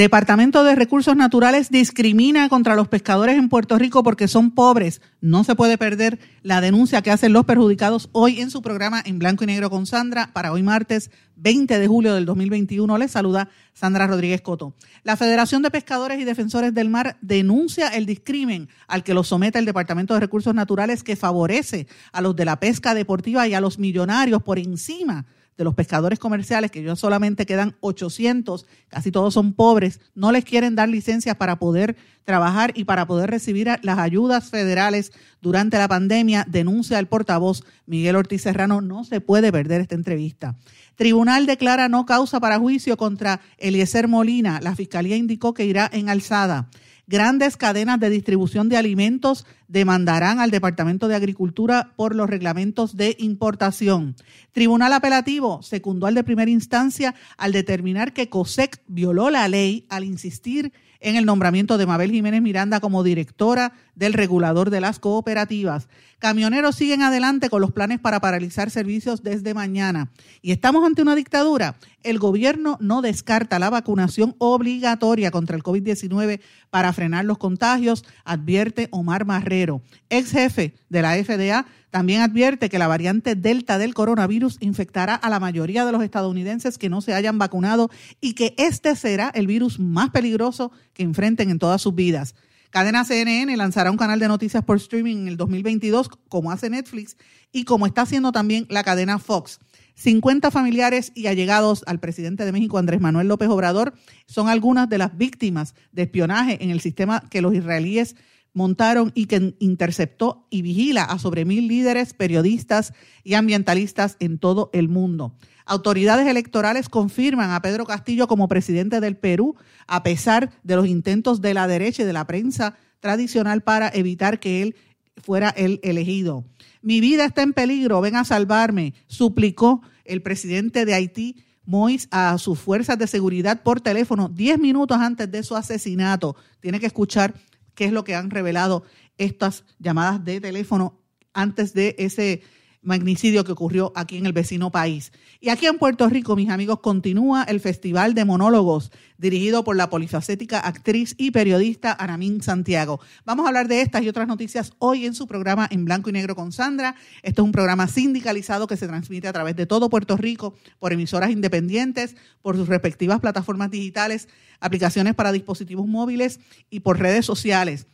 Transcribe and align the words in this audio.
Departamento 0.00 0.64
de 0.64 0.76
Recursos 0.76 1.14
Naturales 1.14 1.68
discrimina 1.68 2.48
contra 2.48 2.74
los 2.74 2.88
pescadores 2.88 3.36
en 3.36 3.50
Puerto 3.50 3.76
Rico 3.76 4.02
porque 4.02 4.28
son 4.28 4.50
pobres. 4.50 5.02
No 5.20 5.44
se 5.44 5.54
puede 5.54 5.76
perder 5.76 6.18
la 6.42 6.62
denuncia 6.62 7.02
que 7.02 7.10
hacen 7.10 7.34
los 7.34 7.44
perjudicados 7.44 8.08
hoy 8.12 8.40
en 8.40 8.50
su 8.50 8.62
programa 8.62 9.02
en 9.04 9.18
blanco 9.18 9.44
y 9.44 9.48
negro 9.48 9.68
con 9.68 9.84
Sandra 9.84 10.30
para 10.32 10.52
hoy 10.52 10.62
martes 10.62 11.10
20 11.36 11.78
de 11.78 11.86
julio 11.86 12.14
del 12.14 12.24
2021. 12.24 12.96
Les 12.96 13.10
saluda 13.10 13.50
Sandra 13.74 14.06
Rodríguez 14.06 14.40
Coto. 14.40 14.72
La 15.02 15.18
Federación 15.18 15.60
de 15.60 15.70
Pescadores 15.70 16.18
y 16.18 16.24
Defensores 16.24 16.72
del 16.72 16.88
Mar 16.88 17.18
denuncia 17.20 17.88
el 17.88 18.06
discrimen 18.06 18.70
al 18.88 19.04
que 19.04 19.12
los 19.12 19.28
somete 19.28 19.58
el 19.58 19.66
Departamento 19.66 20.14
de 20.14 20.20
Recursos 20.20 20.54
Naturales 20.54 21.02
que 21.02 21.14
favorece 21.14 21.86
a 22.12 22.22
los 22.22 22.34
de 22.34 22.46
la 22.46 22.58
pesca 22.58 22.94
deportiva 22.94 23.46
y 23.48 23.52
a 23.52 23.60
los 23.60 23.78
millonarios 23.78 24.42
por 24.42 24.58
encima 24.58 25.26
de 25.26 25.39
los 25.64 25.74
pescadores 25.74 26.18
comerciales, 26.18 26.70
que 26.70 26.82
ya 26.82 26.96
solamente 26.96 27.46
quedan 27.46 27.76
800, 27.80 28.66
casi 28.88 29.10
todos 29.10 29.34
son 29.34 29.52
pobres, 29.52 30.00
no 30.14 30.32
les 30.32 30.44
quieren 30.44 30.74
dar 30.74 30.88
licencias 30.88 31.36
para 31.36 31.58
poder 31.58 31.96
trabajar 32.24 32.72
y 32.74 32.84
para 32.84 33.06
poder 33.06 33.30
recibir 33.30 33.68
las 33.82 33.98
ayudas 33.98 34.48
federales 34.48 35.12
durante 35.40 35.78
la 35.78 35.88
pandemia, 35.88 36.46
denuncia 36.48 36.98
el 36.98 37.06
portavoz 37.06 37.64
Miguel 37.86 38.16
Ortiz 38.16 38.42
Serrano. 38.42 38.80
No 38.80 39.04
se 39.04 39.20
puede 39.20 39.50
perder 39.50 39.80
esta 39.80 39.94
entrevista. 39.94 40.56
Tribunal 40.96 41.46
declara 41.46 41.88
no 41.88 42.04
causa 42.04 42.40
para 42.40 42.58
juicio 42.58 42.96
contra 42.96 43.40
Eliezer 43.58 44.06
Molina. 44.06 44.60
La 44.60 44.76
fiscalía 44.76 45.16
indicó 45.16 45.54
que 45.54 45.64
irá 45.64 45.88
en 45.92 46.08
alzada. 46.08 46.68
Grandes 47.10 47.56
cadenas 47.56 47.98
de 47.98 48.08
distribución 48.08 48.68
de 48.68 48.76
alimentos 48.76 49.44
demandarán 49.66 50.38
al 50.38 50.52
Departamento 50.52 51.08
de 51.08 51.16
Agricultura 51.16 51.92
por 51.96 52.14
los 52.14 52.30
reglamentos 52.30 52.96
de 52.96 53.16
importación. 53.18 54.14
Tribunal 54.52 54.92
Apelativo 54.92 55.60
secundó 55.60 56.06
al 56.06 56.14
de 56.14 56.22
primera 56.22 56.52
instancia 56.52 57.16
al 57.36 57.50
determinar 57.50 58.12
que 58.12 58.28
COSEC 58.28 58.80
violó 58.86 59.28
la 59.28 59.48
ley 59.48 59.86
al 59.88 60.04
insistir 60.04 60.72
en 61.00 61.16
el 61.16 61.26
nombramiento 61.26 61.78
de 61.78 61.86
Mabel 61.86 62.12
Jiménez 62.12 62.42
Miranda 62.42 62.78
como 62.78 63.02
directora 63.02 63.72
del 64.00 64.14
regulador 64.14 64.70
de 64.70 64.80
las 64.80 64.98
cooperativas. 64.98 65.86
Camioneros 66.18 66.74
siguen 66.74 67.02
adelante 67.02 67.50
con 67.50 67.60
los 67.60 67.70
planes 67.70 68.00
para 68.00 68.18
paralizar 68.18 68.70
servicios 68.70 69.22
desde 69.22 69.52
mañana. 69.52 70.10
Y 70.40 70.52
estamos 70.52 70.86
ante 70.86 71.02
una 71.02 71.14
dictadura. 71.14 71.76
El 72.02 72.18
gobierno 72.18 72.78
no 72.80 73.02
descarta 73.02 73.58
la 73.58 73.68
vacunación 73.68 74.34
obligatoria 74.38 75.30
contra 75.30 75.54
el 75.54 75.62
COVID-19 75.62 76.40
para 76.70 76.94
frenar 76.94 77.26
los 77.26 77.36
contagios, 77.36 78.04
advierte 78.24 78.88
Omar 78.90 79.26
Marrero, 79.26 79.82
ex 80.08 80.32
jefe 80.32 80.74
de 80.88 81.02
la 81.02 81.22
FDA. 81.22 81.66
También 81.90 82.22
advierte 82.22 82.70
que 82.70 82.78
la 82.78 82.88
variante 82.88 83.34
Delta 83.34 83.76
del 83.76 83.92
coronavirus 83.92 84.56
infectará 84.60 85.14
a 85.14 85.28
la 85.28 85.40
mayoría 85.40 85.84
de 85.84 85.92
los 85.92 86.02
estadounidenses 86.02 86.78
que 86.78 86.88
no 86.88 87.02
se 87.02 87.12
hayan 87.12 87.38
vacunado 87.38 87.90
y 88.18 88.32
que 88.32 88.54
este 88.56 88.96
será 88.96 89.30
el 89.34 89.46
virus 89.46 89.78
más 89.78 90.08
peligroso 90.08 90.72
que 90.94 91.02
enfrenten 91.02 91.50
en 91.50 91.58
todas 91.58 91.82
sus 91.82 91.94
vidas. 91.94 92.34
Cadena 92.70 93.04
CNN 93.04 93.56
lanzará 93.56 93.90
un 93.90 93.96
canal 93.96 94.20
de 94.20 94.28
noticias 94.28 94.64
por 94.64 94.76
streaming 94.76 95.16
en 95.16 95.28
el 95.28 95.36
2022, 95.36 96.08
como 96.28 96.52
hace 96.52 96.70
Netflix 96.70 97.16
y 97.52 97.64
como 97.64 97.84
está 97.84 98.02
haciendo 98.02 98.30
también 98.30 98.66
la 98.68 98.84
cadena 98.84 99.18
Fox. 99.18 99.58
50 99.94 100.52
familiares 100.52 101.10
y 101.16 101.26
allegados 101.26 101.82
al 101.86 101.98
presidente 101.98 102.44
de 102.44 102.52
México, 102.52 102.78
Andrés 102.78 103.00
Manuel 103.00 103.26
López 103.26 103.48
Obrador, 103.48 103.92
son 104.26 104.48
algunas 104.48 104.88
de 104.88 104.98
las 104.98 105.18
víctimas 105.18 105.74
de 105.90 106.02
espionaje 106.02 106.62
en 106.62 106.70
el 106.70 106.80
sistema 106.80 107.24
que 107.28 107.42
los 107.42 107.54
israelíes 107.54 108.14
montaron 108.52 109.12
y 109.14 109.26
que 109.26 109.54
interceptó 109.58 110.46
y 110.48 110.62
vigila 110.62 111.02
a 111.02 111.18
sobre 111.18 111.44
mil 111.44 111.68
líderes, 111.68 112.14
periodistas 112.14 112.94
y 113.24 113.34
ambientalistas 113.34 114.16
en 114.20 114.38
todo 114.38 114.70
el 114.72 114.88
mundo. 114.88 115.34
Autoridades 115.70 116.26
electorales 116.26 116.88
confirman 116.88 117.52
a 117.52 117.62
Pedro 117.62 117.86
Castillo 117.86 118.26
como 118.26 118.48
presidente 118.48 118.98
del 119.00 119.16
Perú, 119.16 119.54
a 119.86 120.02
pesar 120.02 120.50
de 120.64 120.74
los 120.74 120.88
intentos 120.88 121.40
de 121.40 121.54
la 121.54 121.68
derecha 121.68 122.02
y 122.02 122.06
de 122.06 122.12
la 122.12 122.26
prensa 122.26 122.76
tradicional 122.98 123.60
para 123.62 123.88
evitar 123.88 124.40
que 124.40 124.62
él 124.62 124.74
fuera 125.16 125.50
el 125.50 125.78
elegido. 125.84 126.44
Mi 126.82 126.98
vida 126.98 127.24
está 127.24 127.42
en 127.42 127.52
peligro, 127.52 128.00
ven 128.00 128.16
a 128.16 128.24
salvarme, 128.24 128.94
suplicó 129.06 129.80
el 130.04 130.22
presidente 130.22 130.84
de 130.84 130.94
Haití, 130.94 131.36
Mois, 131.64 132.08
a 132.10 132.36
sus 132.38 132.58
fuerzas 132.58 132.98
de 132.98 133.06
seguridad 133.06 133.62
por 133.62 133.80
teléfono 133.80 134.28
diez 134.28 134.58
minutos 134.58 134.98
antes 134.98 135.30
de 135.30 135.44
su 135.44 135.54
asesinato. 135.54 136.34
Tiene 136.58 136.80
que 136.80 136.86
escuchar 136.86 137.34
qué 137.76 137.84
es 137.84 137.92
lo 137.92 138.02
que 138.02 138.16
han 138.16 138.30
revelado 138.30 138.82
estas 139.18 139.62
llamadas 139.78 140.24
de 140.24 140.40
teléfono 140.40 140.98
antes 141.32 141.74
de 141.74 141.94
ese 141.96 142.42
magnicidio 142.82 143.44
que 143.44 143.52
ocurrió 143.52 143.92
aquí 143.94 144.16
en 144.16 144.26
el 144.26 144.32
vecino 144.32 144.70
país. 144.70 145.12
Y 145.40 145.50
aquí 145.50 145.66
en 145.66 145.78
Puerto 145.78 146.08
Rico, 146.08 146.36
mis 146.36 146.48
amigos, 146.48 146.80
continúa 146.80 147.44
el 147.44 147.60
Festival 147.60 148.14
de 148.14 148.24
Monólogos, 148.24 148.90
dirigido 149.18 149.64
por 149.64 149.76
la 149.76 149.90
polifacética 149.90 150.60
actriz 150.60 151.14
y 151.18 151.30
periodista 151.30 151.92
Anamín 151.92 152.42
Santiago. 152.42 153.00
Vamos 153.24 153.44
a 153.44 153.48
hablar 153.48 153.68
de 153.68 153.82
estas 153.82 154.02
y 154.02 154.08
otras 154.08 154.26
noticias 154.26 154.72
hoy 154.78 155.04
en 155.04 155.14
su 155.14 155.26
programa 155.26 155.68
En 155.70 155.84
Blanco 155.84 156.10
y 156.10 156.14
Negro 156.14 156.34
con 156.34 156.52
Sandra. 156.52 156.94
Esto 157.22 157.42
es 157.42 157.46
un 157.46 157.52
programa 157.52 157.86
sindicalizado 157.86 158.66
que 158.66 158.76
se 158.76 158.86
transmite 158.86 159.28
a 159.28 159.32
través 159.32 159.56
de 159.56 159.66
todo 159.66 159.90
Puerto 159.90 160.16
Rico 160.16 160.54
por 160.78 160.92
emisoras 160.92 161.30
independientes, 161.30 162.16
por 162.40 162.56
sus 162.56 162.68
respectivas 162.68 163.20
plataformas 163.20 163.70
digitales, 163.70 164.28
aplicaciones 164.58 165.14
para 165.14 165.32
dispositivos 165.32 165.86
móviles 165.86 166.40
y 166.70 166.80
por 166.80 166.98
redes 166.98 167.26
sociales. 167.26 167.86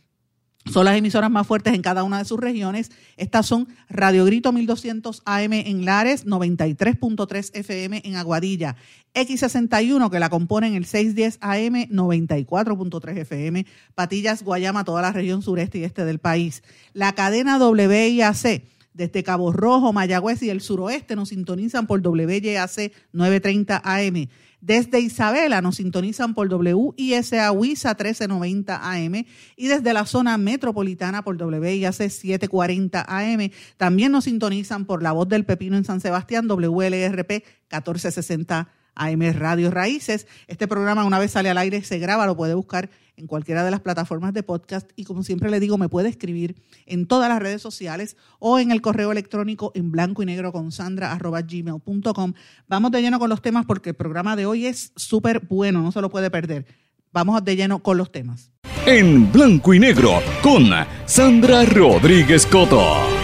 Son 0.71 0.85
las 0.85 0.97
emisoras 0.97 1.31
más 1.31 1.47
fuertes 1.47 1.73
en 1.73 1.81
cada 1.81 2.03
una 2.03 2.19
de 2.19 2.25
sus 2.25 2.39
regiones. 2.39 2.91
Estas 3.15 3.45
son 3.45 3.67
Radio 3.89 4.25
Grito 4.25 4.51
1200 4.51 5.21
AM 5.25 5.53
en 5.53 5.85
Lares, 5.85 6.25
93.3 6.25 7.51
FM 7.53 8.01
en 8.03 8.15
Aguadilla, 8.15 8.75
X61 9.13 10.09
que 10.09 10.19
la 10.19 10.29
componen 10.29 10.75
el 10.75 10.85
610 10.85 11.39
AM, 11.41 11.89
94.3 11.89 13.17
FM, 13.17 13.65
Patillas, 13.95 14.43
Guayama, 14.43 14.83
toda 14.83 15.01
la 15.01 15.11
región 15.11 15.41
sureste 15.41 15.79
y 15.79 15.83
este 15.83 16.05
del 16.05 16.19
país. 16.19 16.63
La 16.93 17.13
cadena 17.13 17.57
WIAC 17.57 18.63
desde 18.93 19.23
Cabo 19.23 19.53
Rojo, 19.53 19.93
Mayagüez 19.93 20.41
y 20.41 20.49
el 20.49 20.59
suroeste 20.59 21.15
nos 21.15 21.29
sintonizan 21.29 21.87
por 21.87 22.01
WYAC 22.05 22.91
930 23.13 23.81
AM. 23.83 24.27
Desde 24.59 24.99
Isabela 24.99 25.61
nos 25.61 25.75
sintonizan 25.75 26.33
por 26.33 26.51
WISA 26.51 27.51
WISA 27.51 27.89
1390 27.89 28.91
AM 28.91 29.25
y 29.55 29.67
desde 29.67 29.93
la 29.93 30.05
zona 30.05 30.37
metropolitana 30.37 31.23
por 31.23 31.41
WIAC 31.41 31.93
740 31.93 33.05
AM. 33.07 33.51
También 33.77 34.11
nos 34.11 34.23
sintonizan 34.23 34.85
por 34.85 35.03
La 35.03 35.11
Voz 35.11 35.29
del 35.29 35.45
Pepino 35.45 35.77
en 35.77 35.85
San 35.85 36.01
Sebastián, 36.01 36.47
WLRP 36.47 37.29
1460 37.71 38.59
AM 38.59 38.67
Radio 38.97 39.71
Raíces. 39.71 40.27
Este 40.47 40.67
programa 40.67 41.05
una 41.05 41.19
vez 41.19 41.31
sale 41.31 41.49
al 41.49 41.57
aire 41.57 41.83
se 41.83 41.99
graba, 41.99 42.25
lo 42.25 42.35
puede 42.35 42.53
buscar 42.53 42.89
en 43.15 43.27
cualquiera 43.27 43.63
de 43.63 43.71
las 43.71 43.81
plataformas 43.81 44.33
de 44.33 44.43
podcast 44.43 44.91
y 44.95 45.03
como 45.03 45.23
siempre 45.23 45.49
le 45.49 45.59
digo, 45.59 45.77
me 45.77 45.89
puede 45.89 46.09
escribir 46.09 46.55
en 46.85 47.07
todas 47.07 47.29
las 47.29 47.39
redes 47.39 47.61
sociales 47.61 48.15
o 48.39 48.59
en 48.59 48.71
el 48.71 48.81
correo 48.81 49.11
electrónico 49.11 49.71
en 49.75 49.91
blanco 49.91 50.21
y 50.23 50.25
negro 50.25 50.51
con 50.51 50.71
sandra 50.71 51.11
arroba 51.11 51.41
gmail.com. 51.41 52.33
Vamos 52.67 52.91
de 52.91 53.01
lleno 53.01 53.19
con 53.19 53.29
los 53.29 53.41
temas 53.41 53.65
porque 53.65 53.89
el 53.89 53.95
programa 53.95 54.35
de 54.35 54.45
hoy 54.45 54.67
es 54.67 54.91
súper 54.95 55.41
bueno, 55.47 55.81
no 55.81 55.91
se 55.91 56.01
lo 56.01 56.09
puede 56.09 56.29
perder. 56.29 56.65
Vamos 57.11 57.43
de 57.43 57.55
lleno 57.55 57.79
con 57.79 57.97
los 57.97 58.11
temas. 58.11 58.51
En 58.85 59.31
blanco 59.31 59.73
y 59.73 59.79
negro 59.79 60.21
con 60.43 60.69
Sandra 61.05 61.65
Rodríguez 61.65 62.45
Coto. 62.45 63.16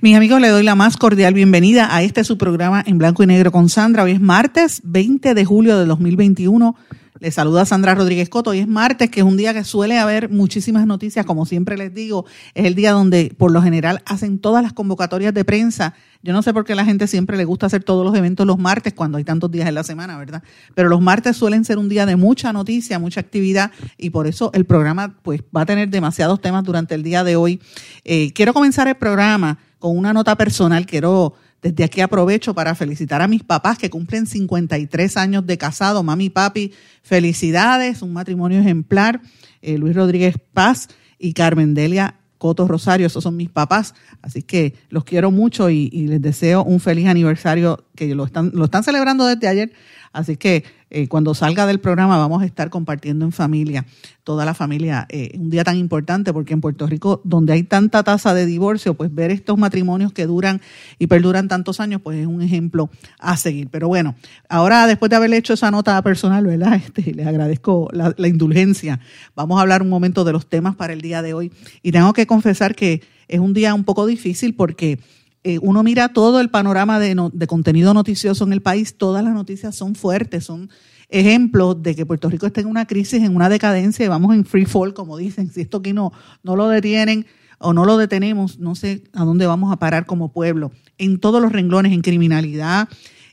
Mis 0.00 0.14
amigos, 0.14 0.40
le 0.40 0.48
doy 0.48 0.62
la 0.62 0.76
más 0.76 0.96
cordial 0.96 1.34
bienvenida 1.34 1.92
a 1.92 2.02
este 2.02 2.22
su 2.22 2.38
programa 2.38 2.84
en 2.86 2.98
blanco 2.98 3.24
y 3.24 3.26
negro 3.26 3.50
con 3.50 3.68
Sandra. 3.68 4.04
Hoy 4.04 4.12
es 4.12 4.20
martes 4.20 4.80
20 4.84 5.34
de 5.34 5.44
julio 5.44 5.76
de 5.76 5.86
2021. 5.86 6.76
Les 7.18 7.34
saluda 7.34 7.64
Sandra 7.64 7.96
Rodríguez 7.96 8.28
Coto. 8.28 8.50
Hoy 8.50 8.60
es 8.60 8.68
martes, 8.68 9.10
que 9.10 9.18
es 9.20 9.26
un 9.26 9.36
día 9.36 9.52
que 9.52 9.64
suele 9.64 9.98
haber 9.98 10.30
muchísimas 10.30 10.86
noticias. 10.86 11.26
Como 11.26 11.46
siempre 11.46 11.76
les 11.76 11.92
digo, 11.92 12.26
es 12.54 12.66
el 12.66 12.76
día 12.76 12.92
donde 12.92 13.34
por 13.36 13.50
lo 13.50 13.60
general 13.60 14.00
hacen 14.06 14.38
todas 14.38 14.62
las 14.62 14.72
convocatorias 14.72 15.34
de 15.34 15.44
prensa. 15.44 15.94
Yo 16.22 16.32
no 16.32 16.42
sé 16.42 16.52
por 16.52 16.64
qué 16.64 16.74
a 16.74 16.76
la 16.76 16.84
gente 16.84 17.08
siempre 17.08 17.36
le 17.36 17.44
gusta 17.44 17.66
hacer 17.66 17.82
todos 17.82 18.06
los 18.06 18.14
eventos 18.14 18.46
los 18.46 18.58
martes 18.58 18.94
cuando 18.94 19.18
hay 19.18 19.24
tantos 19.24 19.50
días 19.50 19.68
en 19.68 19.74
la 19.74 19.82
semana, 19.82 20.16
¿verdad? 20.16 20.44
Pero 20.76 20.88
los 20.88 21.00
martes 21.00 21.36
suelen 21.36 21.64
ser 21.64 21.76
un 21.76 21.88
día 21.88 22.06
de 22.06 22.14
mucha 22.14 22.52
noticia, 22.52 23.00
mucha 23.00 23.18
actividad 23.18 23.72
y 23.96 24.10
por 24.10 24.28
eso 24.28 24.52
el 24.54 24.64
programa 24.64 25.16
pues 25.22 25.42
va 25.56 25.62
a 25.62 25.66
tener 25.66 25.88
demasiados 25.90 26.40
temas 26.40 26.62
durante 26.62 26.94
el 26.94 27.02
día 27.02 27.24
de 27.24 27.34
hoy. 27.34 27.60
Eh, 28.04 28.32
quiero 28.32 28.54
comenzar 28.54 28.86
el 28.86 28.94
programa 28.94 29.58
con 29.78 29.96
una 29.96 30.12
nota 30.12 30.36
personal. 30.36 30.86
Quiero 30.86 31.34
Desde 31.60 31.84
aquí 31.84 32.00
aprovecho 32.00 32.54
para 32.54 32.74
felicitar 32.74 33.20
a 33.20 33.28
mis 33.28 33.42
papás 33.42 33.78
que 33.78 33.90
cumplen 33.90 34.26
53 34.26 35.16
años 35.16 35.46
de 35.46 35.58
casado. 35.58 36.02
Mami 36.02 36.26
y 36.26 36.30
papi, 36.30 36.72
felicidades, 37.02 38.02
un 38.02 38.12
matrimonio 38.12 38.60
ejemplar. 38.60 39.20
Eh, 39.60 39.76
Luis 39.76 39.96
Rodríguez 39.96 40.36
Paz 40.52 40.88
y 41.18 41.32
Carmen 41.32 41.74
Delia 41.74 42.14
Coto 42.38 42.68
Rosario, 42.68 43.06
esos 43.06 43.24
son 43.24 43.36
mis 43.36 43.50
papás, 43.50 43.94
así 44.22 44.42
que 44.42 44.74
los 44.90 45.04
quiero 45.04 45.30
mucho 45.30 45.70
y, 45.70 45.90
y, 45.92 46.06
les 46.06 46.22
deseo 46.22 46.62
un 46.62 46.78
feliz 46.78 47.08
aniversario 47.08 47.84
que 47.96 48.14
lo 48.14 48.24
están, 48.24 48.52
lo 48.54 48.66
están 48.66 48.84
celebrando 48.84 49.26
desde 49.26 49.48
ayer, 49.48 49.72
así 50.12 50.36
que 50.36 50.64
eh, 50.90 51.08
cuando 51.08 51.34
salga 51.34 51.66
del 51.66 51.80
programa 51.80 52.16
vamos 52.16 52.42
a 52.42 52.46
estar 52.46 52.70
compartiendo 52.70 53.24
en 53.24 53.32
familia, 53.32 53.84
toda 54.24 54.44
la 54.44 54.54
familia, 54.54 55.06
eh, 55.08 55.30
un 55.38 55.50
día 55.50 55.64
tan 55.64 55.76
importante 55.76 56.32
porque 56.32 56.54
en 56.54 56.60
Puerto 56.60 56.86
Rico, 56.86 57.20
donde 57.24 57.52
hay 57.52 57.62
tanta 57.62 58.02
tasa 58.02 58.34
de 58.34 58.46
divorcio, 58.46 58.94
pues 58.94 59.14
ver 59.14 59.30
estos 59.30 59.58
matrimonios 59.58 60.12
que 60.12 60.26
duran 60.26 60.60
y 60.98 61.06
perduran 61.06 61.48
tantos 61.48 61.80
años, 61.80 62.00
pues 62.02 62.18
es 62.18 62.26
un 62.26 62.42
ejemplo 62.42 62.90
a 63.18 63.36
seguir. 63.36 63.68
Pero 63.70 63.88
bueno, 63.88 64.14
ahora 64.48 64.86
después 64.86 65.10
de 65.10 65.16
haberle 65.16 65.36
hecho 65.36 65.54
esa 65.54 65.70
nota 65.70 66.00
personal, 66.02 66.46
¿verdad? 66.46 66.80
Este, 66.88 67.12
les 67.12 67.26
agradezco 67.26 67.88
la, 67.92 68.14
la 68.16 68.28
indulgencia. 68.28 69.00
Vamos 69.34 69.58
a 69.58 69.62
hablar 69.62 69.82
un 69.82 69.88
momento 69.88 70.24
de 70.24 70.32
los 70.32 70.46
temas 70.46 70.76
para 70.76 70.92
el 70.92 71.00
día 71.00 71.22
de 71.22 71.34
hoy 71.34 71.52
y 71.82 71.92
tengo 71.92 72.12
que 72.12 72.26
confesar 72.26 72.74
que 72.74 73.02
es 73.28 73.40
un 73.40 73.52
día 73.52 73.74
un 73.74 73.84
poco 73.84 74.06
difícil 74.06 74.54
porque 74.54 74.98
eh, 75.44 75.58
uno 75.62 75.82
mira 75.82 76.08
todo 76.08 76.40
el 76.40 76.50
panorama 76.50 76.98
de, 76.98 77.14
no, 77.14 77.30
de, 77.30 77.46
contenido 77.46 77.94
noticioso 77.94 78.44
en 78.44 78.52
el 78.52 78.62
país, 78.62 78.96
todas 78.96 79.22
las 79.24 79.34
noticias 79.34 79.74
son 79.74 79.94
fuertes, 79.94 80.44
son 80.44 80.68
ejemplos 81.08 81.82
de 81.82 81.94
que 81.94 82.04
Puerto 82.04 82.28
Rico 82.28 82.46
está 82.46 82.60
en 82.60 82.66
una 82.66 82.86
crisis, 82.86 83.22
en 83.22 83.34
una 83.34 83.48
decadencia 83.48 84.04
y 84.04 84.08
vamos 84.08 84.34
en 84.34 84.44
free 84.44 84.66
fall, 84.66 84.94
como 84.94 85.16
dicen. 85.16 85.50
Si 85.50 85.60
esto 85.60 85.78
aquí 85.78 85.92
no, 85.92 86.12
no 86.42 86.56
lo 86.56 86.68
detienen 86.68 87.26
o 87.58 87.72
no 87.72 87.84
lo 87.84 87.96
detenemos, 87.96 88.58
no 88.58 88.74
sé 88.74 89.04
a 89.12 89.24
dónde 89.24 89.46
vamos 89.46 89.72
a 89.72 89.78
parar 89.78 90.06
como 90.06 90.32
pueblo. 90.32 90.70
En 90.98 91.18
todos 91.18 91.40
los 91.40 91.52
renglones, 91.52 91.92
en 91.92 92.02
criminalidad, 92.02 92.88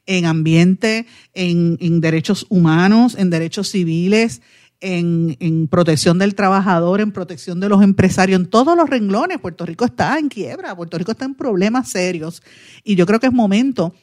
en 0.05 0.25
ambiente, 0.25 1.05
en, 1.33 1.77
en 1.79 2.01
derechos 2.01 2.45
humanos, 2.49 3.15
en 3.17 3.29
derechos 3.29 3.69
civiles, 3.69 4.41
en, 4.85 5.35
en, 5.39 5.67
protección 5.67 6.19
del 6.19 6.35
trabajador, 6.35 7.01
en 7.01 7.11
protección 7.11 7.59
de 7.59 7.69
los 7.69 7.81
empresarios, 7.81 8.39
en 8.39 8.45
todos 8.45 8.77
los 8.77 8.87
renglones. 8.87 9.39
Puerto 9.39 9.65
Rico 9.65 9.83
está 9.83 10.19
en 10.19 10.29
quiebra, 10.29 10.75
Puerto 10.75 10.97
Rico 10.97 11.11
está 11.11 11.25
en 11.25 11.33
problemas 11.33 11.89
serios. 11.89 12.43
Y 12.83 12.95
yo 12.95 13.07
creo 13.07 13.19
que 13.19 13.25
es 13.25 13.33
momento 13.33 13.95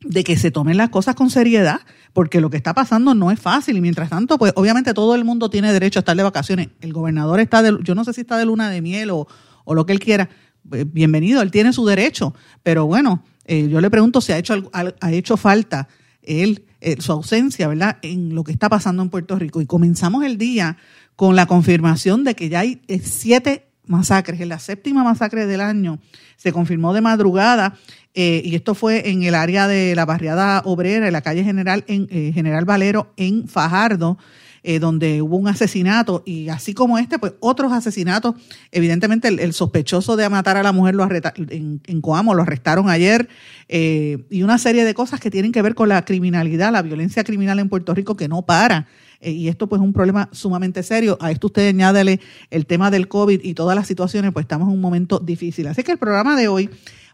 de 0.00 0.24
que 0.24 0.36
se 0.36 0.50
tomen 0.50 0.76
las 0.76 0.88
cosas 0.88 1.14
con 1.14 1.30
seriedad, 1.30 1.80
porque 2.12 2.40
lo 2.40 2.50
que 2.50 2.56
está 2.56 2.74
pasando 2.74 3.14
no 3.14 3.30
es 3.30 3.38
fácil. 3.38 3.76
Y 3.76 3.80
mientras 3.80 4.10
tanto, 4.10 4.38
pues 4.38 4.52
obviamente 4.56 4.92
todo 4.92 5.14
el 5.14 5.24
mundo 5.24 5.50
tiene 5.50 5.72
derecho 5.72 6.00
a 6.00 6.02
estar 6.02 6.16
de 6.16 6.22
vacaciones. 6.24 6.70
El 6.80 6.92
gobernador 6.92 7.38
está 7.38 7.62
de, 7.62 7.78
yo 7.84 7.94
no 7.94 8.04
sé 8.04 8.12
si 8.12 8.22
está 8.22 8.36
de 8.36 8.44
luna 8.44 8.70
de 8.70 8.82
miel 8.82 9.10
o, 9.10 9.28
o 9.64 9.74
lo 9.74 9.86
que 9.86 9.92
él 9.92 10.00
quiera. 10.00 10.28
Bienvenido, 10.64 11.42
él 11.42 11.52
tiene 11.52 11.72
su 11.72 11.86
derecho. 11.86 12.34
Pero 12.64 12.86
bueno, 12.86 13.22
eh, 13.44 13.68
yo 13.68 13.80
le 13.80 13.88
pregunto 13.88 14.20
si 14.20 14.32
ha 14.32 14.38
hecho, 14.38 14.68
ha 14.72 15.12
hecho 15.12 15.36
falta 15.36 15.88
él 16.22 16.67
eh, 16.80 16.96
su 17.00 17.12
ausencia, 17.12 17.66
¿verdad?, 17.68 17.98
en 18.02 18.34
lo 18.34 18.44
que 18.44 18.52
está 18.52 18.68
pasando 18.68 19.02
en 19.02 19.10
Puerto 19.10 19.38
Rico. 19.38 19.60
Y 19.60 19.66
comenzamos 19.66 20.24
el 20.24 20.38
día 20.38 20.76
con 21.16 21.34
la 21.34 21.46
confirmación 21.46 22.24
de 22.24 22.34
que 22.34 22.48
ya 22.48 22.60
hay 22.60 22.80
eh, 22.86 23.00
siete 23.02 23.66
masacres, 23.86 24.40
en 24.40 24.48
la 24.48 24.58
séptima 24.58 25.02
masacre 25.02 25.46
del 25.46 25.60
año. 25.60 25.98
Se 26.36 26.52
confirmó 26.52 26.92
de 26.92 27.00
madrugada 27.00 27.74
eh, 28.14 28.42
y 28.44 28.54
esto 28.54 28.74
fue 28.74 29.10
en 29.10 29.22
el 29.24 29.34
área 29.34 29.66
de 29.66 29.94
la 29.94 30.04
barriada 30.04 30.62
obrera, 30.64 31.06
en 31.06 31.12
la 31.12 31.22
calle 31.22 31.42
General, 31.42 31.84
en, 31.88 32.08
General 32.32 32.64
Valero, 32.64 33.12
en 33.16 33.48
Fajardo. 33.48 34.18
Eh, 34.64 34.80
donde 34.80 35.22
hubo 35.22 35.36
un 35.36 35.46
asesinato 35.46 36.24
y 36.26 36.48
así 36.48 36.74
como 36.74 36.98
este, 36.98 37.18
pues 37.20 37.34
otros 37.38 37.72
asesinatos. 37.72 38.34
Evidentemente 38.72 39.28
el, 39.28 39.52
sospechoso 39.52 40.16
de 40.16 40.28
matar 40.28 40.56
a 40.56 40.64
la 40.64 40.72
mujer 40.72 40.96
lo 40.96 41.04
arreta, 41.04 41.32
en, 41.36 41.80
en, 41.86 42.00
Coamo 42.00 42.34
lo 42.34 42.42
arrestaron 42.42 42.90
ayer 42.90 43.28
eh, 43.68 44.24
y 44.30 44.42
una 44.42 44.58
serie 44.58 44.84
de 44.84 44.94
cosas 44.94 45.20
que 45.20 45.30
tienen 45.30 45.52
que 45.52 45.62
ver 45.62 45.76
con 45.76 45.88
la 45.88 46.04
criminalidad, 46.04 46.72
la 46.72 46.82
violencia 46.82 47.22
criminal 47.22 47.60
en 47.60 47.68
Puerto 47.68 47.94
Rico 47.94 48.16
que 48.16 48.26
no 48.26 48.42
para. 48.42 48.88
Eh, 49.20 49.30
y 49.30 49.48
esto 49.48 49.68
pues 49.68 49.80
es 49.80 49.84
un 49.84 49.92
problema 49.92 50.28
sumamente 50.32 50.82
serio. 50.82 51.18
A 51.20 51.30
esto 51.30 51.46
usted 51.46 51.68
añádele 51.68 52.20
el 52.50 52.66
tema 52.66 52.90
del 52.90 53.06
COVID 53.06 53.40
y 53.44 53.54
todas 53.54 53.76
las 53.76 53.86
situaciones, 53.86 54.32
pues 54.32 54.44
estamos 54.44 54.68
en 54.68 54.74
un 54.74 54.80
momento 54.80 55.20
difícil. 55.20 55.68
Así 55.68 55.84
que 55.84 55.92
el 55.92 55.98
programa 55.98 56.36
de 56.36 56.48
hoy 56.48 56.68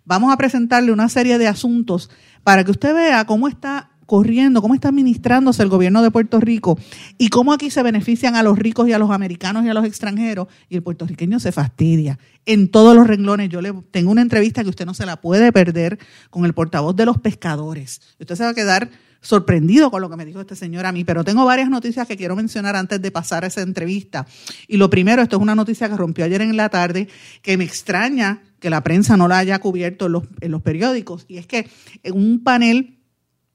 vamos 0.07 0.33
a 0.33 0.37
presentarle 0.39 0.93
una 0.93 1.11
serie 1.11 1.37
de 1.37 1.47
asuntos 1.47 2.11
para 2.43 2.65
que 2.65 2.71
usted 2.71 2.95
vea 2.95 3.25
cómo 3.27 3.49
está 3.49 3.91
corriendo, 4.07 4.63
cómo 4.63 4.75
está 4.75 4.89
administrándose 4.89 5.63
el 5.63 5.69
gobierno 5.69 6.03
de 6.03 6.11
Puerto 6.11 6.41
Rico 6.41 6.79
y 7.19 7.29
cómo 7.29 7.53
aquí 7.53 7.71
se 7.71 7.83
benefician 7.83 8.37
a 8.37 8.43
los 8.43 8.59
ricos 8.59 8.89
y 8.89 8.93
a 8.93 8.99
los 8.99 9.11
americanos 9.11 9.65
y 9.65 9.69
a 9.69 9.75
los 9.75 9.85
extranjeros 9.85 10.49
y 10.69 10.77
el 10.77 10.83
puertorriqueño 10.83 11.41
se 11.41 11.53
fastidia 11.53 12.19
en 12.47 12.69
todos 12.71 12.95
los 12.95 13.07
renglones. 13.07 13.49
Yo 13.49 13.61
le 13.61 13.73
tengo 13.91 14.11
una 14.11 14.23
entrevista 14.23 14.63
que 14.63 14.71
usted 14.71 14.87
no 14.87 14.95
se 14.95 15.07
la 15.07 15.21
puede 15.21 15.53
perder 15.53 15.99
con 16.31 16.45
el 16.45 16.55
portavoz 16.55 16.95
de 16.97 17.07
los 17.07 17.19
pescadores. 17.19 18.01
Usted 18.19 18.35
se 18.35 18.45
va 18.45 18.51
a 18.51 18.55
quedar 18.55 18.91
sorprendido 19.25 19.91
con 19.91 20.03
lo 20.03 20.11
que 20.11 20.17
me 20.17 20.25
dijo 20.25 20.41
este 20.41 20.55
señor 20.55 20.87
a 20.87 20.93
mí, 20.93 21.03
pero 21.03 21.25
tengo 21.25 21.45
varias 21.45 21.71
noticias 21.71 22.07
que 22.07 22.17
quiero 22.17 22.37
mencionar 22.37 22.77
antes 22.77 23.01
de 23.01 23.11
pasar 23.11 23.43
a 23.45 23.47
esa 23.49 23.63
entrevista. 23.63 24.27
Y 24.69 24.77
lo 24.77 24.91
primero, 24.91 25.23
esto 25.23 25.37
es 25.37 25.43
una 25.43 25.55
noticia 25.55 25.89
que 25.89 25.97
rompió 25.97 26.25
ayer 26.25 26.43
en 26.43 26.57
la 26.57 26.69
tarde, 26.69 27.09
que 27.43 27.57
me 27.57 27.65
extraña 27.65 28.43
que 28.61 28.71
la 28.71 28.83
prensa 28.83 29.17
no 29.17 29.27
la 29.27 29.39
haya 29.39 29.59
cubierto 29.59 30.07
en 30.07 30.13
los, 30.13 30.25
en 30.41 30.51
los 30.51 30.63
periódicos, 30.63 31.25
y 31.27 31.39
es 31.39 31.47
que 31.47 31.69
en 32.03 32.15
un 32.15 32.43
panel 32.45 32.94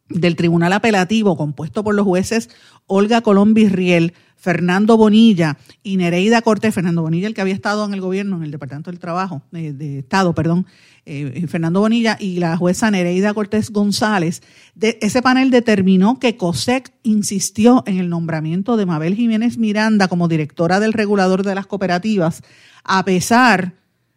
del 0.10 0.36
Tribunal 0.36 0.74
Apelativo 0.74 1.38
compuesto 1.38 1.84
por 1.84 1.96
los 1.96 2.06
jueces 2.06 2.50
Olga 2.88 3.22
Colón 3.22 3.54
Virriel, 3.54 4.14
Fernando 4.36 4.98
Bonilla 4.98 5.58
y 5.84 5.98
Nereida 5.98 6.42
Cortés, 6.42 6.74
Fernando 6.74 7.02
Bonilla, 7.02 7.28
el 7.28 7.34
que 7.34 7.42
había 7.42 7.54
estado 7.54 7.86
en 7.86 7.94
el 7.94 8.02
gobierno, 8.02 8.38
en 8.38 8.44
el 8.44 8.52
Departamento 8.52 8.90
del 8.90 9.00
Trabajo, 9.00 9.42
de, 9.52 9.74
de 9.74 10.00
Estado, 10.00 10.34
perdón, 10.34 10.66
eh, 11.06 11.46
Fernando 11.48 11.82
Bonilla 11.82 12.18
y 12.20 12.40
la 12.40 12.56
jueza 12.56 12.90
Nereida 12.90 13.34
Cortés 13.34 13.72
González, 13.72 14.42
ese 14.80 15.22
panel 15.22 15.52
determinó 15.52 16.20
que 16.20 16.38
COSEC 16.38 16.94
insistió 17.04 17.84
en 17.86 17.98
el 17.98 18.10
nombramiento 18.10 18.78
de 18.78 18.86
Mabel 18.86 19.16
Jiménez 19.16 19.58
Miranda 19.58 20.08
como 20.08 20.28
directora 20.28 20.80
del 20.80 20.94
regulador 20.94 21.44
de 21.44 21.56
las 21.56 21.68
cooperativas, 21.68 22.44
a 22.84 23.04
pesar 23.04 23.74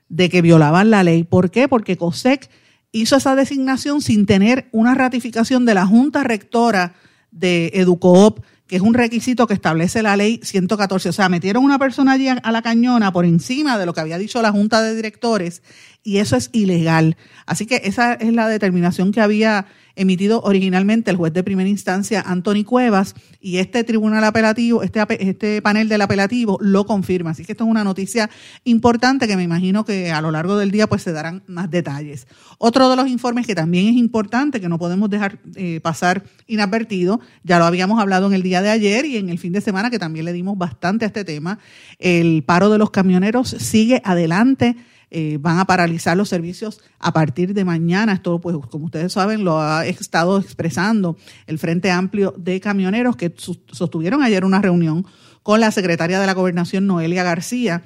de 0.09 0.29
que 0.29 0.43
violaban 0.43 0.91
la 0.91 1.03
ley. 1.03 1.25
¿Por 1.25 1.50
qué? 1.50 1.67
Porque 1.67 1.97
COSEC 1.97 2.49
hizo 2.93 3.17
esa 3.17 3.35
designación 3.35 4.00
sin 4.03 4.27
tener 4.27 4.69
una 4.71 4.94
ratificación 4.94 5.65
de 5.65 5.75
la 5.75 5.87
Junta 5.87 6.23
Rectora 6.23 6.94
de 7.31 7.73
Educoop, 7.75 8.41
que 8.67 8.77
es 8.77 8.83
un 8.83 8.94
requisito 8.94 9.47
que 9.47 9.55
establece 9.55 10.03
la 10.03 10.17
ley 10.17 10.41
114. 10.43 11.09
O 11.09 11.12
sea, 11.12 11.29
metieron 11.29 11.65
una 11.65 11.79
persona 11.79 12.12
allí 12.12 12.29
a 12.29 12.53
la 12.53 12.62
cañona 12.62 13.12
por 13.12 13.25
encima 13.25 13.79
de 13.79 13.87
lo 13.87 13.94
que 13.94 14.00
había 14.00 14.19
dicho 14.19 14.41
la 14.41 14.53
Junta 14.53 14.83
de 14.83 14.94
Directores 14.94 15.62
y 16.03 16.19
eso 16.19 16.37
es 16.37 16.50
ilegal. 16.53 17.17
Así 17.47 17.67
que 17.67 17.83
esa 17.85 18.14
es 18.14 18.33
la 18.33 18.49
determinación 18.49 19.12
que 19.12 19.21
había 19.21 19.66
emitido 19.96 20.40
originalmente 20.42 21.11
el 21.11 21.16
juez 21.16 21.32
de 21.32 21.42
primera 21.42 21.68
instancia, 21.68 22.22
Anthony 22.26 22.64
Cuevas, 22.64 23.14
y 23.40 23.58
este 23.58 23.84
tribunal 23.84 24.25
apelativo, 24.25 24.82
este, 24.82 25.02
este 25.18 25.62
panel 25.62 25.88
del 25.88 26.00
apelativo 26.02 26.58
lo 26.61 26.87
confirma. 26.87 27.30
Así 27.30 27.44
que 27.44 27.52
esto 27.52 27.64
es 27.64 27.70
una 27.70 27.84
noticia 27.84 28.30
importante 28.64 29.26
que 29.26 29.37
me 29.37 29.42
imagino 29.42 29.84
que 29.84 30.11
a 30.11 30.20
lo 30.20 30.30
largo 30.30 30.56
del 30.56 30.70
día 30.70 30.87
pues 30.87 31.02
se 31.02 31.12
darán 31.12 31.42
más 31.46 31.70
detalles. 31.70 32.26
Otro 32.58 32.88
de 32.88 32.96
los 32.96 33.08
informes 33.08 33.46
que 33.46 33.54
también 33.54 33.88
es 33.88 33.94
importante, 33.94 34.61
que 34.61 34.68
no 34.68 34.78
podemos 34.78 35.11
dejar 35.11 35.38
eh, 35.56 35.80
pasar 35.80 36.25
inadvertido, 36.46 37.20
ya 37.42 37.58
lo 37.58 37.64
habíamos 37.64 38.00
hablado 38.00 38.26
en 38.26 38.34
el 38.34 38.42
día 38.42 38.62
de 38.62 38.70
ayer 38.70 39.04
y 39.04 39.16
en 39.16 39.28
el 39.28 39.38
fin 39.38 39.52
de 39.52 39.61
semana 39.61 39.90
que 39.90 39.99
también 39.99 40.25
le 40.25 40.32
dimos 40.32 40.56
bastante 40.56 41.04
a 41.04 41.08
este 41.08 41.25
tema, 41.25 41.58
el 41.99 42.42
paro 42.44 42.70
de 42.70 42.78
los 42.78 42.90
camioneros 42.90 43.49
sigue 43.49 44.00
adelante 44.04 44.76
eh, 45.14 45.37
van 45.38 45.59
a 45.59 45.66
paralizar 45.66 46.16
los 46.16 46.31
servicios 46.31 46.81
a 46.99 47.12
partir 47.12 47.52
de 47.52 47.66
mañana. 47.66 48.14
Esto, 48.14 48.40
pues, 48.40 48.57
como 48.71 48.87
ustedes 48.87 49.12
saben, 49.12 49.45
lo 49.45 49.61
ha 49.61 49.85
estado 49.87 50.38
expresando 50.38 51.19
el 51.47 51.59
Frente 51.59 51.90
Amplio 51.90 52.35
de 52.38 52.61
Camioneros, 52.61 53.16
que 53.16 53.31
sostuvieron 53.37 54.23
ayer 54.23 54.42
una 54.42 54.62
reunión 54.62 55.04
con 55.42 55.61
la 55.61 55.71
secretaria 55.71 56.19
de 56.19 56.26
la 56.26 56.33
Gobernación, 56.33 56.87
Noelia 56.87 57.25
García, 57.25 57.83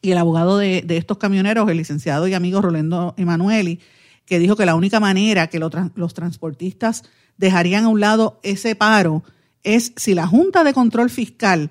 y 0.00 0.10
el 0.10 0.18
abogado 0.18 0.58
de, 0.58 0.84
estos 0.88 1.18
camioneros, 1.18 1.70
el 1.70 1.76
licenciado 1.76 2.26
y 2.26 2.34
amigo 2.34 2.60
Rolando 2.60 3.14
Emanueli, 3.16 3.78
que 4.26 4.40
dijo 4.40 4.56
que 4.56 4.66
la 4.66 4.74
única 4.74 4.98
manera 4.98 5.46
que 5.46 5.60
lo, 5.60 5.70
los 5.94 6.12
transportistas 6.12 7.04
dejarían 7.36 7.84
a 7.84 7.88
un 7.88 8.00
lado 8.00 8.40
ese 8.42 8.74
paro 8.74 9.22
es 9.62 9.92
si 9.94 10.14
la 10.14 10.26
Junta 10.26 10.64
de 10.64 10.74
Control 10.74 11.08
Fiscal 11.08 11.70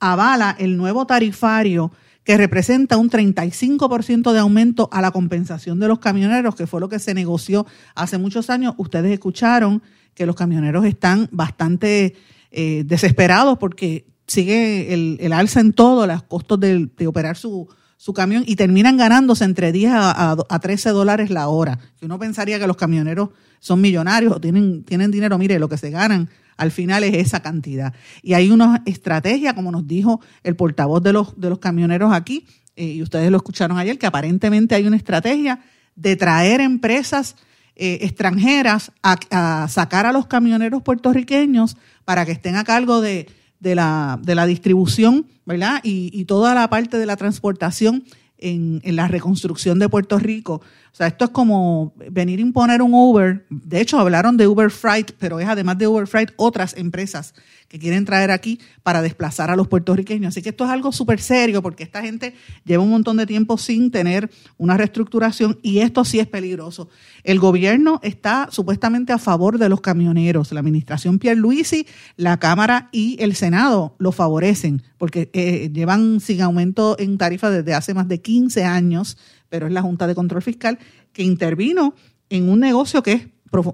avala 0.00 0.56
el 0.58 0.76
nuevo 0.76 1.06
tarifario 1.06 1.92
que 2.28 2.36
representa 2.36 2.98
un 2.98 3.08
35% 3.08 4.32
de 4.34 4.38
aumento 4.38 4.90
a 4.92 5.00
la 5.00 5.12
compensación 5.12 5.80
de 5.80 5.88
los 5.88 5.98
camioneros, 5.98 6.54
que 6.54 6.66
fue 6.66 6.78
lo 6.78 6.90
que 6.90 6.98
se 6.98 7.14
negoció 7.14 7.64
hace 7.94 8.18
muchos 8.18 8.50
años. 8.50 8.74
Ustedes 8.76 9.10
escucharon 9.10 9.82
que 10.12 10.26
los 10.26 10.36
camioneros 10.36 10.84
están 10.84 11.30
bastante 11.32 12.16
eh, 12.50 12.82
desesperados 12.84 13.56
porque 13.56 14.04
sigue 14.26 14.92
el, 14.92 15.32
alza 15.32 15.60
en 15.60 15.72
todo, 15.72 16.06
los 16.06 16.22
costos 16.24 16.60
de 16.60 17.06
operar 17.06 17.38
su, 17.38 17.66
su 17.98 18.14
camión 18.14 18.44
y 18.46 18.56
terminan 18.56 18.96
ganándose 18.96 19.44
entre 19.44 19.72
10 19.72 19.92
a, 19.92 20.32
a, 20.32 20.36
a, 20.48 20.58
13 20.58 20.90
dólares 20.90 21.28
la 21.28 21.48
hora. 21.48 21.78
Que 21.98 22.06
uno 22.06 22.18
pensaría 22.18 22.58
que 22.58 22.66
los 22.66 22.76
camioneros 22.76 23.30
son 23.58 23.80
millonarios 23.80 24.32
o 24.32 24.40
tienen, 24.40 24.84
tienen 24.84 25.10
dinero, 25.10 25.36
mire, 25.36 25.58
lo 25.58 25.68
que 25.68 25.76
se 25.76 25.90
ganan 25.90 26.30
al 26.56 26.70
final 26.70 27.04
es 27.04 27.14
esa 27.14 27.40
cantidad. 27.40 27.92
Y 28.22 28.34
hay 28.34 28.50
una 28.50 28.82
estrategia, 28.86 29.54
como 29.54 29.70
nos 29.72 29.86
dijo 29.86 30.20
el 30.42 30.56
portavoz 30.56 31.02
de 31.02 31.12
los, 31.12 31.38
de 31.40 31.50
los 31.50 31.58
camioneros 31.58 32.12
aquí, 32.12 32.46
eh, 32.76 32.84
y 32.84 33.02
ustedes 33.02 33.30
lo 33.30 33.36
escucharon 33.36 33.78
ayer, 33.78 33.98
que 33.98 34.06
aparentemente 34.06 34.74
hay 34.74 34.86
una 34.86 34.96
estrategia 34.96 35.60
de 35.96 36.16
traer 36.16 36.60
empresas 36.60 37.36
eh, 37.74 37.98
extranjeras 38.02 38.92
a, 39.02 39.66
sacar 39.68 40.06
a 40.06 40.12
los 40.12 40.26
camioneros 40.26 40.82
puertorriqueños 40.82 41.76
para 42.04 42.24
que 42.24 42.32
estén 42.32 42.56
a 42.56 42.64
cargo 42.64 43.00
de, 43.00 43.28
la, 43.60 44.18
de 44.22 44.34
la, 44.34 44.46
distribución, 44.46 45.26
¿verdad? 45.46 45.80
Y, 45.82 46.10
y, 46.12 46.24
toda 46.24 46.54
la 46.54 46.68
parte 46.70 46.98
de 46.98 47.06
la 47.06 47.16
transportación 47.16 48.04
en, 48.38 48.80
en, 48.84 48.96
la 48.96 49.08
reconstrucción 49.08 49.78
de 49.78 49.88
Puerto 49.88 50.18
Rico. 50.18 50.62
O 50.92 50.96
sea, 50.98 51.06
esto 51.06 51.26
es 51.26 51.30
como 51.30 51.92
venir 52.10 52.38
a 52.38 52.42
imponer 52.42 52.82
un 52.82 52.92
Uber. 52.94 53.46
De 53.50 53.80
hecho, 53.80 53.98
hablaron 53.98 54.36
de 54.36 54.46
Uber 54.46 54.70
Freight, 54.70 55.12
pero 55.18 55.38
es 55.40 55.48
además 55.48 55.78
de 55.78 55.86
Uber 55.86 56.06
Freight 56.06 56.30
otras 56.36 56.76
empresas 56.76 57.34
que 57.68 57.78
quieren 57.78 58.04
traer 58.04 58.30
aquí 58.30 58.58
para 58.82 59.02
desplazar 59.02 59.50
a 59.50 59.56
los 59.56 59.68
puertorriqueños. 59.68 60.28
Así 60.28 60.42
que 60.42 60.48
esto 60.48 60.64
es 60.64 60.70
algo 60.70 60.90
súper 60.90 61.20
serio 61.20 61.62
porque 61.62 61.82
esta 61.82 62.02
gente 62.02 62.34
lleva 62.64 62.82
un 62.82 62.90
montón 62.90 63.18
de 63.18 63.26
tiempo 63.26 63.58
sin 63.58 63.90
tener 63.90 64.30
una 64.56 64.76
reestructuración 64.76 65.58
y 65.62 65.80
esto 65.80 66.04
sí 66.04 66.18
es 66.18 66.26
peligroso. 66.26 66.88
El 67.24 67.38
gobierno 67.38 68.00
está 68.02 68.48
supuestamente 68.50 69.12
a 69.12 69.18
favor 69.18 69.58
de 69.58 69.68
los 69.68 69.82
camioneros. 69.82 70.50
La 70.52 70.60
administración 70.60 71.18
Pierluisi, 71.18 71.86
la 72.16 72.38
Cámara 72.38 72.88
y 72.90 73.22
el 73.22 73.34
Senado 73.34 73.94
lo 73.98 74.12
favorecen 74.12 74.82
porque 74.96 75.30
eh, 75.34 75.70
llevan 75.72 76.20
sin 76.20 76.40
aumento 76.40 76.96
en 76.98 77.18
tarifa 77.18 77.50
desde 77.50 77.74
hace 77.74 77.92
más 77.94 78.08
de 78.08 78.20
15 78.20 78.64
años, 78.64 79.18
pero 79.48 79.66
es 79.66 79.72
la 79.72 79.82
Junta 79.82 80.06
de 80.06 80.14
Control 80.14 80.42
Fiscal 80.42 80.78
que 81.12 81.22
intervino 81.22 81.94
en 82.30 82.48
un 82.48 82.60
negocio 82.60 83.02
que 83.02 83.12
es 83.12 83.22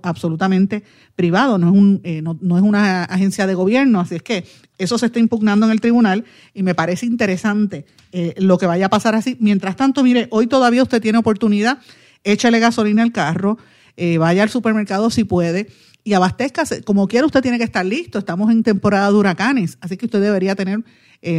absolutamente 0.03 0.85
privado, 1.17 1.59
no 1.59 1.69
es, 1.69 1.73
un, 1.73 2.01
eh, 2.05 2.23
no, 2.23 2.57
es 2.57 2.63
una 2.63 3.05
agencia 3.05 3.47
de 3.47 3.55
gobierno, 3.55 4.01
así 4.01 4.17
es 4.17 4.23
que 4.23 4.45
eso 4.79 4.99
se 4.99 5.07
está 5.07 5.19
impugnando 5.19 5.67
en 5.67 5.73
el 5.73 5.81
tribunal 5.81 6.25
y 6.53 6.63
me 6.63 6.75
parece 6.75 7.07
interesante 7.07 7.85
eh, 8.13 8.35
lo 8.39 8.59
que 8.59 8.67
vaya 8.67 8.87
a 8.87 8.91
pasar 8.91 9.15
así. 9.15 9.37
Mientras 9.41 9.77
tanto, 9.77 10.03
mire, 10.03 10.29
hoy 10.31 10.47
todavía 10.47 10.83
usted 10.83 11.03
tiene 11.03 11.19
oportunidad, 11.19 11.79
échale 12.23 12.61
gasolina 12.61 13.03
al 13.03 13.13
carro, 13.13 13.59
eh, 13.97 14.19
vaya 14.19 14.43
al 14.43 14.51
supermercado 14.51 15.11
si 15.11 15.25
puede 15.25 15.69
y 16.05 16.13
abastezca, 16.13 16.65
como 16.85 17.09
quiera 17.09 17.27
usted 17.27 17.41
tiene 17.41 17.59
que 17.59 17.65
estar 17.65 17.85
listo, 17.85 18.19
estamos 18.19 18.51
en 18.51 18.63
temporada 18.63 19.09
de 19.11 19.17
huracanes, 19.17 19.79
así 19.81 19.97
que 19.97 20.07
usted 20.07 20.21
debería 20.21 20.55
tener 20.55 20.85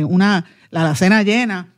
una, 0.08 0.46
la 0.72 0.82
alacena 0.82 1.22
llena 1.22 1.75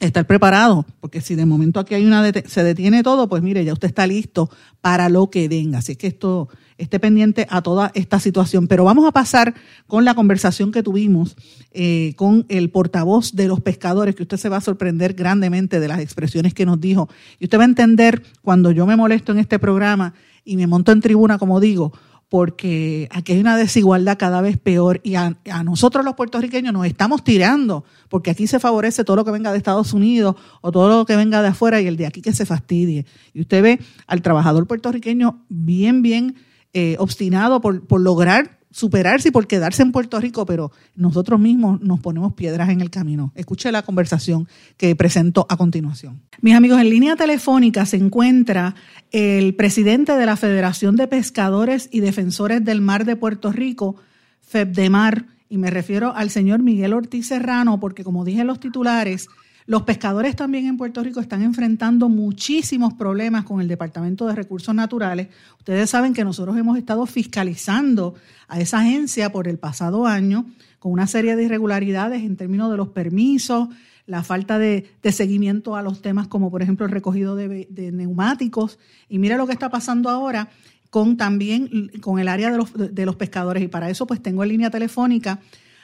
estar 0.00 0.26
preparado, 0.26 0.86
porque 1.00 1.20
si 1.20 1.34
de 1.34 1.46
momento 1.46 1.80
aquí 1.80 1.94
hay 1.94 2.06
una 2.06 2.24
se 2.46 2.62
detiene 2.62 3.02
todo, 3.02 3.28
pues 3.28 3.42
mire, 3.42 3.64
ya 3.64 3.72
usted 3.72 3.88
está 3.88 4.06
listo 4.06 4.50
para 4.80 5.08
lo 5.08 5.28
que 5.30 5.48
venga. 5.48 5.78
Así 5.78 5.96
que 5.96 6.06
esto 6.06 6.48
esté 6.78 7.00
pendiente 7.00 7.46
a 7.50 7.60
toda 7.60 7.90
esta 7.94 8.20
situación. 8.20 8.68
Pero 8.68 8.84
vamos 8.84 9.06
a 9.06 9.12
pasar 9.12 9.54
con 9.86 10.04
la 10.04 10.14
conversación 10.14 10.72
que 10.72 10.82
tuvimos 10.82 11.36
eh, 11.72 12.14
con 12.16 12.46
el 12.48 12.70
portavoz 12.70 13.32
de 13.32 13.48
los 13.48 13.60
pescadores, 13.60 14.14
que 14.14 14.22
usted 14.22 14.36
se 14.36 14.48
va 14.48 14.58
a 14.58 14.62
sorprender 14.62 15.14
grandemente 15.14 15.80
de 15.80 15.88
las 15.88 15.98
expresiones 15.98 16.54
que 16.54 16.64
nos 16.64 16.80
dijo. 16.80 17.08
Y 17.40 17.44
usted 17.44 17.58
va 17.58 17.62
a 17.62 17.66
entender 17.66 18.22
cuando 18.42 18.70
yo 18.70 18.86
me 18.86 18.96
molesto 18.96 19.32
en 19.32 19.38
este 19.38 19.58
programa 19.58 20.14
y 20.44 20.56
me 20.56 20.66
monto 20.66 20.92
en 20.92 21.00
tribuna, 21.00 21.38
como 21.38 21.60
digo, 21.60 21.92
porque 22.28 23.08
aquí 23.10 23.32
hay 23.32 23.40
una 23.40 23.56
desigualdad 23.56 24.18
cada 24.18 24.42
vez 24.42 24.58
peor 24.58 25.00
y 25.02 25.14
a, 25.14 25.36
nosotros 25.64 26.04
los 26.04 26.14
puertorriqueños 26.14 26.72
nos 26.72 26.86
estamos 26.86 27.24
tirando, 27.24 27.84
porque 28.08 28.30
aquí 28.30 28.46
se 28.46 28.60
favorece 28.60 29.04
todo 29.04 29.16
lo 29.16 29.24
que 29.24 29.30
venga 29.30 29.50
de 29.50 29.58
Estados 29.58 29.94
Unidos 29.94 30.36
o 30.60 30.70
todo 30.70 30.88
lo 30.88 31.06
que 31.06 31.16
venga 31.16 31.40
de 31.40 31.48
afuera 31.48 31.80
y 31.80 31.86
el 31.86 31.96
de 31.96 32.06
aquí 32.06 32.20
que 32.20 32.34
se 32.34 32.44
fastidie. 32.44 33.06
Y 33.32 33.40
usted 33.40 33.62
ve 33.62 33.80
al 34.06 34.20
trabajador 34.20 34.66
puertorriqueño 34.66 35.44
bien, 35.48 36.02
bien 36.02 36.36
eh, 36.74 36.96
obstinado 36.98 37.62
por, 37.62 37.86
por 37.86 38.00
lograr 38.02 38.57
superarse 38.70 39.28
y 39.28 39.30
por 39.30 39.46
quedarse 39.46 39.82
en 39.82 39.92
Puerto 39.92 40.20
Rico, 40.20 40.44
pero 40.46 40.70
nosotros 40.94 41.40
mismos 41.40 41.80
nos 41.80 42.00
ponemos 42.00 42.34
piedras 42.34 42.68
en 42.68 42.80
el 42.80 42.90
camino. 42.90 43.32
Escuche 43.34 43.72
la 43.72 43.82
conversación 43.82 44.48
que 44.76 44.94
presento 44.94 45.46
a 45.48 45.56
continuación. 45.56 46.22
Mis 46.40 46.54
amigos, 46.54 46.80
en 46.80 46.90
línea 46.90 47.16
telefónica 47.16 47.86
se 47.86 47.96
encuentra 47.96 48.74
el 49.10 49.54
presidente 49.54 50.12
de 50.12 50.26
la 50.26 50.36
Federación 50.36 50.96
de 50.96 51.08
Pescadores 51.08 51.88
y 51.90 52.00
Defensores 52.00 52.64
del 52.64 52.80
Mar 52.80 53.04
de 53.04 53.16
Puerto 53.16 53.52
Rico, 53.52 53.96
FEBDEMAR, 54.42 55.26
y 55.48 55.56
me 55.56 55.70
refiero 55.70 56.14
al 56.14 56.30
señor 56.30 56.62
Miguel 56.62 56.92
Ortiz 56.92 57.28
Serrano, 57.28 57.80
porque 57.80 58.04
como 58.04 58.24
dije 58.24 58.42
en 58.42 58.46
los 58.46 58.60
titulares, 58.60 59.28
los 59.68 59.82
pescadores 59.82 60.34
también 60.34 60.66
en 60.66 60.78
Puerto 60.78 61.02
Rico 61.02 61.20
están 61.20 61.42
enfrentando 61.42 62.08
muchísimos 62.08 62.94
problemas 62.94 63.44
con 63.44 63.60
el 63.60 63.68
Departamento 63.68 64.26
de 64.26 64.34
Recursos 64.34 64.74
Naturales. 64.74 65.28
Ustedes 65.58 65.90
saben 65.90 66.14
que 66.14 66.24
nosotros 66.24 66.56
hemos 66.56 66.78
estado 66.78 67.04
fiscalizando 67.04 68.14
a 68.48 68.60
esa 68.60 68.80
agencia 68.80 69.30
por 69.30 69.46
el 69.46 69.58
pasado 69.58 70.06
año 70.06 70.46
con 70.78 70.92
una 70.92 71.06
serie 71.06 71.36
de 71.36 71.44
irregularidades 71.44 72.22
en 72.22 72.38
términos 72.38 72.70
de 72.70 72.78
los 72.78 72.88
permisos, 72.88 73.68
la 74.06 74.22
falta 74.22 74.58
de, 74.58 74.88
seguimiento 75.12 75.76
a 75.76 75.82
los 75.82 76.00
temas 76.00 76.28
como 76.28 76.50
por 76.50 76.62
ejemplo 76.62 76.86
el 76.86 76.92
recogido 76.92 77.36
de, 77.36 77.68
neumáticos. 77.92 78.78
Y 79.06 79.18
mira 79.18 79.36
lo 79.36 79.46
que 79.46 79.52
está 79.52 79.68
pasando 79.68 80.08
ahora 80.08 80.48
con 80.88 81.18
también 81.18 81.90
con 82.00 82.18
el 82.18 82.28
área 82.28 82.50
de 82.50 82.56
los, 82.56 82.72
de 82.72 83.04
los 83.04 83.16
pescadores. 83.16 83.62
Y 83.62 83.68
para 83.68 83.90
eso 83.90 84.06
pues 84.06 84.22
tengo 84.22 84.42
en 84.44 84.48
línea 84.48 84.70
telefónica 84.70 85.40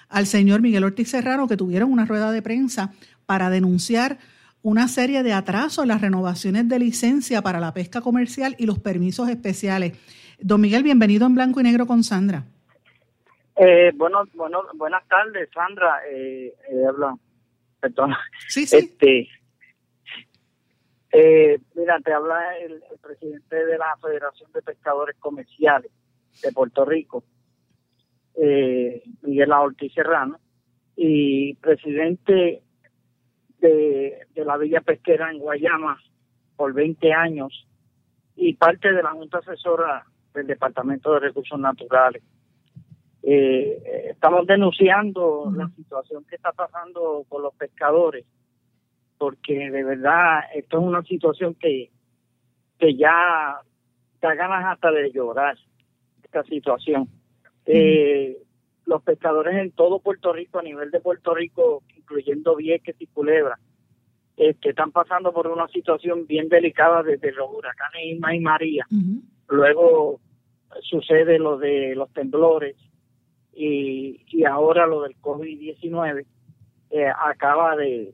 al 0.08 0.26
señor 0.26 0.60
Miguel 0.60 0.84
Ortiz 0.84 1.10
Serrano, 1.10 1.48
que 1.48 1.56
tuvieron 1.56 1.92
una 1.92 2.04
rueda 2.04 2.30
de 2.30 2.40
prensa 2.40 2.92
para 3.26 3.50
denunciar 3.50 4.18
una 4.62 4.88
serie 4.88 5.22
de 5.22 5.32
atrasos 5.32 5.84
en 5.84 5.88
las 5.88 6.00
renovaciones 6.00 6.68
de 6.68 6.78
licencia 6.78 7.42
para 7.42 7.60
la 7.60 7.74
pesca 7.74 8.00
comercial 8.00 8.56
y 8.58 8.66
los 8.66 8.78
permisos 8.78 9.28
especiales. 9.28 9.92
Don 10.40 10.60
Miguel, 10.60 10.82
bienvenido 10.82 11.26
en 11.26 11.34
Blanco 11.34 11.60
y 11.60 11.64
Negro 11.64 11.86
con 11.86 12.02
Sandra. 12.02 12.44
Eh, 13.56 13.92
bueno, 13.94 14.24
bueno, 14.34 14.62
buenas 14.74 15.06
tardes, 15.06 15.48
Sandra. 15.52 16.00
Eh, 16.10 16.54
eh 16.70 16.86
habla, 16.88 17.14
perdón. 17.80 18.14
Sí, 18.48 18.66
sí. 18.66 18.76
Este, 18.76 19.28
eh, 21.16 21.60
mira, 21.76 22.00
te 22.00 22.12
habla 22.12 22.58
el, 22.58 22.82
presidente 23.00 23.64
de 23.64 23.78
la 23.78 23.96
Federación 24.02 24.50
de 24.52 24.62
Pescadores 24.62 25.16
Comerciales 25.20 25.92
de 26.42 26.50
Puerto 26.50 26.84
Rico, 26.84 27.22
eh, 28.34 29.00
Miguel 29.22 29.52
Ortiz 29.52 29.94
Serrano, 29.94 30.40
y 30.96 31.54
presidente 31.54 32.63
de, 33.68 34.44
la 34.44 34.56
Villa 34.58 34.80
Pesquera 34.80 35.30
en 35.30 35.38
Guayama 35.38 35.98
por 36.56 36.74
20 36.74 37.12
años 37.12 37.66
y 38.36 38.54
parte 38.54 38.92
de 38.92 39.02
la 39.02 39.12
Junta 39.12 39.38
Asesora 39.38 40.04
del 40.34 40.46
Departamento 40.46 41.12
de 41.12 41.20
Recursos 41.20 41.58
Naturales. 41.58 42.22
Eh, 43.22 44.10
estamos 44.10 44.46
denunciando 44.46 45.50
la 45.54 45.68
situación 45.70 46.24
que 46.28 46.36
está 46.36 46.52
pasando 46.52 47.24
con 47.28 47.42
los 47.42 47.54
pescadores, 47.54 48.26
porque 49.16 49.70
de 49.70 49.82
verdad 49.82 50.40
esto 50.54 50.78
es 50.78 50.84
una 50.84 51.02
situación 51.02 51.54
que, 51.54 51.90
que 52.78 52.96
ya 52.96 53.60
da 54.20 54.34
ganas 54.34 54.64
hasta 54.66 54.90
de 54.90 55.10
llorar, 55.10 55.56
esta 56.22 56.42
situación. 56.44 57.08
Eh, 57.64 58.36
los 58.84 59.02
pescadores 59.02 59.56
en 59.56 59.70
todo 59.70 60.00
Puerto 60.00 60.34
Rico, 60.34 60.58
a 60.58 60.62
nivel 60.62 60.90
de 60.90 61.00
Puerto 61.00 61.34
Rico, 61.34 61.82
incluyendo 62.04 62.56
Vieques 62.56 62.96
y 62.98 63.06
Culebra, 63.06 63.58
que 64.36 64.54
están 64.62 64.92
pasando 64.92 65.32
por 65.32 65.46
una 65.46 65.68
situación 65.68 66.26
bien 66.26 66.48
delicada 66.48 67.02
desde 67.02 67.32
los 67.32 67.48
huracanes 67.50 68.04
Irma 68.04 68.34
y 68.34 68.40
María. 68.40 68.86
Luego 69.48 70.20
sucede 70.82 71.38
lo 71.38 71.56
de 71.56 71.94
los 71.94 72.12
temblores 72.12 72.76
y, 73.54 74.20
y 74.28 74.44
ahora 74.44 74.86
lo 74.86 75.02
del 75.02 75.16
COVID-19 75.20 76.26
eh, 76.90 77.06
acaba 77.06 77.76
de, 77.76 78.12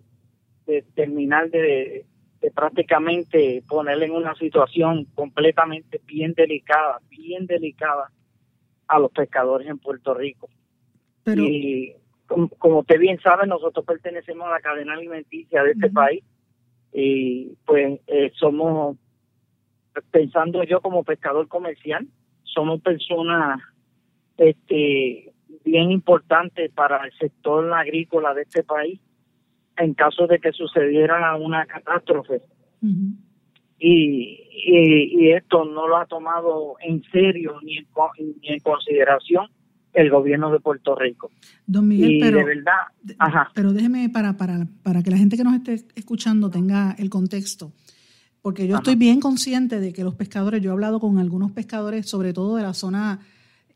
de 0.66 0.82
terminar 0.94 1.50
de, 1.50 2.04
de, 2.40 2.50
prácticamente 2.50 3.62
ponerle 3.66 4.06
en 4.06 4.12
una 4.12 4.34
situación 4.34 5.06
completamente 5.14 6.00
bien 6.06 6.34
delicada, 6.34 7.00
bien 7.08 7.46
delicada 7.46 8.10
a 8.86 8.98
los 8.98 9.10
pescadores 9.10 9.68
en 9.68 9.78
Puerto 9.78 10.14
Rico. 10.14 10.48
Y 11.26 11.94
como, 12.58 12.80
usted 12.80 12.98
bien 12.98 13.18
sabe, 13.20 13.46
nosotros 13.46 13.84
pertenecemos 13.84 14.46
a 14.46 14.52
la 14.52 14.60
cadena 14.60 14.94
alimenticia 14.94 15.62
de 15.62 15.72
este 15.72 15.90
país 15.90 16.22
y 16.92 17.56
pues 17.66 18.00
eh, 18.06 18.30
somos, 18.36 18.96
pensando 20.10 20.62
yo 20.64 20.80
como 20.80 21.04
pescador 21.04 21.48
comercial, 21.48 22.06
somos 22.44 22.80
personas 22.80 23.60
este 24.36 25.32
bien 25.64 25.90
importantes 25.90 26.70
para 26.72 27.04
el 27.04 27.12
sector 27.18 27.72
agrícola 27.72 28.32
de 28.32 28.42
este 28.42 28.62
país 28.62 29.00
en 29.76 29.94
caso 29.94 30.26
de 30.26 30.38
que 30.38 30.52
sucediera 30.52 31.36
una 31.36 31.66
catástrofe. 31.66 32.40
y, 33.78 34.46
y, 34.52 35.32
esto 35.32 35.64
no 35.64 35.88
lo 35.88 35.96
ha 35.96 36.06
tomado 36.06 36.76
en 36.80 37.02
serio 37.04 37.58
ni 37.62 37.78
ni 38.18 38.48
en 38.48 38.60
consideración 38.60 39.48
el 39.92 40.10
gobierno 40.10 40.52
de 40.52 40.60
Puerto 40.60 40.94
Rico. 40.94 41.30
Don 41.66 41.86
Miguel, 41.88 42.12
y 42.12 42.20
pero, 42.20 42.38
de 42.38 42.44
verdad, 42.44 42.74
ajá. 43.18 43.50
pero 43.54 43.72
déjeme 43.72 44.08
para, 44.08 44.36
para, 44.36 44.66
para 44.82 45.02
que 45.02 45.10
la 45.10 45.16
gente 45.16 45.36
que 45.36 45.44
nos 45.44 45.54
esté 45.54 45.84
escuchando 45.94 46.50
tenga 46.50 46.94
el 46.98 47.10
contexto, 47.10 47.72
porque 48.42 48.66
yo 48.66 48.76
estoy 48.76 48.94
bien 48.94 49.20
consciente 49.20 49.80
de 49.80 49.92
que 49.92 50.04
los 50.04 50.14
pescadores, 50.14 50.62
yo 50.62 50.70
he 50.70 50.72
hablado 50.72 51.00
con 51.00 51.18
algunos 51.18 51.52
pescadores, 51.52 52.08
sobre 52.08 52.32
todo 52.32 52.56
de 52.56 52.62
la 52.62 52.72
zona 52.72 53.20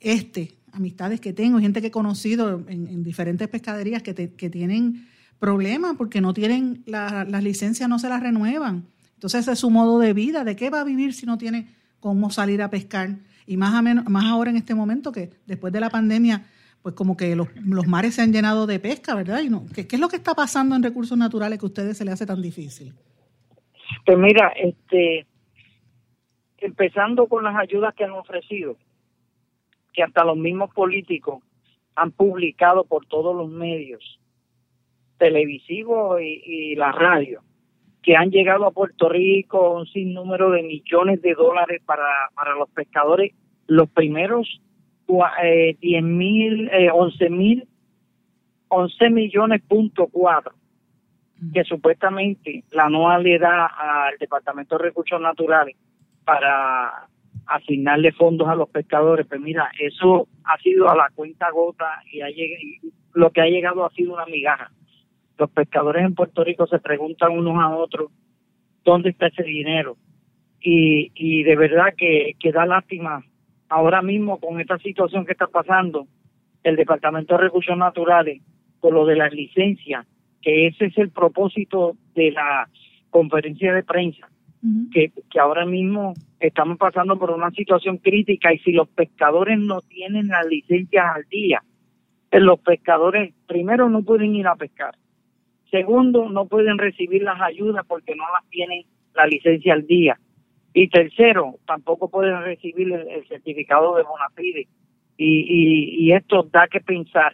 este, 0.01 0.55
amistades 0.73 1.21
que 1.21 1.33
tengo, 1.33 1.59
gente 1.59 1.81
que 1.81 1.89
he 1.89 1.93
conocido 1.93 2.63
en, 2.69 3.03
diferentes 3.03 3.49
pescaderías 3.49 4.03
que, 4.03 4.15
que 4.15 4.51
tienen 4.51 5.07
problemas 5.39 5.97
porque 5.97 6.21
no 6.21 6.33
tienen 6.33 6.83
las 6.87 7.43
licencias, 7.43 7.89
no 7.89 7.99
se 7.99 8.09
las 8.09 8.23
renuevan. 8.23 8.85
Entonces 9.15 9.43
ese 9.43 9.53
es 9.53 9.59
su 9.59 9.71
modo 9.71 9.99
de 9.99 10.13
vida. 10.13 10.45
¿De 10.45 10.57
qué 10.57 10.71
va 10.71 10.81
a 10.81 10.85
vivir 10.85 11.15
si 11.15 11.27
no 11.27 11.39
tiene 11.39 11.69
cómo 12.01 12.31
salir 12.31 12.63
a 12.63 12.71
pescar 12.71 13.17
y 13.47 13.57
más, 13.57 13.75
a 13.75 13.83
menos, 13.83 14.05
más 14.09 14.25
ahora 14.25 14.51
en 14.51 14.57
este 14.57 14.75
momento 14.75 15.13
que 15.13 15.31
después 15.47 15.73
de 15.73 15.81
la 15.81 15.91
pandemia, 15.91 16.45
pues 16.83 16.95
como 16.95 17.17
que 17.17 17.35
los, 17.35 17.49
mares 17.87 18.15
se 18.15 18.23
han 18.23 18.33
llenado 18.33 18.67
de 18.67 18.79
pesca, 18.79 19.15
¿verdad? 19.15 19.41
Y 19.41 19.49
no, 19.49 19.65
¿qué, 19.75 19.87
es 19.91 20.01
lo 20.01 20.09
que 20.09 20.17
está 20.17 20.35
pasando 20.35 20.77
en 20.77 20.83
recursos 20.83 21.17
naturales 21.17 21.59
que 21.59 21.67
a 21.67 21.69
ustedes 21.69 21.97
se 21.97 22.05
les 22.05 22.15
hace 22.15 22.27
tan 22.27 22.43
difícil? 22.43 22.93
Pues 24.05 24.19
mira, 24.19 24.53
este, 24.57 25.27
empezando 26.59 27.27
con 27.27 27.45
las 27.45 27.57
ayudas 27.57 27.95
que 27.95 28.05
han 28.05 28.13
ofrecido, 28.13 28.77
que 29.93 30.03
hasta 30.03 30.25
los 30.25 30.37
mismos 30.37 30.71
políticos 30.75 31.43
han 31.95 32.11
publicado 32.11 32.85
por 32.85 33.07
todos 33.07 33.35
los 33.35 33.49
medios 33.49 34.19
televisivos 35.19 36.21
y, 36.21 36.75
la 36.75 36.93
radio, 36.93 37.43
que 38.05 38.17
han 38.17 38.31
llegado 38.31 38.67
a 38.67 38.71
Puerto 38.71 39.09
Rico 39.09 39.79
un 39.79 39.87
sinnúmero 39.87 40.51
de 40.51 40.63
millones 40.63 41.23
de 41.23 41.35
dólares 41.35 41.81
para, 41.87 42.05
para 42.35 42.55
los 42.55 42.69
pescadores, 42.71 43.33
los 43.67 43.89
primeros 43.89 44.61
eh, 45.43 45.77
10 45.81 46.03
mil, 46.03 46.69
eh, 46.69 46.91
11 46.93 47.31
mil, 47.31 47.67
11 48.69 49.11
millones 49.11 49.63
punto 49.67 50.09
cuatro, 50.09 50.53
que 51.53 51.65
supuestamente 51.65 52.65
la 52.73 52.91
NOA 52.91 53.19
le 53.19 53.39
da 53.39 53.67
al 53.67 54.19
Departamento 54.19 54.77
de 54.77 54.85
Recursos 54.85 55.21
Naturales 55.21 55.77
para 56.25 57.09
asignarle 57.47 58.13
fondos 58.13 58.49
a 58.49 58.55
los 58.55 58.69
pescadores, 58.69 59.27
pues 59.27 59.41
mira, 59.41 59.71
eso 59.79 60.29
ha 60.45 60.59
sido 60.59 60.91
a 60.91 60.97
la 60.97 61.11
cuenta 61.15 61.51
gota 61.51 62.03
y, 62.11 62.21
ha 62.21 62.29
lo 63.15 63.31
que 63.31 63.41
ha 63.41 63.47
llegado 63.47 63.85
ha 63.85 63.91
sido 63.91 64.15
una 64.15 64.27
migaja. 64.27 64.71
Los 65.39 65.51
pescadores 65.51 66.05
en 66.05 66.15
Puerto 66.15 66.45
Rico 66.45 66.67
se 66.67 66.79
preguntan 66.79 67.33
unos 67.33 67.63
a 67.63 67.77
otros 67.77 68.11
dónde 68.85 69.11
está 69.11 69.27
ese 69.27 69.43
dinero 69.43 69.97
y, 70.61 71.11
y 71.15 71.43
de 71.43 71.57
verdad 71.57 71.95
que, 71.97 72.35
que 72.39 72.53
da 72.53 72.67
lástima 72.67 73.25
ahora 73.69 74.03
mismo 74.03 74.39
con 74.39 74.61
esta 74.61 74.79
situación 74.79 75.25
que 75.25 75.33
está 75.33 75.47
pasando 75.47 76.07
el 76.63 76.77
Departamento 76.77 77.35
de 77.35 77.43
Recursos 77.43 77.77
Naturales 77.77 78.41
con 78.81 78.95
lo 78.95 79.07
de 79.07 79.17
las 79.17 79.33
licencias, 79.33 80.07
que 80.41 80.67
ese 80.67 80.87
es 80.87 80.99
el 80.99 81.11
propósito 81.11 81.97
de 82.15 82.33
la 82.33 82.69
conferencia 83.11 83.73
de 83.73 83.83
prensa, 83.83 84.29
que, 84.93 85.13
que 85.31 85.41
ahora 85.41 85.67
mismo 85.67 86.15
estamos 86.41 86.79
pasando 86.79 87.19
por 87.19 87.31
una 87.31 87.51
situación 87.51 87.99
crítica 87.99 88.53
y 88.53 88.59
si 88.59 88.73
los 88.73 88.89
pescadores 88.89 89.59
no 89.59 89.81
tienen 89.83 90.29
las 90.29 90.47
licencias 90.47 91.05
al 91.15 91.25
día, 91.25 91.63
pues 92.31 92.43
los 92.43 92.61
pescadores 92.61 93.35
primero 93.47 93.89
no 93.89 94.03
pueden 94.03 94.35
ir 94.35 94.47
a 94.47 94.57
pescar, 94.57 94.95
segundo 95.75 96.29
no 96.29 96.47
pueden 96.47 96.79
recibir 96.79 97.23
las 97.25 97.41
ayudas 97.41 97.85
porque 97.89 98.15
no 98.15 98.23
las 98.33 98.49
tienen 98.49 98.85
la 99.13 99.27
licencia 99.27 99.73
al 99.73 99.87
día. 99.87 100.17
Y 100.73 100.89
tercero 100.89 101.57
tampoco 101.67 102.09
pueden 102.09 102.43
recibir 102.43 102.93
el, 102.93 103.27
certificado 103.27 103.97
de 103.97 104.05
bona 104.05 104.29
fide 104.37 104.69
y, 105.17 106.07
y, 106.07 106.13
esto 106.13 106.45
da 106.45 106.69
que 106.69 106.81
pensar 106.81 107.33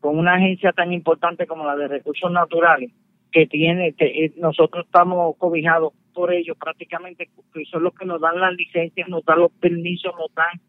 con 0.00 0.18
una 0.18 0.34
agencia 0.34 0.72
tan 0.72 0.92
importante 0.92 1.46
como 1.46 1.64
la 1.64 1.76
de 1.76 1.88
recursos 1.88 2.30
naturales 2.30 2.92
que 3.32 3.46
tiene 3.46 3.92
que 3.94 4.06
eh, 4.06 4.32
nosotros 4.36 4.86
estamos 4.86 5.36
cobijados 5.36 5.92
por 6.14 6.32
ellos 6.32 6.56
prácticamente, 6.58 7.28
que 7.52 7.64
son 7.66 7.82
los 7.82 7.94
que 7.94 8.06
nos 8.06 8.20
dan 8.20 8.40
las 8.40 8.54
licencias, 8.54 9.08
nos 9.08 9.24
dan 9.24 9.40
los 9.40 9.52
permisos, 9.52 10.14
nos 10.18 10.34
dan 10.34 10.60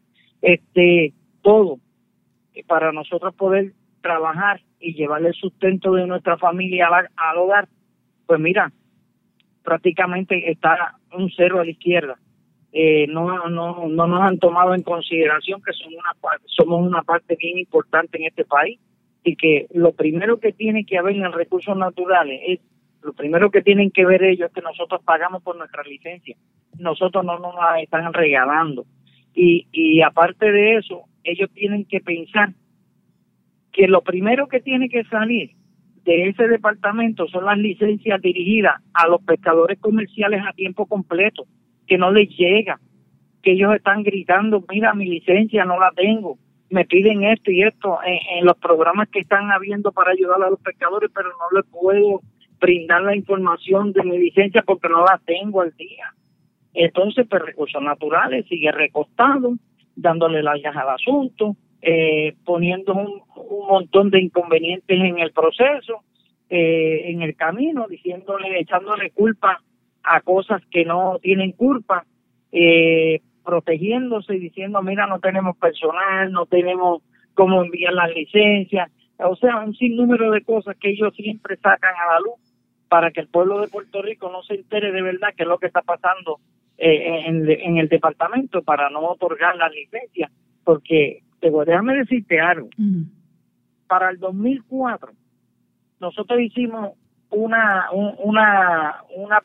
este 0.42 1.12
todo 1.42 1.78
para 2.66 2.92
nosotros 2.92 3.34
poder 3.34 3.72
trabajar 4.00 4.60
y 4.80 4.94
llevarle 4.94 5.28
el 5.28 5.34
sustento 5.34 5.92
de 5.92 6.06
nuestra 6.06 6.36
familia 6.38 6.88
al, 6.88 7.36
hogar, 7.38 7.68
pues 8.26 8.40
mira, 8.40 8.72
prácticamente 9.62 10.50
está 10.50 10.96
un 11.12 11.30
cero 11.36 11.60
a 11.60 11.64
la 11.64 11.70
izquierda. 11.70 12.18
Eh, 12.72 13.06
no, 13.08 13.48
no, 13.48 13.88
no 13.88 14.06
nos 14.06 14.20
han 14.20 14.38
tomado 14.38 14.74
en 14.74 14.82
consideración 14.82 15.62
que 15.62 15.72
somos 15.72 15.94
una, 15.94 16.12
somos 16.46 16.86
una 16.86 17.02
parte 17.02 17.36
bien 17.36 17.58
importante 17.58 18.18
en 18.18 18.24
este 18.24 18.44
país 18.44 18.78
y 19.24 19.36
que 19.36 19.66
lo 19.72 19.92
primero 19.92 20.38
que 20.38 20.52
tiene 20.52 20.84
que 20.84 20.98
haber 20.98 21.16
en 21.16 21.32
recursos 21.32 21.76
naturales 21.76 22.40
es 22.46 22.60
lo 23.02 23.12
primero 23.12 23.50
que 23.50 23.62
tienen 23.62 23.90
que 23.90 24.04
ver 24.04 24.22
ellos 24.22 24.48
es 24.48 24.54
que 24.54 24.60
nosotros 24.60 25.00
pagamos 25.04 25.42
por 25.42 25.56
nuestra 25.56 25.82
licencia. 25.84 26.36
Nosotros 26.78 27.24
no 27.24 27.38
nos 27.38 27.54
la 27.54 27.80
están 27.80 28.12
regalando. 28.12 28.84
Y, 29.34 29.68
y 29.72 30.02
aparte 30.02 30.50
de 30.50 30.76
eso, 30.76 31.02
ellos 31.22 31.48
tienen 31.54 31.84
que 31.84 32.00
pensar 32.00 32.50
que 33.78 33.86
lo 33.86 34.02
primero 34.02 34.48
que 34.48 34.58
tiene 34.58 34.88
que 34.88 35.04
salir 35.04 35.52
de 36.04 36.30
ese 36.30 36.48
departamento 36.48 37.28
son 37.28 37.44
las 37.44 37.56
licencias 37.56 38.20
dirigidas 38.20 38.74
a 38.92 39.06
los 39.06 39.22
pescadores 39.22 39.78
comerciales 39.78 40.42
a 40.44 40.52
tiempo 40.52 40.86
completo, 40.86 41.44
que 41.86 41.96
no 41.96 42.10
les 42.10 42.28
llega, 42.36 42.80
que 43.40 43.52
ellos 43.52 43.72
están 43.76 44.02
gritando, 44.02 44.64
mira, 44.68 44.94
mi 44.94 45.06
licencia 45.06 45.64
no 45.64 45.78
la 45.78 45.92
tengo, 45.92 46.38
me 46.70 46.86
piden 46.86 47.22
esto 47.22 47.52
y 47.52 47.62
esto 47.62 48.00
en, 48.04 48.44
los 48.44 48.56
programas 48.56 49.10
que 49.10 49.20
están 49.20 49.52
habiendo 49.52 49.92
para 49.92 50.10
ayudar 50.10 50.42
a 50.42 50.50
los 50.50 50.58
pescadores, 50.58 51.12
pero 51.14 51.28
no 51.28 51.60
les 51.60 51.70
puedo 51.70 52.20
brindar 52.60 53.02
la 53.02 53.14
información 53.14 53.92
de 53.92 54.02
mi 54.02 54.18
licencia 54.18 54.62
porque 54.62 54.88
no 54.88 55.04
la 55.04 55.20
tengo 55.24 55.60
al 55.60 55.70
día. 55.76 56.12
Entonces, 56.74 57.28
pues 57.30 57.42
Recursos 57.42 57.80
Naturales 57.80 58.44
sigue 58.48 58.72
recostado, 58.72 59.54
dándole 59.94 60.42
layas 60.42 60.74
al 60.74 60.88
asunto, 60.88 61.54
eh, 61.82 62.34
poniendo 62.44 62.94
un, 62.94 63.22
montón 63.68 64.10
de 64.10 64.20
inconvenientes 64.20 64.98
en 64.98 65.18
el 65.18 65.32
proceso, 65.32 66.02
eh, 66.48 67.10
en 67.10 67.22
el 67.22 67.36
camino, 67.36 67.86
diciéndole, 67.86 68.60
echándole 68.60 69.10
culpa 69.10 69.62
a 70.02 70.20
cosas 70.22 70.62
que 70.70 70.84
no 70.84 71.18
tienen 71.22 71.52
culpa, 71.52 72.04
eh, 72.50 73.20
protegiéndose 73.44 74.36
y 74.36 74.40
diciendo, 74.40 74.82
mira, 74.82 75.06
no 75.06 75.20
tenemos 75.20 75.56
personal, 75.56 76.32
no 76.32 76.46
tenemos 76.46 77.02
cómo 77.34 77.62
enviar 77.62 77.92
las 77.92 78.14
licencias, 78.14 78.90
o 79.18 79.36
sea, 79.36 79.58
un 79.58 79.74
sinnúmero 79.74 80.30
de 80.30 80.42
cosas 80.42 80.76
que 80.76 80.90
ellos 80.90 81.14
siempre 81.14 81.56
sacan 81.56 81.94
a 81.94 82.14
la 82.14 82.20
luz 82.20 82.38
para 82.88 83.10
que 83.10 83.20
el 83.20 83.28
pueblo 83.28 83.60
de 83.60 83.68
Puerto 83.68 84.00
Rico 84.02 84.30
no 84.30 84.42
se 84.42 84.54
entere 84.54 84.92
de 84.92 85.02
verdad 85.02 85.34
qué 85.36 85.42
es 85.42 85.48
lo 85.48 85.58
que 85.58 85.66
está 85.66 85.82
pasando 85.82 86.40
eh, 86.78 87.24
en, 87.26 87.76
el 87.76 87.88
departamento 87.88 88.62
para 88.62 88.88
no 88.88 89.00
otorgar 89.00 89.56
la 89.56 89.68
licencia, 89.68 90.30
porque 90.64 91.22
te 91.40 91.50
voy, 91.50 91.66
déjame 91.66 91.96
decirte 91.96 92.40
algo. 92.40 92.68
Para 93.86 94.10
el 94.10 94.18
2004 94.18 95.12
nosotros 96.00 96.40
hicimos 96.40 96.92
una 97.30 97.88
una 97.92 99.02
una, 99.16 99.42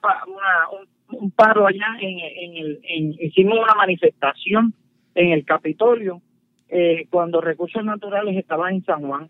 un, 1.09 1.31
paro 1.31 1.67
allá 1.67 1.87
en, 1.99 2.19
en 2.19 2.57
el 2.57 2.79
hicimos 3.19 3.57
una 3.57 3.73
manifestación 3.75 4.73
en 5.15 5.31
el 5.31 5.45
Capitolio 5.45 6.21
eh, 6.69 7.07
cuando 7.09 7.41
Recursos 7.41 7.83
Naturales 7.83 8.37
estaban 8.37 8.75
en 8.75 8.85
San 8.85 9.01
Juan 9.01 9.29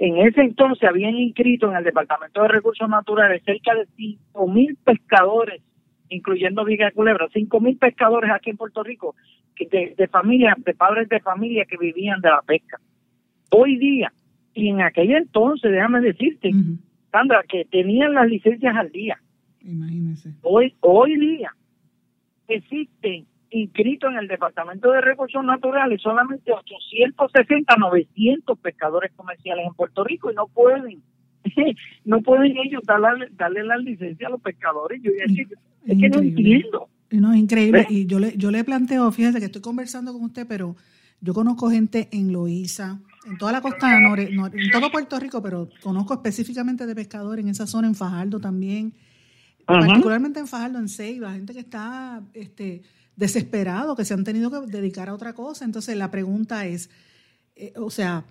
en 0.00 0.16
ese 0.16 0.40
entonces 0.40 0.88
habían 0.88 1.14
inscrito 1.16 1.68
en 1.70 1.76
el 1.76 1.84
Departamento 1.84 2.40
de 2.40 2.48
Recursos 2.48 2.88
Naturales 2.88 3.42
cerca 3.44 3.74
de 3.74 3.86
cinco 3.96 4.48
mil 4.48 4.74
pescadores, 4.82 5.62
incluyendo 6.08 6.64
Viga 6.64 6.90
Culebra, 6.92 7.28
cinco 7.34 7.60
mil 7.60 7.76
pescadores 7.76 8.30
aquí 8.30 8.48
en 8.48 8.56
Puerto 8.56 8.82
Rico, 8.82 9.14
de, 9.66 9.94
de 9.96 10.08
familias, 10.08 10.56
de 10.64 10.74
padres 10.74 11.08
de 11.08 11.20
familia 11.20 11.64
que 11.64 11.76
vivían 11.76 12.20
de 12.20 12.28
la 12.28 12.42
pesca. 12.42 12.78
Hoy 13.50 13.76
día, 13.76 14.12
y 14.54 14.68
en 14.68 14.80
aquel 14.80 15.12
entonces, 15.12 15.70
déjame 15.70 16.00
decirte, 16.00 16.50
Sandra, 17.10 17.42
que 17.48 17.64
tenían 17.64 18.14
las 18.14 18.28
licencias 18.28 18.76
al 18.76 18.90
día. 18.90 19.20
Imagínese. 19.62 20.32
Hoy, 20.42 20.74
hoy 20.80 21.18
día 21.18 21.54
existen 22.48 23.26
inscrito 23.50 24.08
en 24.08 24.16
el 24.16 24.28
Departamento 24.28 24.90
de 24.92 25.00
Recursos 25.00 25.44
Naturales 25.44 26.00
solamente 26.00 26.52
860, 26.52 27.76
900 27.76 28.58
pescadores 28.58 29.12
comerciales 29.16 29.66
en 29.66 29.74
Puerto 29.74 30.04
Rico 30.04 30.30
y 30.30 30.34
no 30.34 30.46
pueden, 30.46 31.02
no 32.04 32.20
pueden 32.22 32.56
ellos 32.58 32.82
darle, 32.84 33.28
darle 33.32 33.64
la 33.64 33.76
licencia 33.76 34.28
a 34.28 34.30
los 34.30 34.40
pescadores. 34.40 35.02
Yo 35.02 35.10
es, 35.10 35.98
que 35.98 36.08
no 36.08 36.20
entiendo. 36.20 36.88
No, 37.10 37.32
es 37.32 37.40
increíble. 37.40 37.86
Y 37.88 38.06
yo 38.06 38.18
le, 38.18 38.36
yo 38.36 38.50
le 38.50 38.62
planteo, 38.64 39.10
fíjese 39.10 39.38
que 39.38 39.46
estoy 39.46 39.62
conversando 39.62 40.12
con 40.12 40.22
usted, 40.22 40.46
pero 40.46 40.76
yo 41.20 41.34
conozco 41.34 41.70
gente 41.70 42.08
en 42.12 42.32
Loíza, 42.32 42.98
en 43.26 43.36
toda 43.36 43.52
la 43.52 43.60
costa 43.60 43.98
norte, 44.00 44.30
en 44.32 44.70
todo 44.70 44.90
Puerto 44.90 45.18
Rico, 45.18 45.42
pero 45.42 45.68
conozco 45.82 46.14
específicamente 46.14 46.86
de 46.86 46.94
pescadores 46.94 47.44
en 47.44 47.50
esa 47.50 47.66
zona, 47.66 47.88
en 47.88 47.94
Fajardo 47.94 48.40
también, 48.40 48.94
particularmente 49.66 50.40
en 50.40 50.46
Fajardo, 50.46 50.78
en 50.78 50.88
Ceiba, 50.88 51.32
gente 51.32 51.52
que 51.52 51.60
está 51.60 52.22
este, 52.32 52.82
desesperados, 53.16 53.96
que 53.96 54.04
se 54.04 54.14
han 54.14 54.24
tenido 54.24 54.50
que 54.50 54.70
dedicar 54.70 55.08
a 55.08 55.14
otra 55.14 55.34
cosa. 55.34 55.64
Entonces 55.64 55.96
la 55.96 56.10
pregunta 56.10 56.66
es, 56.66 56.90
eh, 57.54 57.72
o 57.76 57.90
sea, 57.90 58.24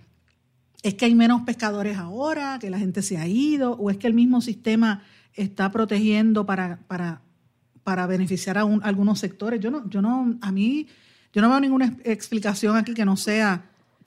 ¿es 0.82 0.94
que 0.94 1.04
hay 1.04 1.14
menos 1.14 1.42
pescadores 1.42 1.96
ahora, 1.96 2.58
que 2.60 2.70
la 2.70 2.78
gente 2.78 3.02
se 3.02 3.18
ha 3.18 3.26
ido, 3.28 3.74
o 3.74 3.90
es 3.90 3.98
que 3.98 4.08
el 4.08 4.14
mismo 4.14 4.40
sistema 4.40 5.02
está 5.34 5.70
protegiendo 5.70 6.44
para, 6.44 6.80
para, 6.88 7.22
para 7.90 8.06
beneficiar 8.06 8.56
a, 8.56 8.62
algunos 8.84 9.18
sectores? 9.18 9.58
Yo 9.58 9.68
no, 9.68 9.90
yo 9.90 10.00
no, 10.00 10.38
a 10.42 10.52
mí, 10.52 10.86
yo 11.32 11.42
no 11.42 11.50
veo 11.50 11.58
ninguna 11.58 11.96
explicación 12.04 12.76
aquí 12.76 12.94
que 12.94 13.04
no 13.04 13.16
sea 13.16 13.64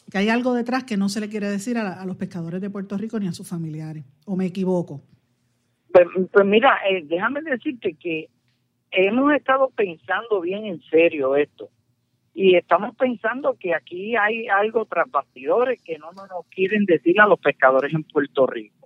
que 0.10 0.20
hay 0.20 0.30
algo 0.30 0.54
detrás 0.54 0.86
que 0.86 0.96
no 0.96 1.10
se 1.10 1.20
le 1.20 1.28
quiere 1.28 1.50
decir 1.50 1.78
a, 1.78 2.06
los 2.06 2.16
pescadores 2.16 2.62
de 2.62 2.70
Puerto 2.70 2.98
Rico 2.98 3.20
ni 3.20 3.28
a 3.28 3.34
sus 3.34 3.46
familiares, 3.46 4.06
o 4.26 4.38
me 4.38 4.46
equivoco. 4.46 5.02
Pues, 5.92 6.08
pues 6.32 6.46
mira, 6.46 6.80
eh, 6.90 7.04
déjame 7.04 7.42
decirte 7.42 7.98
que 8.00 8.30
hemos 8.92 9.34
estado 9.34 9.70
pensando 9.76 10.40
bien 10.40 10.64
en 10.64 10.82
serio 10.84 11.36
esto 11.36 11.68
y 12.34 12.56
estamos 12.56 12.96
pensando 12.96 13.58
que 13.60 13.76
aquí 13.76 14.16
hay 14.16 14.48
algo 14.48 14.86
tras 14.86 15.12
bastidores 15.12 15.82
que 15.84 15.98
no 15.98 16.14
nos 16.14 16.46
quieren 16.50 16.86
decir 16.86 17.20
a 17.20 17.28
los 17.28 17.40
pescadores 17.42 17.94
en 17.94 18.04
Puerto 18.06 18.48
Rico. 18.48 18.83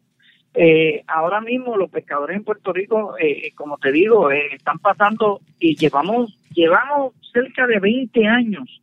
Eh, 0.60 1.04
ahora 1.06 1.39
mismo 1.39 1.78
los 1.78 1.91
pescadores 1.91 2.36
en 2.36 2.43
Puerto 2.43 2.74
Rico, 2.74 3.15
eh, 3.20 3.52
como 3.54 3.78
te 3.78 3.91
digo, 3.91 4.32
eh, 4.32 4.56
están 4.56 4.80
pasando 4.80 5.41
y 5.60 5.76
llevamos 5.76 6.36
llevamos 6.52 7.13
cerca 7.32 7.67
de 7.67 7.80
20 7.80 8.26
años 8.26 8.82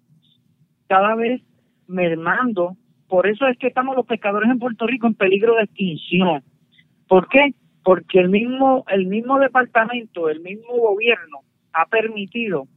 cada 0.87 1.17
vez 1.17 1.43
mermando. 1.89 2.77
Por 3.09 3.27
eso 3.27 3.49
es 3.49 3.59
que 3.59 3.67
estamos 3.67 3.97
los 3.97 4.07
pescadores 4.07 4.49
en 4.51 4.61
Puerto 4.61 4.87
Rico 4.87 5.09
en 5.09 5.15
peligro 5.15 5.57
de 5.57 5.65
extinción. 5.65 6.45
¿Por 7.09 7.29
qué? 7.29 7.55
Porque 7.83 8.21
el 8.21 8.29
mismo 8.29 8.85
el 8.87 9.07
mismo 9.07 9.41
departamento, 9.41 10.29
el 10.29 10.43
mismo 10.43 10.77
gobierno 10.77 11.41
ha 11.73 11.87
permitido 11.87 12.69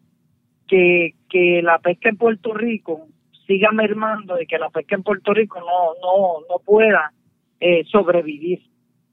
que, 0.68 1.14
que 1.30 1.62
la 1.62 1.78
pesca 1.78 2.10
en 2.10 2.18
Puerto 2.18 2.52
Rico 2.52 3.10
siga 3.46 3.72
mermando 3.72 4.42
y 4.42 4.48
que 4.48 4.58
la 4.58 4.72
pesca 4.72 4.96
en 4.96 5.04
Puerto 5.04 5.36
Rico 5.36 5.60
no, 5.60 5.94
no, 6.02 6.40
no 6.50 6.60
pueda 6.66 7.14
eh, 7.60 7.84
sobrevivir. 7.86 8.62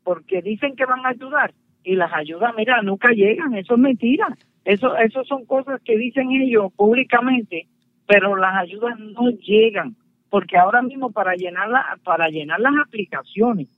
Porque 0.04 0.42
dicen 0.42 0.76
que 0.76 0.84
van 0.84 1.04
a 1.04 1.10
ayudar 1.10 1.52
y 1.82 1.96
las 1.96 2.12
ayudas, 2.12 2.54
mira, 2.56 2.80
nunca 2.82 3.10
llegan, 3.10 3.54
eso 3.54 3.74
es 3.74 3.80
mentira. 3.80 4.28
Eso, 4.64 4.96
eso 4.96 5.24
son 5.24 5.44
cosas 5.44 5.80
que 5.82 5.96
dicen 5.98 6.30
ellos 6.30 6.72
públicamente, 6.74 7.66
pero 8.06 8.36
las 8.36 8.54
ayudas 8.56 8.98
no 8.98 9.30
llegan. 9.30 9.96
Porque 10.30 10.56
ahora 10.56 10.82
mismo 10.82 11.10
para 11.10 11.34
llenar, 11.34 11.68
la, 11.68 11.98
para 12.02 12.28
llenar 12.28 12.60
las 12.60 12.74
aplicaciones 12.86 13.68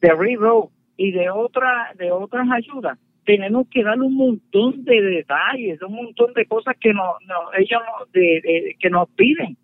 de 0.00 0.12
Reroad 0.12 0.68
y 0.96 1.12
de, 1.12 1.30
otra, 1.30 1.92
de 1.96 2.10
otras 2.10 2.48
ayudas, 2.50 2.98
tenemos 3.24 3.68
que 3.68 3.84
dar 3.84 4.00
un 4.00 4.14
montón 4.14 4.84
de 4.84 5.00
detalles, 5.00 5.80
un 5.82 5.94
montón 5.94 6.32
de 6.34 6.44
cosas 6.46 6.76
que 6.78 6.92
no, 6.92 7.14
ellos 7.56 7.80
de, 8.12 8.76
que 8.78 8.90
nos 8.90 9.08
piden. 9.10 9.56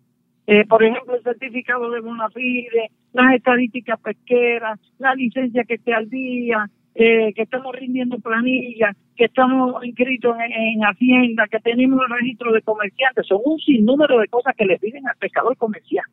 Eh, 0.47 0.65
por 0.65 0.83
ejemplo, 0.83 1.15
el 1.15 1.23
certificado 1.23 1.91
de 1.91 1.99
bona 1.99 2.29
fide, 2.29 2.89
las 3.13 3.33
estadísticas 3.33 3.99
pesqueras, 3.99 4.79
la 4.97 5.15
licencia 5.15 5.63
que 5.63 5.75
esté 5.75 5.93
al 5.93 6.09
día, 6.09 6.69
eh, 6.95 7.33
que 7.33 7.43
estamos 7.43 7.75
rindiendo 7.75 8.19
planillas, 8.19 8.95
que 9.15 9.25
estamos 9.25 9.83
inscritos 9.85 10.35
en, 10.39 10.81
Hacienda, 10.81 11.47
que 11.49 11.59
tenemos 11.59 12.01
el 12.01 12.17
registro 12.17 12.51
de 12.51 12.61
comerciantes. 12.61 13.27
Son 13.27 13.39
un 13.43 13.59
sinnúmero 13.59 14.19
de 14.19 14.27
cosas 14.27 14.55
que 14.55 14.65
le 14.65 14.79
piden 14.79 15.07
al 15.07 15.15
pescador 15.17 15.55
comercial. 15.57 16.05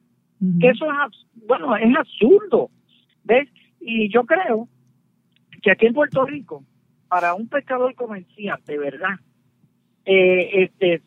Que 0.60 0.68
eso 0.68 0.86
es, 0.86 1.26
bueno, 1.46 1.76
es 1.76 1.96
absurdo. 1.96 2.70
¿Ves? 3.24 3.48
Y 3.80 4.12
yo 4.12 4.24
creo 4.24 4.68
que 5.62 5.70
aquí 5.70 5.86
en 5.86 5.94
Puerto 5.94 6.24
Rico 6.24 6.62
para 7.08 7.34
un 7.34 7.48
pescador 7.48 7.94
comercial, 7.94 8.60
de 8.66 8.78
verdad, 8.78 9.16
eh, 10.04 10.62
este, 10.64 11.02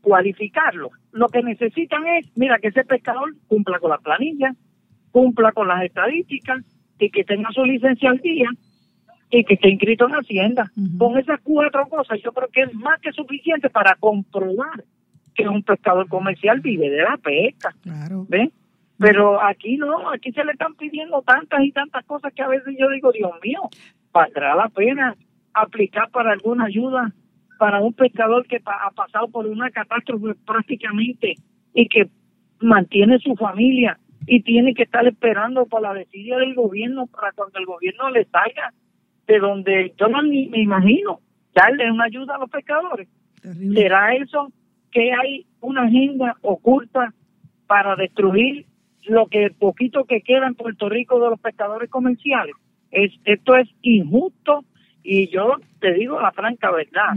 cualificarlo, 0.00 0.90
lo 1.12 1.28
que 1.28 1.42
necesitan 1.42 2.06
es, 2.06 2.26
mira, 2.36 2.58
que 2.58 2.68
ese 2.68 2.84
pescador 2.84 3.34
cumpla 3.46 3.78
con 3.78 3.90
la 3.90 3.98
planilla, 3.98 4.54
cumpla 5.14 5.52
con 5.52 5.68
las 5.68 5.84
estadísticas 5.84 6.64
y 6.98 7.08
que 7.08 7.22
tenga 7.22 7.48
su 7.52 7.64
licencia 7.64 8.10
al 8.10 8.18
día 8.18 8.48
y 9.30 9.44
que 9.44 9.54
esté 9.54 9.70
inscrito 9.70 10.08
en 10.08 10.14
Hacienda. 10.14 10.72
Con 10.98 11.16
esas 11.16 11.40
cuatro 11.40 11.86
cosas 11.86 12.20
yo 12.20 12.32
creo 12.32 12.48
que 12.48 12.62
es 12.62 12.74
más 12.74 13.00
que 13.00 13.12
suficiente 13.12 13.70
para 13.70 13.94
comprobar 13.94 14.82
que 15.36 15.46
un 15.46 15.62
pescador 15.62 16.08
comercial 16.08 16.60
vive 16.60 16.90
de 16.90 17.02
la 17.02 17.16
pesca. 17.16 17.72
Claro. 17.82 18.26
¿Ves? 18.28 18.50
Pero 18.98 19.40
aquí 19.40 19.76
no, 19.76 20.10
aquí 20.10 20.32
se 20.32 20.44
le 20.44 20.50
están 20.50 20.74
pidiendo 20.74 21.22
tantas 21.22 21.62
y 21.62 21.70
tantas 21.70 22.04
cosas 22.06 22.32
que 22.32 22.42
a 22.42 22.48
veces 22.48 22.74
yo 22.76 22.90
digo, 22.90 23.12
Dios 23.12 23.30
mío, 23.40 23.60
valdrá 24.12 24.56
la 24.56 24.68
pena 24.68 25.14
aplicar 25.52 26.10
para 26.10 26.32
alguna 26.32 26.64
ayuda 26.64 27.12
para 27.60 27.80
un 27.80 27.92
pescador 27.92 28.44
que 28.48 28.60
ha 28.64 28.90
pasado 28.90 29.28
por 29.28 29.46
una 29.46 29.70
catástrofe 29.70 30.34
prácticamente 30.44 31.36
y 31.72 31.86
que 31.86 32.08
mantiene 32.58 33.20
su 33.20 33.36
familia 33.36 33.96
y 34.26 34.42
tiene 34.42 34.74
que 34.74 34.84
estar 34.84 35.06
esperando 35.06 35.66
por 35.66 35.82
la 35.82 35.94
decisión 35.94 36.40
del 36.40 36.54
gobierno 36.54 37.06
para 37.06 37.32
cuando 37.32 37.58
el 37.58 37.66
gobierno 37.66 38.10
le 38.10 38.24
salga 38.26 38.72
de 39.26 39.38
donde 39.38 39.94
yo 39.98 40.08
no 40.08 40.22
ni 40.22 40.48
me 40.48 40.60
imagino 40.60 41.20
darle 41.54 41.90
una 41.90 42.04
ayuda 42.04 42.34
a 42.34 42.38
los 42.38 42.50
pescadores. 42.50 43.08
¿Será 43.42 44.14
eso 44.14 44.50
que 44.90 45.12
hay 45.12 45.46
una 45.60 45.82
agenda 45.82 46.36
oculta 46.42 47.12
para 47.66 47.94
destruir 47.96 48.66
lo 49.06 49.26
que 49.26 49.50
poquito 49.50 50.04
que 50.04 50.22
queda 50.22 50.46
en 50.46 50.54
Puerto 50.54 50.88
Rico 50.88 51.20
de 51.20 51.30
los 51.30 51.40
pescadores 51.40 51.90
comerciales? 51.90 52.54
Es, 52.90 53.12
esto 53.24 53.56
es 53.56 53.68
injusto 53.82 54.64
y 55.02 55.28
yo 55.28 55.56
te 55.80 55.92
digo 55.92 56.20
la 56.20 56.32
franca 56.32 56.70
verdad. 56.70 57.14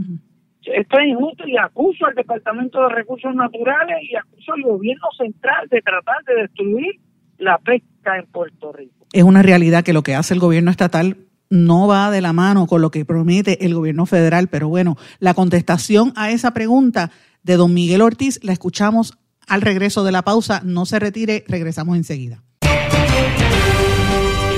Esto 0.76 1.00
es 1.00 1.08
injusto 1.08 1.48
y 1.48 1.58
acuso 1.58 2.06
al 2.06 2.16
Departamento 2.16 2.82
de 2.82 2.90
Recursos 2.90 3.34
Naturales 3.34 3.98
y 4.02 4.16
acuso 4.16 4.54
al 4.54 4.64
gobierno 4.64 5.08
central 5.18 5.68
de 5.70 5.82
tratar 5.82 6.24
de 6.26 6.42
destruir 6.42 7.00
la 7.38 7.58
pesca 7.60 8.18
en 8.18 8.26
Puerto 8.26 8.74
Rico. 8.74 9.06
Es 9.14 9.24
una 9.24 9.42
realidad 9.42 9.84
que 9.84 9.94
lo 9.94 10.04
que 10.04 10.16
hace 10.16 10.34
el 10.34 10.40
gobierno 10.40 10.72
estatal 10.72 11.18
no 11.50 11.88
va 11.88 12.12
de 12.12 12.22
la 12.22 12.34
mano 12.34 12.68
con 12.68 12.82
lo 12.82 12.92
que 12.92 13.06
promete 13.06 13.66
el 13.66 13.74
gobierno 13.74 14.06
federal, 14.06 14.48
pero 14.50 14.68
bueno, 14.68 14.98
la 15.20 15.34
contestación 15.34 16.12
a 16.16 16.32
esa 16.32 16.52
pregunta 16.52 17.12
de 17.44 17.56
don 17.56 17.74
Miguel 17.74 18.02
Ortiz 18.02 18.40
la 18.44 18.52
escuchamos 18.52 19.18
al 19.48 19.62
regreso 19.62 20.04
de 20.04 20.12
la 20.12 20.24
pausa. 20.24 20.62
No 20.66 20.86
se 20.86 21.00
retire, 21.00 21.46
regresamos 21.48 21.96
enseguida. 21.96 22.44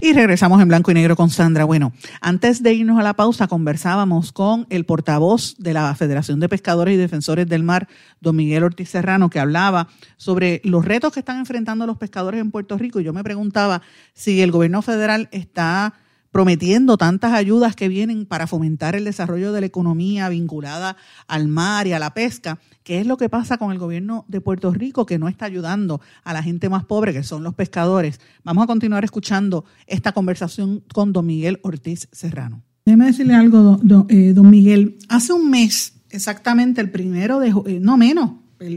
Y 0.00 0.12
regresamos 0.12 0.62
en 0.62 0.68
blanco 0.68 0.92
y 0.92 0.94
negro 0.94 1.16
con 1.16 1.28
Sandra. 1.28 1.64
Bueno, 1.64 1.92
antes 2.20 2.62
de 2.62 2.72
irnos 2.72 3.00
a 3.00 3.02
la 3.02 3.14
pausa, 3.14 3.48
conversábamos 3.48 4.30
con 4.30 4.64
el 4.70 4.84
portavoz 4.84 5.56
de 5.58 5.74
la 5.74 5.92
Federación 5.96 6.38
de 6.38 6.48
Pescadores 6.48 6.94
y 6.94 6.96
Defensores 6.96 7.48
del 7.48 7.64
Mar, 7.64 7.88
don 8.20 8.36
Miguel 8.36 8.62
Ortiz 8.62 8.90
Serrano, 8.90 9.28
que 9.28 9.40
hablaba 9.40 9.88
sobre 10.16 10.60
los 10.62 10.84
retos 10.84 11.12
que 11.12 11.18
están 11.18 11.38
enfrentando 11.38 11.84
los 11.84 11.98
pescadores 11.98 12.40
en 12.40 12.52
Puerto 12.52 12.78
Rico. 12.78 13.00
Y 13.00 13.04
yo 13.04 13.12
me 13.12 13.24
preguntaba 13.24 13.82
si 14.14 14.40
el 14.40 14.52
gobierno 14.52 14.82
federal 14.82 15.28
está 15.32 15.94
prometiendo 16.30 16.96
tantas 16.96 17.32
ayudas 17.32 17.74
que 17.74 17.88
vienen 17.88 18.26
para 18.26 18.46
fomentar 18.46 18.94
el 18.94 19.04
desarrollo 19.04 19.52
de 19.52 19.60
la 19.60 19.66
economía 19.66 20.28
vinculada 20.28 20.96
al 21.26 21.48
mar 21.48 21.86
y 21.86 21.92
a 21.92 21.98
la 21.98 22.14
pesca, 22.14 22.58
¿qué 22.82 23.00
es 23.00 23.06
lo 23.06 23.16
que 23.16 23.28
pasa 23.28 23.58
con 23.58 23.72
el 23.72 23.78
gobierno 23.78 24.24
de 24.28 24.40
Puerto 24.40 24.72
Rico 24.72 25.06
que 25.06 25.18
no 25.18 25.28
está 25.28 25.46
ayudando 25.46 26.00
a 26.24 26.32
la 26.32 26.42
gente 26.42 26.68
más 26.68 26.84
pobre, 26.84 27.12
que 27.12 27.22
son 27.22 27.42
los 27.42 27.54
pescadores? 27.54 28.20
Vamos 28.44 28.64
a 28.64 28.66
continuar 28.66 29.04
escuchando 29.04 29.64
esta 29.86 30.12
conversación 30.12 30.82
con 30.92 31.12
don 31.12 31.26
Miguel 31.26 31.60
Ortiz 31.62 32.08
Serrano. 32.12 32.62
Déjeme 32.84 33.06
decirle 33.06 33.34
algo, 33.34 33.78
eh, 34.08 34.32
don, 34.32 34.50
Miguel. 34.50 34.96
Hace 35.08 35.32
un 35.34 35.50
mes, 35.50 35.94
exactamente 36.10 36.80
el 36.80 36.90
primero 36.90 37.38
de, 37.38 37.48
eh, 37.66 37.80
no 37.80 37.96
menos, 37.96 38.32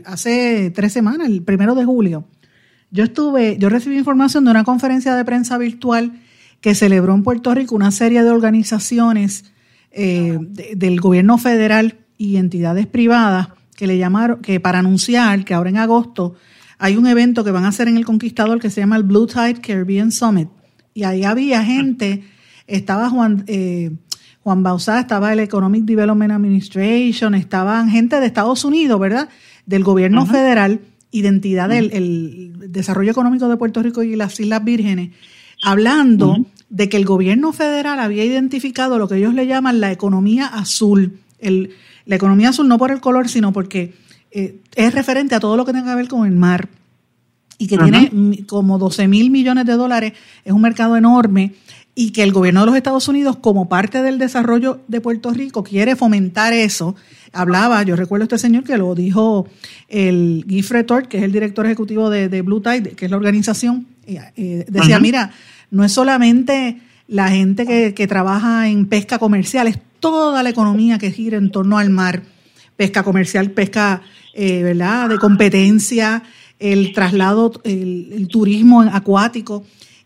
hace 0.06 0.72
tres 0.72 0.92
semanas, 0.94 1.28
el 1.28 1.44
primero 1.44 1.76
de 1.76 1.86
julio, 1.86 2.26
yo 2.92 3.06
estuve, 3.06 3.58
yo 3.58 3.70
recibí 3.70 3.98
información 3.98 4.44
de 4.44 4.52
una 4.52 4.66
conferencia 4.66 5.16
de 5.16 5.24
prensa 5.24 5.58
virtual 5.58 6.20
que 6.62 6.76
celebró 6.76 7.14
en 7.14 7.24
Puerto 7.24 7.54
Rico 7.54 7.76
una 7.76 7.92
serie 7.92 8.24
de 8.24 8.30
organizaciones 8.30 9.46
eh, 9.92 10.38
del 10.76 11.02
gobierno 11.02 11.38
federal 11.38 11.98
y 12.18 12.38
entidades 12.38 12.88
privadas 12.88 13.50
que 13.76 13.88
le 13.88 13.98
llamaron, 13.98 14.42
que 14.42 14.60
para 14.60 14.80
anunciar 14.80 15.44
que 15.44 15.56
ahora 15.56 15.72
en 15.72 15.78
agosto 15.78 16.36
hay 16.78 16.96
un 16.96 17.08
evento 17.08 17.44
que 17.44 17.52
van 17.52 17.66
a 17.66 17.70
hacer 17.70 17.88
en 17.88 17.98
el 17.98 18.06
Conquistador 18.06 18.60
que 18.60 18.70
se 18.70 18.80
llama 18.82 18.96
el 18.96 19.04
Blue 19.04 19.28
Tide 19.28 19.60
Caribbean 19.62 20.12
Summit. 20.12 20.50
Y 20.94 21.04
ahí 21.04 21.24
había 21.24 21.64
gente, 21.64 22.24
estaba 22.68 23.10
Juan, 23.10 23.44
eh, 23.48 23.92
Juan 24.44 24.64
Bausá, 24.64 25.00
estaba 25.00 25.34
el 25.34 25.40
Economic 25.40 25.84
Development 25.86 26.32
Administration, 26.32 27.36
estaban 27.36 27.90
gente 27.90 28.20
de 28.20 28.26
Estados 28.28 28.64
Unidos, 28.66 29.00
¿verdad? 29.00 29.30
Del 29.66 29.84
gobierno 29.84 30.26
federal 30.26 30.82
y 31.12 31.22
de 31.22 31.28
entidad 31.28 31.70
del 31.70 32.54
desarrollo 32.72 33.12
económico 33.12 33.48
de 33.48 33.58
Puerto 33.58 33.82
Rico 33.82 34.04
y 34.04 34.16
las 34.16 34.40
Islas 34.40 34.64
Vírgenes 34.64 35.12
hablando 35.62 36.46
de 36.70 36.90
que 36.90 36.98
el 36.98 37.06
gobierno 37.06 37.54
federal 37.54 38.00
había 38.00 38.24
identificado 38.24 38.98
lo 38.98 39.08
que 39.08 39.18
ellos 39.18 39.34
le 39.34 39.48
llaman 39.48 39.80
la 39.80 39.92
economía 39.92 40.48
azul. 40.48 41.20
El, 41.40 41.72
la 42.06 42.16
economía 42.16 42.50
azul 42.50 42.68
no 42.68 42.78
por 42.78 42.92
el 42.92 43.02
color, 43.02 43.30
sino 43.30 43.52
porque 43.54 43.94
eh, 44.32 44.60
es 44.76 44.94
referente 44.94 45.36
a 45.36 45.40
todo 45.40 45.58
lo 45.58 45.66
que 45.66 45.74
tenga 45.74 45.92
que 45.92 45.96
ver 45.98 46.08
con 46.08 46.26
el 46.26 46.36
mar 46.36 46.70
y 47.58 47.68
que 47.68 47.78
tiene 47.78 48.12
como 48.48 48.80
12 48.80 49.08
mil 49.08 49.30
millones 49.30 49.68
de 49.68 49.74
dólares, 49.74 50.14
es 50.44 50.52
un 50.52 50.62
mercado 50.62 50.98
enorme 50.98 51.54
y 51.94 52.12
que 52.12 52.24
el 52.24 52.32
gobierno 52.32 52.62
de 52.62 52.66
los 52.68 52.76
Estados 52.76 53.08
Unidos, 53.08 53.36
como 53.36 53.70
parte 53.70 54.02
del 54.02 54.18
desarrollo 54.18 54.80
de 54.88 55.00
Puerto 55.02 55.30
Rico, 55.32 55.64
quiere 55.64 55.96
fomentar 55.96 56.54
eso. 56.54 56.96
Hablaba, 57.34 57.84
yo 57.84 57.96
recuerdo 57.96 58.24
a 58.24 58.26
este 58.26 58.38
señor 58.40 58.64
que 58.64 58.78
lo 58.78 58.96
dijo 58.96 59.48
el 59.90 60.44
Guy 60.48 60.64
Tort, 60.88 61.08
que 61.08 61.18
es 61.18 61.24
el 61.24 61.32
director 61.32 61.66
ejecutivo 61.66 62.10
de, 62.10 62.42
Blue 62.42 62.62
Tide, 62.62 62.92
que 62.92 63.06
es 63.06 63.12
la 63.12 63.18
organización, 63.18 63.86
eh, 64.18 64.66
decía, 64.68 65.00
mira, 65.00 65.32
no 65.70 65.84
es 65.84 65.92
solamente 65.92 66.82
la 67.08 67.30
gente 67.30 67.66
que, 67.66 67.94
que 67.94 68.08
trabaja 68.08 68.68
en 68.70 68.86
pesca 68.86 69.20
comercial, 69.20 69.68
es 69.68 69.80
toda 70.02 70.44
la 70.44 70.50
economía 70.50 70.98
que 70.98 71.12
gira 71.12 71.38
en 71.38 71.52
torno 71.52 71.78
al 71.78 71.90
mar, 71.90 72.24
pesca 72.76 73.04
comercial, 73.04 73.52
pesca, 73.52 74.02
eh, 74.34 74.64
¿verdad?, 74.64 75.08
de 75.08 75.18
competencia, 75.18 76.24
el 76.60 76.92
traslado, 76.94 77.54
el, 77.64 78.28
turismo 78.30 78.82
acuático. 78.82 79.64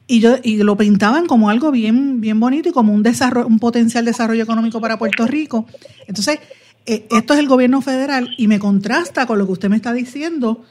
Y, 0.08 0.20
yo, 0.20 0.36
y 0.44 0.58
lo 0.58 0.78
pintaban 0.78 1.26
como 1.26 1.50
algo 1.50 1.72
bien, 1.72 2.22
bien 2.22 2.40
bonito 2.40 2.70
y 2.70 2.72
como 2.72 2.94
un, 2.94 3.02
desarrollo, 3.02 3.48
un 3.48 3.58
potencial 3.58 4.06
desarrollo 4.06 4.44
económico 4.44 4.80
para 4.80 5.00
Puerto 5.00 5.26
Rico. 5.26 5.66
Entonces, 6.08 6.40
eh, 6.86 7.08
esto 7.10 7.34
es 7.34 7.40
el 7.40 7.48
gobierno 7.48 7.82
federal 7.82 8.30
y 8.38 8.48
me 8.48 8.60
contrasta 8.60 9.26
con 9.26 9.40
lo 9.40 9.48
que 9.48 9.54
usted 9.54 9.70
me 9.70 9.78
está 9.78 9.94
diciendo 9.94 10.64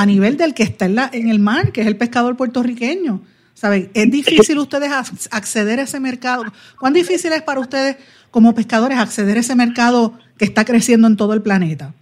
a 0.00 0.06
nivel 0.06 0.38
del 0.38 0.54
que 0.54 0.62
está 0.62 0.86
en, 0.86 0.94
la, 0.94 1.10
en 1.12 1.28
el 1.28 1.40
mar, 1.40 1.72
que 1.72 1.82
es 1.82 1.86
el 1.86 1.98
pescador 1.98 2.34
puertorriqueño. 2.34 3.20
¿Saben? 3.52 3.90
Es 3.92 4.10
difícil 4.10 4.56
ustedes 4.56 4.90
acceder 5.30 5.78
a 5.78 5.82
ese 5.82 6.00
mercado. 6.00 6.44
¿Cuán 6.78 6.94
difícil 6.94 7.30
es 7.34 7.42
para 7.42 7.60
ustedes 7.60 7.98
como 8.30 8.54
pescadores 8.54 8.96
acceder 8.96 9.36
a 9.36 9.40
ese 9.40 9.54
mercado 9.54 10.14
que 10.38 10.46
está 10.46 10.64
creciendo 10.64 11.06
en 11.06 11.18
todo 11.18 11.34
el 11.34 11.42
planeta? 11.42 11.92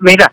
Mira, 0.00 0.32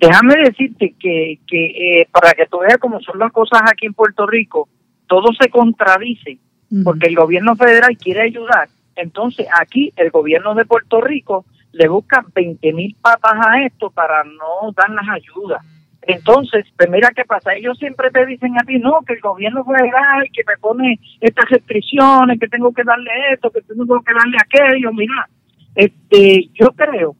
déjame 0.00 0.36
decirte 0.44 0.94
que, 0.98 1.38
que 1.46 2.00
eh, 2.00 2.08
para 2.10 2.32
que 2.32 2.46
tú 2.46 2.60
veas 2.60 2.78
cómo 2.78 2.98
son 3.02 3.18
las 3.18 3.30
cosas 3.30 3.60
aquí 3.70 3.84
en 3.84 3.92
Puerto 3.92 4.26
Rico, 4.26 4.70
todo 5.06 5.34
se 5.38 5.50
contradice, 5.50 6.38
porque 6.82 7.08
el 7.08 7.14
gobierno 7.14 7.56
federal 7.56 7.98
quiere 7.98 8.22
ayudar. 8.22 8.70
Entonces 8.96 9.46
aquí 9.60 9.92
el 9.96 10.10
gobierno 10.10 10.54
de 10.54 10.64
Puerto 10.64 11.02
Rico 11.02 11.44
le 11.72 11.88
busca 11.88 12.24
20 12.34 12.72
mil 12.72 12.96
papas 13.02 13.34
a 13.46 13.62
esto 13.66 13.90
para 13.90 14.24
no 14.24 14.72
dar 14.74 14.88
las 14.88 15.08
ayudas. 15.10 15.62
Entonces, 16.02 16.66
pues 16.76 16.90
mira 16.90 17.10
qué 17.14 17.24
pasa, 17.24 17.54
ellos 17.54 17.78
siempre 17.78 18.10
te 18.10 18.26
dicen 18.26 18.54
a 18.58 18.64
ti, 18.64 18.78
no, 18.78 19.02
que 19.06 19.14
el 19.14 19.20
gobierno 19.20 19.64
federal, 19.64 20.28
que 20.32 20.42
me 20.46 20.56
pone 20.60 20.98
estas 21.20 21.48
restricciones, 21.48 22.40
que 22.40 22.48
tengo 22.48 22.72
que 22.72 22.82
darle 22.82 23.10
esto, 23.32 23.50
que 23.50 23.62
tengo 23.62 24.02
que 24.02 24.12
darle 24.12 24.36
aquello, 24.40 24.92
mira, 24.92 25.28
este, 25.74 26.48
yo 26.54 26.72
creo 26.72 27.16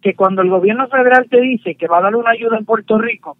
que 0.00 0.14
cuando 0.14 0.42
el 0.42 0.50
gobierno 0.50 0.86
federal 0.88 1.26
te 1.28 1.40
dice 1.40 1.74
que 1.74 1.88
va 1.88 1.98
a 1.98 2.02
dar 2.02 2.14
una 2.14 2.30
ayuda 2.30 2.58
en 2.58 2.64
Puerto 2.64 2.98
Rico, 2.98 3.36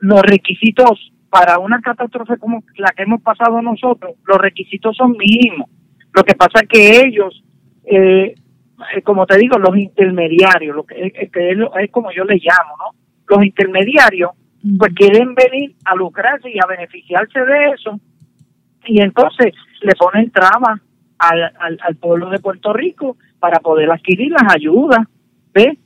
los 0.00 0.22
requisitos 0.22 1.12
para 1.30 1.58
una 1.58 1.80
catástrofe 1.80 2.38
como 2.38 2.62
la 2.76 2.90
que 2.96 3.02
hemos 3.02 3.22
pasado 3.22 3.60
nosotros, 3.62 4.14
los 4.24 4.38
requisitos 4.38 4.96
son 4.96 5.12
mínimos. 5.12 5.68
Lo 6.12 6.24
que 6.24 6.34
pasa 6.34 6.60
es 6.62 6.68
que 6.68 7.00
ellos, 7.06 7.44
eh, 7.84 8.34
eh 8.94 9.02
como 9.02 9.26
te 9.26 9.38
digo, 9.38 9.58
los 9.58 9.76
intermediarios, 9.76 10.74
lo 10.74 10.84
que, 10.84 11.12
es, 11.14 11.90
como 11.90 12.10
yo 12.12 12.24
les 12.24 12.42
llamo, 12.42 12.76
¿no? 12.78 12.97
Los 13.28 13.44
intermediarios, 13.44 14.30
pues 14.78 14.92
quieren 14.94 15.34
venir 15.34 15.74
a 15.84 15.94
lucrarse 15.94 16.50
y 16.50 16.58
a 16.58 16.66
beneficiarse 16.66 17.40
de 17.40 17.70
eso, 17.70 18.00
y 18.86 19.00
entonces 19.00 19.54
le 19.82 19.92
ponen 19.94 20.30
trabas 20.30 20.80
al, 21.18 21.42
al, 21.58 21.78
al 21.80 21.96
pueblo 21.96 22.30
de 22.30 22.38
Puerto 22.38 22.72
Rico 22.72 23.16
para 23.38 23.60
poder 23.60 23.90
adquirir 23.90 24.32
las 24.32 24.54
ayudas 24.54 25.06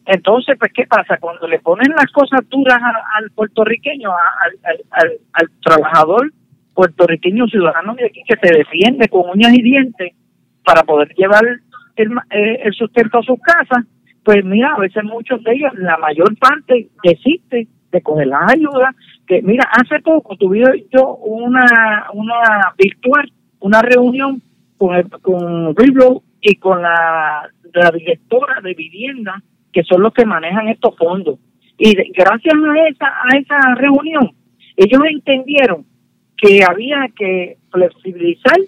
entonces, 0.06 0.56
pues, 0.58 0.72
¿qué 0.74 0.86
pasa? 0.86 1.18
Cuando 1.18 1.46
le 1.46 1.58
ponen 1.60 1.92
las 1.96 2.10
cosas 2.12 2.40
duras 2.48 2.78
al 3.18 3.30
puertorriqueño, 3.30 4.10
al, 4.10 5.50
trabajador 5.62 6.32
puertorriqueño 6.74 7.46
ciudadano 7.48 7.94
de 7.94 8.06
aquí 8.06 8.22
que 8.26 8.36
se 8.36 8.54
defiende 8.54 9.08
con 9.08 9.28
uñas 9.28 9.52
y 9.52 9.62
dientes 9.62 10.14
para 10.64 10.82
poder 10.84 11.14
llevar 11.14 11.44
el, 11.96 12.12
eh, 12.30 12.60
el 12.64 12.72
sustento 12.72 13.18
a 13.18 13.22
sus 13.22 13.38
casas, 13.40 13.84
pues 14.24 14.44
mira, 14.44 14.74
a 14.74 14.80
veces 14.80 15.02
muchos 15.04 15.42
de 15.42 15.52
ellos, 15.52 15.72
la 15.74 15.98
mayor 15.98 16.36
parte 16.38 16.88
desiste 17.02 17.66
de 17.90 18.02
coger 18.02 18.28
las 18.28 18.52
ayudas, 18.52 18.94
que 19.26 19.42
mira, 19.42 19.68
hace 19.72 20.00
poco 20.00 20.36
tuve 20.36 20.86
yo 20.92 21.16
una, 21.16 22.06
una 22.14 22.74
virtual, 22.78 23.32
una 23.60 23.82
reunión 23.82 24.42
con, 24.78 24.94
el, 24.94 25.08
con 25.10 25.74
y 26.40 26.54
con 26.56 26.82
la, 26.82 27.48
la 27.74 27.90
directora 27.90 28.60
de 28.62 28.74
vivienda 28.74 29.42
que 29.72 29.82
son 29.84 30.02
los 30.02 30.12
que 30.12 30.26
manejan 30.26 30.68
estos 30.68 30.96
fondos. 30.96 31.38
Y 31.78 31.94
gracias 32.12 32.54
a 32.54 32.88
esa, 32.88 33.06
a 33.06 33.38
esa 33.38 33.74
reunión, 33.76 34.30
ellos 34.76 35.00
entendieron 35.10 35.86
que 36.36 36.62
había 36.62 37.08
que 37.16 37.56
flexibilizar 37.70 38.58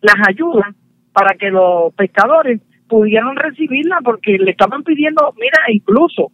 las 0.00 0.28
ayudas 0.28 0.74
para 1.12 1.36
que 1.36 1.50
los 1.50 1.92
pescadores 1.94 2.60
pudieran 2.90 3.36
recibirla 3.36 4.00
porque 4.04 4.36
le 4.36 4.50
estaban 4.50 4.82
pidiendo, 4.82 5.32
mira, 5.38 5.58
incluso 5.72 6.32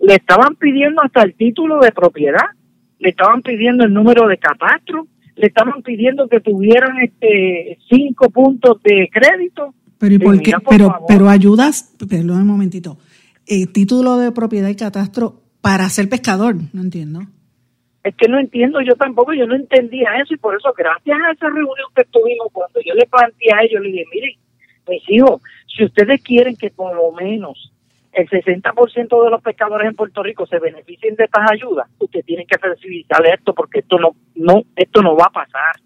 le 0.00 0.16
estaban 0.16 0.56
pidiendo 0.56 1.00
hasta 1.02 1.22
el 1.22 1.34
título 1.34 1.78
de 1.78 1.92
propiedad, 1.92 2.46
le 2.98 3.10
estaban 3.10 3.40
pidiendo 3.40 3.84
el 3.84 3.94
número 3.94 4.26
de 4.26 4.36
catastro, 4.36 5.06
le 5.36 5.46
estaban 5.46 5.80
pidiendo 5.82 6.28
que 6.28 6.40
tuvieran 6.40 6.98
este 7.00 7.78
cinco 7.88 8.28
puntos 8.30 8.82
de 8.82 9.08
crédito. 9.10 9.74
Pero 9.98 10.14
¿y 10.14 10.18
por 10.18 10.42
qué? 10.42 10.52
pero, 10.68 10.92
pero 11.06 11.28
ayudas, 11.28 11.94
perdón 12.10 12.42
un 12.42 12.46
momentito, 12.48 12.98
eh, 13.46 13.66
título 13.66 14.18
de 14.18 14.32
propiedad 14.32 14.68
y 14.68 14.76
catastro 14.76 15.40
para 15.60 15.88
ser 15.88 16.08
pescador, 16.08 16.56
no 16.72 16.82
entiendo. 16.82 17.20
Es 18.02 18.16
que 18.16 18.28
no 18.28 18.40
entiendo, 18.40 18.80
yo 18.80 18.96
tampoco, 18.96 19.32
yo 19.32 19.46
no 19.46 19.54
entendía 19.54 20.08
eso 20.20 20.34
y 20.34 20.36
por 20.36 20.56
eso 20.56 20.74
gracias 20.76 21.16
a 21.16 21.30
esa 21.30 21.46
reunión 21.46 21.86
que 21.94 22.04
tuvimos, 22.06 22.48
cuando 22.52 22.80
yo 22.84 22.94
le 22.94 23.06
planteé 23.06 23.52
a 23.54 23.62
ellos, 23.62 23.80
le 23.80 23.92
dije, 23.92 24.04
miren, 24.12 24.34
mis 24.88 25.02
hijos, 25.08 25.40
si 25.74 25.84
ustedes 25.84 26.22
quieren 26.22 26.56
que 26.56 26.70
por 26.70 26.94
lo 26.94 27.12
menos 27.12 27.72
el 28.12 28.28
60% 28.28 29.24
de 29.24 29.30
los 29.30 29.42
pescadores 29.42 29.88
en 29.88 29.96
Puerto 29.96 30.22
Rico 30.22 30.46
se 30.46 30.58
beneficien 30.58 31.14
de 31.16 31.24
estas 31.24 31.50
ayudas, 31.50 31.88
ustedes 31.98 32.26
tienen 32.26 32.46
que 32.46 32.58
flexibilizar 32.58 33.24
esto 33.26 33.54
porque 33.54 33.80
esto 33.80 33.98
no, 33.98 34.10
no, 34.34 34.62
esto 34.76 35.02
no 35.02 35.16
va 35.16 35.26
a 35.26 35.32
pasar. 35.32 35.76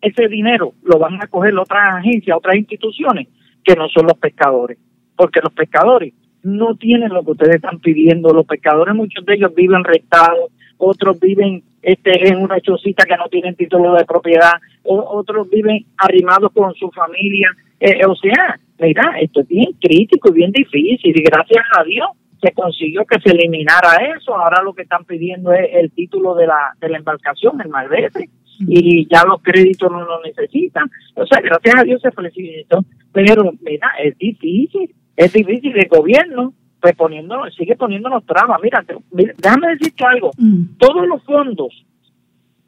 Ese 0.00 0.28
dinero 0.28 0.74
lo 0.82 0.98
van 0.98 1.22
a 1.22 1.28
coger 1.28 1.56
otras 1.56 1.88
agencias, 1.90 2.36
otras 2.36 2.56
instituciones 2.56 3.28
que 3.64 3.74
no 3.74 3.88
son 3.88 4.06
los 4.06 4.18
pescadores, 4.18 4.78
porque 5.16 5.40
los 5.40 5.52
pescadores 5.52 6.14
no 6.42 6.76
tienen 6.76 7.12
lo 7.12 7.24
que 7.24 7.32
ustedes 7.32 7.56
están 7.56 7.78
pidiendo. 7.78 8.32
Los 8.32 8.46
pescadores, 8.46 8.94
muchos 8.94 9.24
de 9.24 9.34
ellos 9.34 9.54
viven 9.54 9.84
restados, 9.84 10.50
otros 10.78 11.18
viven 11.20 11.62
este 11.82 12.28
en 12.28 12.38
una 12.38 12.60
chocita 12.60 13.04
que 13.04 13.16
no 13.16 13.28
tienen 13.28 13.54
título 13.54 13.94
de 13.94 14.04
propiedad, 14.04 14.52
otros 14.84 15.48
viven 15.50 15.86
arrimados 15.96 16.52
con 16.52 16.74
su 16.74 16.90
familia. 16.90 17.50
Eh, 17.80 18.04
o 18.06 18.14
sea, 18.16 18.58
mira, 18.78 19.14
esto 19.20 19.40
es 19.40 19.48
bien 19.48 19.72
crítico 19.80 20.30
y 20.30 20.32
bien 20.32 20.52
difícil 20.52 21.16
y 21.16 21.22
gracias 21.22 21.64
a 21.76 21.84
Dios 21.84 22.08
se 22.40 22.52
consiguió 22.52 23.04
que 23.04 23.20
se 23.20 23.30
eliminara 23.30 23.96
eso. 24.16 24.34
Ahora 24.34 24.62
lo 24.62 24.74
que 24.74 24.82
están 24.82 25.04
pidiendo 25.04 25.52
es 25.52 25.68
el 25.72 25.90
título 25.92 26.34
de 26.34 26.46
la, 26.46 26.74
de 26.80 26.88
la 26.88 26.98
embarcación, 26.98 27.60
el 27.60 27.68
malvete, 27.68 28.28
y 28.60 29.06
ya 29.08 29.24
los 29.24 29.42
créditos 29.42 29.90
no 29.90 30.04
lo 30.04 30.20
necesitan. 30.22 30.90
O 31.14 31.26
sea, 31.26 31.40
gracias 31.40 31.74
a 31.76 31.84
Dios 31.84 32.00
se 32.00 32.10
flexibilizó, 32.10 32.84
pero 33.12 33.52
mira, 33.62 33.90
es 34.02 34.16
difícil 34.18 34.94
es 35.18 35.32
difícil 35.32 35.76
el 35.76 35.88
gobierno 35.88 36.54
pues 36.80 36.94
poniendo, 36.94 37.34
sigue 37.50 37.74
poniéndonos 37.74 38.24
trabas. 38.24 38.60
Mira, 38.62 38.84
déjame 39.10 39.70
decirte 39.70 40.04
algo. 40.04 40.30
Mm. 40.38 40.76
Todos 40.78 41.08
los 41.08 41.24
fondos 41.24 41.84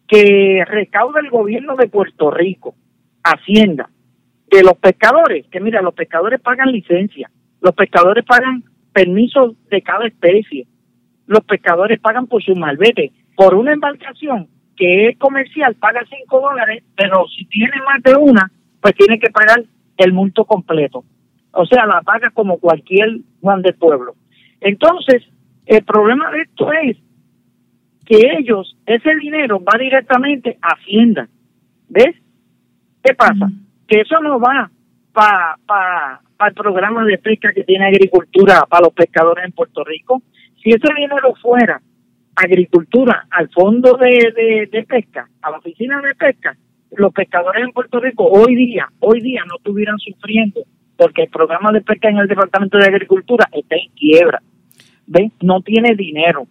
que 0.08 0.64
recauda 0.66 1.20
el 1.20 1.30
gobierno 1.30 1.76
de 1.76 1.86
Puerto 1.86 2.28
Rico, 2.32 2.74
Hacienda, 3.22 3.88
de 4.50 4.62
los 4.62 4.76
pescadores, 4.78 5.46
que 5.48 5.60
mira, 5.60 5.80
los 5.82 5.94
pescadores 5.94 6.40
pagan 6.40 6.72
licencia, 6.72 7.30
los 7.60 7.74
pescadores 7.74 8.24
pagan 8.24 8.64
permisos 8.92 9.54
de 9.70 9.82
cada 9.82 10.06
especie, 10.06 10.66
los 11.26 11.44
pescadores 11.44 12.00
pagan 12.00 12.26
por 12.26 12.42
su 12.42 12.56
malvete, 12.56 13.12
por 13.36 13.54
una 13.54 13.72
embarcación 13.72 14.48
que 14.76 15.08
es 15.08 15.18
comercial 15.18 15.74
paga 15.74 16.00
5 16.08 16.40
dólares, 16.40 16.82
pero 16.96 17.26
si 17.28 17.44
tiene 17.46 17.76
más 17.86 18.02
de 18.02 18.18
una, 18.18 18.50
pues 18.80 18.94
tiene 18.94 19.18
que 19.18 19.30
pagar 19.30 19.62
el 19.98 20.12
multo 20.12 20.44
completo. 20.46 21.04
O 21.52 21.66
sea, 21.66 21.84
la 21.86 22.00
paga 22.00 22.30
como 22.30 22.58
cualquier 22.58 23.18
Juan 23.42 23.60
del 23.60 23.74
Pueblo. 23.74 24.14
Entonces, 24.60 25.22
el 25.66 25.84
problema 25.84 26.30
de 26.30 26.42
esto 26.42 26.72
es 26.72 26.96
que 28.06 28.36
ellos, 28.38 28.76
ese 28.86 29.14
dinero 29.16 29.62
va 29.62 29.78
directamente 29.78 30.58
a 30.62 30.74
Hacienda. 30.74 31.28
¿Ves? 31.88 32.16
¿Qué 33.02 33.14
pasa? 33.14 33.50
Que 33.90 34.02
eso 34.02 34.20
no 34.20 34.38
va 34.38 34.70
para 35.12 35.56
pa, 35.66 36.20
pa 36.36 36.46
el 36.46 36.54
programa 36.54 37.04
de 37.04 37.18
pesca 37.18 37.52
que 37.52 37.64
tiene 37.64 37.86
agricultura 37.86 38.64
para 38.70 38.84
los 38.84 38.94
pescadores 38.94 39.44
en 39.44 39.50
Puerto 39.50 39.82
Rico. 39.82 40.22
Si 40.62 40.70
ese 40.70 40.94
dinero 40.96 41.34
fuera 41.42 41.82
agricultura 42.36 43.26
al 43.30 43.50
fondo 43.50 43.96
de, 43.96 44.68
de 44.70 44.82
pesca, 44.84 45.28
a 45.42 45.50
la 45.50 45.58
oficina 45.58 46.00
de 46.00 46.14
pesca, 46.14 46.56
los 46.92 47.12
pescadores 47.12 47.64
en 47.64 47.72
Puerto 47.72 47.98
Rico 47.98 48.26
hoy 48.26 48.54
día, 48.54 48.88
hoy 49.00 49.20
día 49.20 49.42
no 49.48 49.56
estuvieran 49.56 49.98
sufriendo 49.98 50.60
porque 50.96 51.22
el 51.22 51.30
programa 51.30 51.72
de 51.72 51.80
pesca 51.80 52.10
en 52.10 52.18
el 52.18 52.28
Departamento 52.28 52.78
de 52.78 52.84
Agricultura 52.84 53.48
está 53.52 53.74
en 53.74 53.90
quiebra. 53.96 54.40
No 55.42 55.62
tiene 55.62 55.96
dinero. 55.96 56.46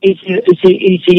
Y 0.00 0.14
si, 0.14 0.34
si, 0.62 0.76
y 0.76 0.98
si, 0.98 1.16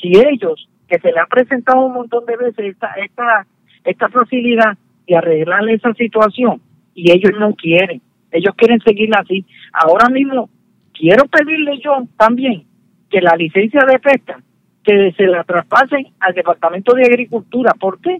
si 0.00 0.12
ellos, 0.18 0.68
que 0.86 1.00
se 1.00 1.10
le 1.10 1.18
ha 1.18 1.26
presentado 1.26 1.86
un 1.86 1.94
montón 1.94 2.24
de 2.26 2.36
veces 2.36 2.66
esta, 2.66 2.92
esta, 3.02 3.46
esta 3.84 4.08
facilidad 4.08 4.78
de 5.06 5.16
arreglar 5.16 5.68
esa 5.68 5.92
situación, 5.94 6.60
y 6.94 7.10
ellos 7.10 7.32
no 7.38 7.54
quieren, 7.54 8.00
Ellos 8.30 8.54
quieren 8.56 8.80
seguir 8.80 9.10
así. 9.16 9.44
Ahora 9.72 10.08
mismo 10.08 10.48
quiero 10.92 11.26
pedirle 11.26 11.78
yo 11.78 12.06
también 12.16 12.64
que 13.10 13.20
la 13.20 13.36
licencia 13.36 13.84
de 13.84 13.98
pesca 13.98 14.42
que 14.84 15.12
se 15.16 15.26
la 15.26 15.44
traspasen 15.44 16.08
al 16.20 16.34
Departamento 16.34 16.94
de 16.94 17.04
Agricultura. 17.04 17.72
¿Por 17.78 18.00
qué? 18.00 18.18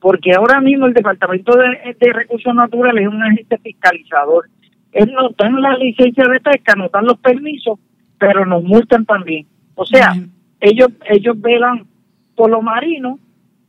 Porque 0.00 0.32
ahora 0.32 0.60
mismo 0.60 0.86
el 0.86 0.94
Departamento 0.94 1.52
de, 1.56 2.12
Recursos 2.12 2.54
Naturales 2.54 3.02
es 3.02 3.08
un 3.08 3.22
agente 3.22 3.58
fiscalizador. 3.58 4.48
Él 4.92 5.12
no 5.12 5.28
dan 5.36 5.60
la 5.60 5.76
licencia 5.76 6.24
de 6.24 6.40
pesca, 6.40 6.74
no 6.76 6.88
dan 6.88 7.04
los 7.04 7.18
permisos, 7.18 7.78
pero 8.18 8.46
nos 8.46 8.62
multan 8.64 9.04
también. 9.04 9.46
O 9.74 9.84
sea, 9.84 10.14
ellos 10.60 10.88
ellos 11.08 11.40
velan 11.40 11.86
por 12.34 12.50
lo 12.50 12.62
marino, 12.62 13.18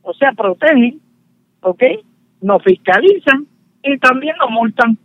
o 0.02 0.14
sea, 0.14 0.32
protegen, 0.32 1.00
¿ok? 1.62 1.82
Nos 2.42 2.62
fiscalizan 2.62 3.46
y 3.82 3.98
también 3.98 4.36
nos 4.38 4.50
multan. 4.50 4.98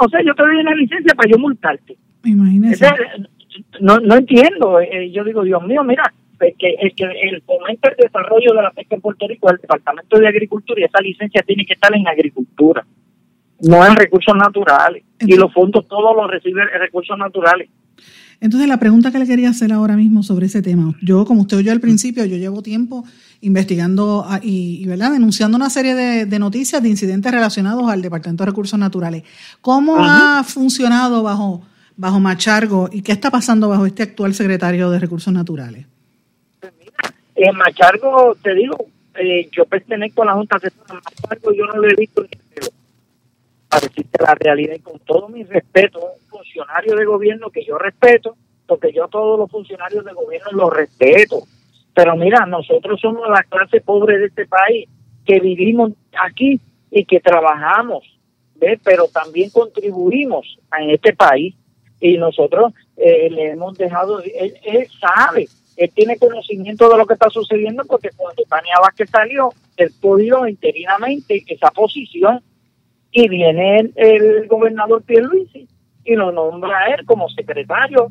O 0.00 0.08
sea, 0.08 0.22
yo 0.24 0.34
te 0.34 0.42
doy 0.42 0.56
una 0.56 0.74
licencia 0.74 1.14
para 1.14 1.30
yo 1.30 1.38
multarte. 1.38 1.96
Imagínese. 2.24 2.86
no, 3.80 3.98
no 3.98 4.16
entiendo. 4.16 4.80
Eh, 4.80 5.10
yo 5.10 5.24
digo, 5.24 5.42
Dios 5.42 5.62
mío, 5.64 5.82
mira, 5.84 6.12
que 6.58 6.76
el 6.80 6.94
que 6.94 7.04
el 7.04 7.42
fomento 7.42 7.88
el 7.88 7.96
desarrollo 7.96 8.52
de 8.54 8.62
la 8.62 8.70
pesca 8.70 8.96
en 8.96 9.00
Puerto 9.00 9.26
Rico 9.28 9.48
es 9.48 9.54
el 9.54 9.60
Departamento 9.60 10.18
de 10.18 10.28
Agricultura 10.28 10.80
y 10.80 10.84
esa 10.84 11.00
licencia 11.00 11.42
tiene 11.46 11.64
que 11.64 11.74
estar 11.74 11.94
en 11.94 12.06
agricultura, 12.06 12.86
no 13.60 13.86
en 13.86 13.96
recursos 13.96 14.34
naturales. 14.36 15.04
y 15.20 15.36
los 15.36 15.52
fondos 15.52 15.86
todos 15.88 16.14
los 16.14 16.30
reciben 16.30 16.66
en 16.74 16.80
recursos 16.80 17.16
naturales. 17.16 17.68
Entonces, 18.40 18.68
la 18.68 18.78
pregunta 18.78 19.10
que 19.10 19.18
le 19.18 19.26
quería 19.26 19.48
hacer 19.48 19.72
ahora 19.72 19.96
mismo 19.96 20.22
sobre 20.22 20.46
ese 20.46 20.60
tema, 20.60 20.94
yo, 21.00 21.24
como 21.24 21.42
usted 21.42 21.56
oyó 21.56 21.72
al 21.72 21.80
principio, 21.80 22.24
yo 22.26 22.36
llevo 22.36 22.62
tiempo 22.62 23.04
investigando 23.44 24.24
ah, 24.26 24.40
y, 24.42 24.84
¿verdad? 24.86 25.12
denunciando 25.12 25.56
una 25.56 25.70
serie 25.70 25.94
de, 25.94 26.38
noticias 26.38 26.82
de 26.82 26.88
incidentes 26.88 27.30
relacionados 27.30 27.88
al 27.88 28.02
Departamento 28.02 28.42
de 28.42 28.50
Recursos 28.50 28.78
Naturales. 28.78 29.22
¿Cómo 29.60 29.96
ha 29.98 30.42
funcionado 30.44 31.22
bajo, 31.22 31.62
bajo 31.96 32.20
Machargo 32.20 32.88
y 32.90 33.02
qué 33.02 33.12
está 33.12 33.30
pasando 33.30 33.68
bajo 33.68 33.86
este 33.86 34.02
actual 34.02 34.34
secretario 34.34 34.90
de 34.90 34.98
Recursos 34.98 35.32
Naturales? 35.32 35.86
En 37.36 37.56
Machargo, 37.56 38.36
te 38.42 38.54
digo, 38.54 38.76
eh, 39.16 39.48
yo 39.52 39.64
pertenezco 39.66 40.22
a 40.22 40.26
la 40.26 40.34
Junta 40.34 40.58
de 40.58 40.70
Machargo, 40.88 41.52
yo 41.52 41.66
no 41.66 41.76
lo 41.76 41.88
he 41.88 41.94
visto 41.94 42.22
ni 42.22 42.28
para 43.68 43.88
decirte 43.88 44.22
la 44.22 44.34
realidad 44.34 44.74
y 44.76 44.80
con 44.80 44.98
todo 45.00 45.28
mi 45.28 45.42
respeto, 45.42 46.00
un 46.00 46.28
funcionario 46.28 46.96
de 46.96 47.04
gobierno 47.04 47.50
que 47.50 47.64
yo 47.64 47.76
respeto, 47.76 48.36
porque 48.66 48.92
yo 48.92 49.04
a 49.04 49.08
todos 49.08 49.38
los 49.38 49.50
funcionarios 49.50 50.04
de 50.04 50.12
gobierno 50.12 50.50
los 50.52 50.72
respeto. 50.72 51.42
Pero 51.94 52.16
mira, 52.16 52.44
nosotros 52.46 53.00
somos 53.00 53.28
la 53.28 53.42
clase 53.44 53.80
pobre 53.80 54.18
de 54.18 54.26
este 54.26 54.46
país, 54.46 54.88
que 55.24 55.40
vivimos 55.40 55.92
aquí 56.20 56.60
y 56.90 57.04
que 57.04 57.20
trabajamos, 57.20 58.04
¿ves? 58.56 58.80
pero 58.84 59.06
también 59.08 59.50
contribuimos 59.50 60.58
en 60.78 60.90
este 60.90 61.14
país. 61.14 61.54
Y 62.00 62.18
nosotros 62.18 62.74
eh, 62.96 63.30
le 63.30 63.50
hemos 63.52 63.78
dejado, 63.78 64.20
él, 64.20 64.88
sabe 65.00 65.46
él 65.76 65.90
tiene 65.94 66.18
conocimiento 66.18 66.88
de 66.88 66.98
lo 66.98 67.06
que 67.06 67.14
está 67.14 67.30
sucediendo 67.30 67.84
porque 67.88 68.10
cuando 68.16 68.42
Tania 68.44 68.74
Vázquez 68.80 69.08
salió, 69.10 69.50
él 69.76 69.90
pudo 70.00 70.46
interinamente 70.46 71.42
esa 71.46 71.70
posición 71.70 72.42
y 73.10 73.28
viene 73.28 73.78
el, 73.78 73.92
el 73.96 74.48
gobernador 74.48 75.02
Pierluisi 75.02 75.66
y 76.04 76.14
lo 76.14 76.30
nombra 76.30 76.78
a 76.78 76.94
él 76.94 77.06
como 77.06 77.28
secretario 77.30 78.08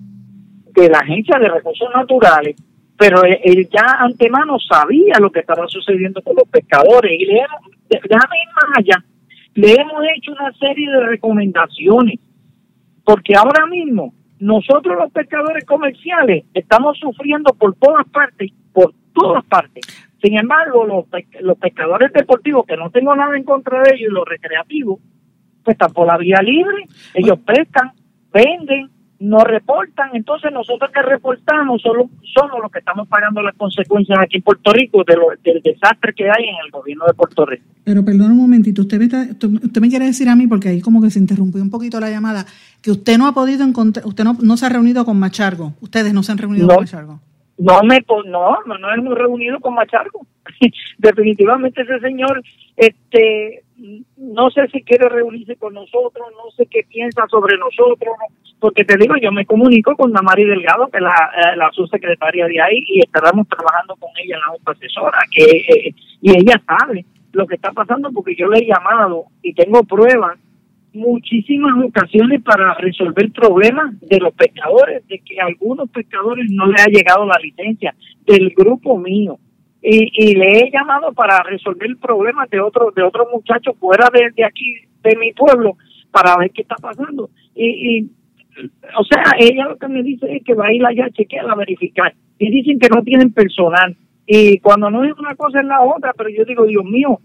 de 0.72 0.90
la 0.90 1.00
Agencia 1.00 1.38
de 1.40 1.50
Recursos 1.50 1.90
Naturales. 1.94 2.56
Pero 3.04 3.22
él, 3.26 3.68
ya 3.70 3.98
antemano 4.00 4.58
sabía 4.60 5.20
lo 5.20 5.30
que 5.30 5.42
estaba 5.42 5.68
sucediendo 5.68 6.22
con 6.22 6.38
los 6.38 6.48
pescadores 6.48 7.12
y 7.20 7.26
le 7.26 7.40
hemos, 7.40 7.60
déjame 7.90 8.38
ir 8.42 8.50
más 8.56 8.78
allá, 8.78 9.06
le 9.56 9.74
hemos 9.74 10.06
hecho 10.16 10.32
una 10.32 10.54
serie 10.54 10.90
de 10.90 11.02
recomendaciones 11.08 12.22
porque 13.04 13.36
ahora 13.36 13.66
mismo 13.66 14.14
nosotros 14.40 14.96
los 14.98 15.12
pescadores 15.12 15.66
comerciales 15.66 16.46
estamos 16.54 16.98
sufriendo 16.98 17.54
por 17.54 17.76
todas 17.76 18.08
partes, 18.08 18.54
por 18.72 18.94
todas 19.14 19.44
partes. 19.48 19.86
Sin 20.22 20.40
embargo, 20.40 20.86
los, 20.86 21.06
los 21.42 21.58
pescadores 21.58 22.14
deportivos, 22.14 22.66
que 22.66 22.78
no 22.78 22.90
tengo 22.90 23.14
nada 23.18 23.36
en 23.36 23.44
contra 23.44 23.82
de 23.82 23.96
ellos, 23.96 24.12
y 24.12 24.14
los 24.14 24.26
recreativos, 24.26 25.00
pues 25.62 25.76
están 25.76 25.92
por 25.92 26.08
la 26.08 26.18
vía 26.18 26.42
libre, 26.42 26.86
ellos 27.14 27.38
pescan, 27.40 27.92
venden, 28.32 28.93
no 29.24 29.40
reportan, 29.40 30.10
entonces 30.14 30.52
nosotros 30.52 30.92
que 30.92 31.02
reportamos 31.02 31.82
solo 31.82 32.10
somos 32.36 32.60
los 32.62 32.70
que 32.70 32.80
estamos 32.80 33.08
pagando 33.08 33.42
las 33.42 33.56
consecuencias 33.56 34.20
aquí 34.20 34.38
en 34.38 34.44
Puerto 34.44 34.74
Rico 34.74 35.02
de 35.08 35.16
lo, 35.16 35.28
del 35.42 35.62
desastre 35.62 36.14
que 36.14 36.26
hay 36.26 36.44
en 36.44 36.56
el 36.66 36.72
gobierno 36.72 37.06
de 37.06 37.14
Puerto 37.14 37.46
Rico. 37.46 37.64
Pero 37.86 38.04
perdón 38.04 38.34
un 38.34 38.40
momentito, 38.40 38.82
usted 38.82 39.00
me, 39.00 39.06
usted 39.06 39.82
me 39.82 39.90
quiere 39.90 40.06
decir 40.06 40.28
a 40.28 40.36
mí, 40.36 40.46
porque 40.48 40.68
ahí 40.68 40.82
como 40.82 41.02
que 41.02 41.10
se 41.10 41.20
interrumpió 41.20 41.62
un 41.62 41.70
poquito 41.70 42.02
la 42.02 42.10
llamada, 42.10 42.46
que 42.82 42.92
usted 42.92 43.18
no 43.18 43.26
ha 43.26 43.34
podido 43.34 43.64
encontrar, 43.64 44.06
usted 44.06 44.26
no, 44.26 44.36
no 44.42 44.58
se 44.58 44.66
ha 44.66 44.70
reunido 44.70 45.06
con 45.06 45.18
Machargo, 45.18 45.72
ustedes 45.80 46.14
no 46.14 46.22
se 46.22 46.34
han 46.34 46.38
reunido 46.38 46.68
con 46.68 46.80
Machargo. 46.82 47.22
No, 47.58 47.82
me, 47.84 48.04
no, 48.26 48.58
no 48.66 48.78
nos 48.78 48.98
hemos 48.98 49.18
reunido 49.18 49.58
con 49.62 49.74
Machargo. 49.74 50.28
Definitivamente 50.98 51.82
ese 51.82 51.98
señor, 52.02 52.44
este, 52.76 53.63
no 54.18 54.50
sé 54.52 54.68
si 54.72 54.84
quiere 54.84 55.10
reunirse 55.10 55.56
con 55.56 55.74
nosotros, 55.74 56.28
no 56.32 56.52
sé 56.52 56.66
qué 56.68 56.84
piensa 56.88 57.26
sobre 57.30 57.58
nosotros, 57.58 58.16
porque 58.60 58.86
te 58.86 58.98
digo, 58.98 59.16
yo 59.22 59.32
me 59.32 59.46
comunico 59.46 59.96
con 59.96 60.12
Damari 60.12 60.46
Delgado, 60.46 60.88
que 60.88 60.98
es 60.98 61.04
la, 61.04 61.32
eh, 61.38 61.58
la 61.58 61.72
subsecretaria 61.72 62.46
de 62.48 62.62
ahí, 62.62 62.86
y 62.88 63.00
estaremos 63.00 63.48
trabajando 63.48 63.96
con 63.96 64.10
ella 64.24 64.36
en 64.36 64.42
la 64.42 64.48
junta 64.48 64.72
asesora, 64.72 65.20
que, 65.32 65.44
eh, 65.44 65.96
y 66.22 66.32
ella 66.32 66.62
sabe 66.66 67.06
lo 67.34 67.48
que 67.48 67.56
está 67.56 67.72
pasando 67.72 68.12
porque 68.12 68.36
yo 68.36 68.48
le 68.48 68.60
he 68.60 68.68
llamado 68.68 69.26
y 69.42 69.54
tengo 69.54 69.84
pruebas 69.84 70.38
muchísimas 70.94 71.74
ocasiones 71.84 72.42
para 72.44 72.76
resolver 72.76 73.32
problemas 73.32 74.00
de 74.02 74.20
los 74.20 74.34
pescadores, 74.34 75.06
de 75.08 75.20
que 75.20 75.42
a 75.42 75.46
algunos 75.46 75.90
pescadores 75.90 76.46
no 76.52 76.68
le 76.68 76.82
ha 76.82 76.86
llegado 76.86 77.26
la 77.26 77.40
licencia 77.42 77.96
del 78.26 78.52
grupo 78.56 78.98
mío. 78.98 79.40
Y, 79.86 80.10
y 80.14 80.36
le 80.36 80.60
he 80.60 80.72
llamado 80.72 81.12
para 81.12 81.44
resolver 81.44 81.90
problemas 82.02 82.50
de 82.50 82.62
otros 82.62 82.96
de 82.96 83.04
otros 83.04 83.28
muchachos 83.34 83.76
fuera 83.78 84.08
de, 84.14 84.46
aquí, 84.46 84.76
de 85.04 85.16
mi 85.18 85.34
pueblo, 85.34 85.76
para 86.10 86.38
ver 86.38 86.52
qué 86.52 86.62
está 86.62 86.76
pasando. 86.76 87.30
Y, 87.54 87.68
y, 87.68 88.10
o 88.98 89.04
sea, 89.04 89.24
ella 89.38 89.66
lo 89.66 89.78
que 89.78 89.88
me 89.90 90.02
dice 90.04 90.34
es 90.34 90.44
que 90.44 90.54
va 90.54 90.68
a 90.68 90.74
ir 90.74 90.86
allá 90.86 91.06
a 91.06 91.12
chequear, 91.12 91.50
a 91.50 91.56
verificar. 91.56 92.14
Y 92.40 92.50
dicen 92.50 92.80
que 92.80 92.90
no 92.90 93.04
tienen 93.04 93.34
personal. 93.34 93.96
Y 94.26 94.60
cuando 94.60 94.90
no 94.90 95.04
es 95.04 95.12
una 95.20 95.36
cosa 95.36 95.60
es 95.60 95.66
la 95.66 95.82
otra, 95.82 96.14
pero 96.18 96.30
yo 96.30 96.46
digo, 96.46 96.66
Dios 96.66 96.86
mío, 96.86 97.20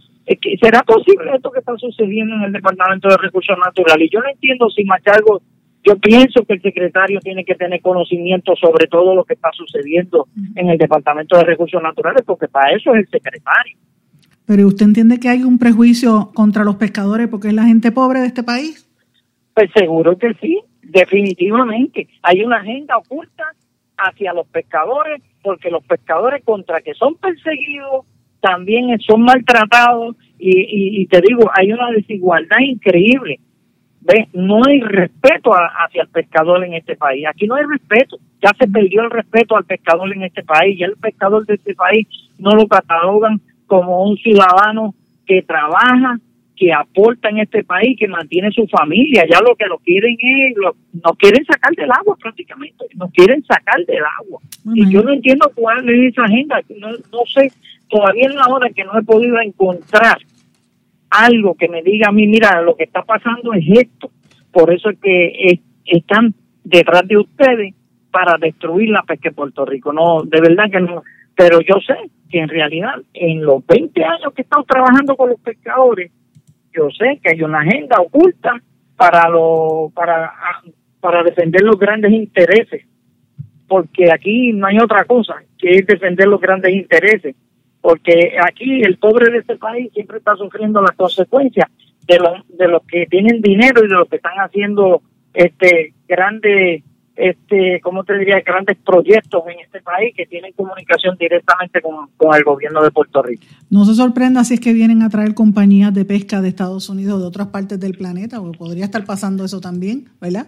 ¿será 0.60 0.82
posible 0.82 1.30
esto 1.34 1.50
que 1.50 1.60
está 1.60 1.76
sucediendo 1.76 2.34
en 2.34 2.42
el 2.42 2.52
Departamento 2.52 3.08
de 3.08 3.16
Recursos 3.18 3.56
Naturales? 3.64 4.08
Y 4.08 4.14
yo 4.14 4.20
no 4.20 4.28
entiendo 4.28 4.68
si 4.70 4.84
Machargo, 4.84 5.40
yo 5.88 5.98
pienso 5.98 6.44
que 6.44 6.54
el 6.54 6.62
secretario 6.62 7.18
tiene 7.20 7.44
que 7.44 7.54
tener 7.54 7.80
conocimiento 7.80 8.54
sobre 8.56 8.86
todo 8.86 9.14
lo 9.14 9.24
que 9.24 9.34
está 9.34 9.50
sucediendo 9.52 10.28
en 10.54 10.68
el 10.68 10.76
Departamento 10.76 11.38
de 11.38 11.44
Recursos 11.44 11.82
Naturales, 11.82 12.22
porque 12.26 12.46
para 12.48 12.76
eso 12.76 12.94
es 12.94 13.00
el 13.00 13.08
secretario. 13.08 13.78
Pero 14.46 14.66
¿usted 14.66 14.86
entiende 14.86 15.18
que 15.18 15.28
hay 15.28 15.42
un 15.42 15.58
prejuicio 15.58 16.30
contra 16.34 16.64
los 16.64 16.76
pescadores 16.76 17.28
porque 17.28 17.48
es 17.48 17.54
la 17.54 17.64
gente 17.64 17.90
pobre 17.90 18.20
de 18.20 18.26
este 18.26 18.42
país? 18.42 18.86
Pues 19.54 19.70
seguro 19.74 20.16
que 20.18 20.34
sí, 20.40 20.60
definitivamente. 20.82 22.08
Hay 22.22 22.42
una 22.42 22.58
agenda 22.58 22.96
oculta 22.98 23.44
hacia 23.96 24.32
los 24.32 24.46
pescadores 24.48 25.22
porque 25.42 25.70
los 25.70 25.84
pescadores 25.84 26.44
contra 26.44 26.80
que 26.80 26.94
son 26.94 27.14
perseguidos 27.16 28.06
también 28.40 28.98
son 29.00 29.22
maltratados 29.22 30.16
y, 30.38 31.02
y, 31.02 31.06
te 31.06 31.20
digo, 31.20 31.50
hay 31.54 31.72
una 31.72 31.90
desigualdad 31.90 32.58
increíble. 32.60 33.40
¿Ves? 34.00 34.28
No 34.32 34.62
hay 34.66 34.80
respeto 34.80 35.52
hacia 35.52 36.02
el 36.02 36.08
pescador 36.08 36.64
en 36.64 36.74
este 36.74 36.96
país. 36.96 37.26
Aquí 37.26 37.46
no 37.46 37.56
hay 37.56 37.64
respeto. 37.64 38.18
Ya 38.40 38.50
se 38.58 38.68
perdió 38.68 39.02
el 39.02 39.10
respeto 39.10 39.56
al 39.56 39.64
pescador 39.64 40.12
en 40.12 40.22
este 40.22 40.42
país. 40.44 40.78
Ya 40.78 40.86
el 40.86 40.96
pescador 40.96 41.44
de 41.46 41.54
este 41.54 41.74
país 41.74 42.06
no 42.38 42.52
lo 42.52 42.66
catalogan 42.66 43.40
como 43.66 44.04
un 44.04 44.16
ciudadano 44.16 44.94
que 45.26 45.42
trabaja, 45.42 46.18
que 46.56 46.72
aporta 46.72 47.28
en 47.28 47.38
este 47.38 47.62
país, 47.64 47.98
que 47.98 48.08
mantiene 48.08 48.50
su 48.52 48.66
familia. 48.66 49.24
Ya 49.30 49.40
lo 49.40 49.54
que 49.56 49.66
lo 49.66 49.78
quieren 49.78 50.16
es, 50.18 50.56
lo, 50.56 50.74
no 51.04 51.12
quieren 51.14 51.44
sacar 51.44 51.72
del 51.74 51.90
agua 51.90 52.16
prácticamente, 52.20 52.86
no 52.94 53.08
quieren 53.10 53.44
sacar 53.44 53.84
del 53.84 54.02
agua. 54.20 54.40
Y 54.74 54.90
yo 54.90 55.02
no 55.02 55.12
entiendo 55.12 55.50
cuál 55.54 55.88
es 55.88 56.12
esa 56.12 56.24
agenda. 56.24 56.60
No, 56.78 56.90
no 56.90 57.24
sé 57.32 57.52
todavía 57.88 58.26
en 58.26 58.36
la 58.36 58.46
hora 58.46 58.70
que 58.70 58.84
no 58.84 58.98
he 58.98 59.02
podido 59.02 59.40
encontrar 59.40 60.18
algo 61.10 61.54
que 61.54 61.68
me 61.68 61.82
diga 61.82 62.08
a 62.08 62.12
mí, 62.12 62.26
mira, 62.26 62.60
lo 62.62 62.76
que 62.76 62.84
está 62.84 63.02
pasando 63.02 63.52
es 63.54 63.64
esto. 63.68 64.10
Por 64.52 64.72
eso 64.72 64.90
es 64.90 64.98
que 64.98 65.60
están 65.84 66.34
detrás 66.64 67.06
de 67.06 67.18
ustedes 67.18 67.74
para 68.10 68.36
destruir 68.38 68.90
la 68.90 69.02
pesca 69.02 69.30
de 69.30 69.34
Puerto 69.34 69.64
Rico. 69.64 69.92
No, 69.92 70.22
de 70.22 70.40
verdad 70.40 70.70
que 70.70 70.80
no. 70.80 71.02
Pero 71.34 71.60
yo 71.60 71.76
sé 71.86 71.94
que 72.30 72.40
en 72.40 72.48
realidad, 72.48 72.94
en 73.14 73.42
los 73.42 73.64
20 73.66 74.04
años 74.04 74.32
que 74.34 74.42
he 74.42 74.44
estado 74.44 74.64
trabajando 74.64 75.16
con 75.16 75.30
los 75.30 75.40
pescadores, 75.40 76.10
yo 76.72 76.88
sé 76.90 77.20
que 77.22 77.30
hay 77.30 77.42
una 77.42 77.60
agenda 77.60 78.00
oculta 78.00 78.60
para 78.96 79.28
lo, 79.28 79.90
para, 79.94 80.32
para 81.00 81.22
defender 81.22 81.62
los 81.62 81.78
grandes 81.78 82.12
intereses. 82.12 82.86
Porque 83.66 84.10
aquí 84.10 84.52
no 84.52 84.66
hay 84.66 84.78
otra 84.78 85.04
cosa 85.04 85.34
que 85.58 85.82
defender 85.86 86.26
los 86.26 86.40
grandes 86.40 86.72
intereses 86.72 87.36
porque 87.80 88.36
aquí 88.44 88.82
el 88.82 88.98
pobre 88.98 89.30
de 89.30 89.38
este 89.38 89.56
país 89.56 89.90
siempre 89.92 90.18
está 90.18 90.34
sufriendo 90.36 90.80
las 90.80 90.96
consecuencias 90.96 91.68
de 92.06 92.18
los 92.18 92.46
de 92.56 92.68
los 92.68 92.82
que 92.84 93.06
tienen 93.06 93.40
dinero 93.40 93.84
y 93.84 93.88
de 93.88 93.94
los 93.94 94.08
que 94.08 94.16
están 94.16 94.36
haciendo 94.38 95.02
este 95.34 95.92
grandes 96.08 96.82
este 97.14 97.80
cómo 97.82 98.04
te 98.04 98.16
diría 98.16 98.40
grandes 98.40 98.78
proyectos 98.78 99.42
en 99.48 99.60
este 99.60 99.80
país 99.80 100.14
que 100.16 100.26
tienen 100.26 100.52
comunicación 100.52 101.16
directamente 101.18 101.80
con, 101.80 102.08
con 102.16 102.34
el 102.34 102.44
gobierno 102.44 102.82
de 102.82 102.90
Puerto 102.90 103.22
Rico. 103.22 103.44
No 103.70 103.84
se 103.84 103.94
sorprenda 103.94 104.44
si 104.44 104.54
es 104.54 104.60
que 104.60 104.72
vienen 104.72 105.02
a 105.02 105.10
traer 105.10 105.34
compañías 105.34 105.92
de 105.92 106.04
pesca 106.04 106.40
de 106.40 106.48
Estados 106.48 106.88
Unidos 106.88 107.20
de 107.20 107.26
otras 107.26 107.48
partes 107.48 107.80
del 107.80 107.96
planeta, 107.96 108.40
porque 108.40 108.58
podría 108.58 108.84
estar 108.84 109.04
pasando 109.04 109.44
eso 109.44 109.60
también, 109.60 110.08
¿verdad? 110.20 110.46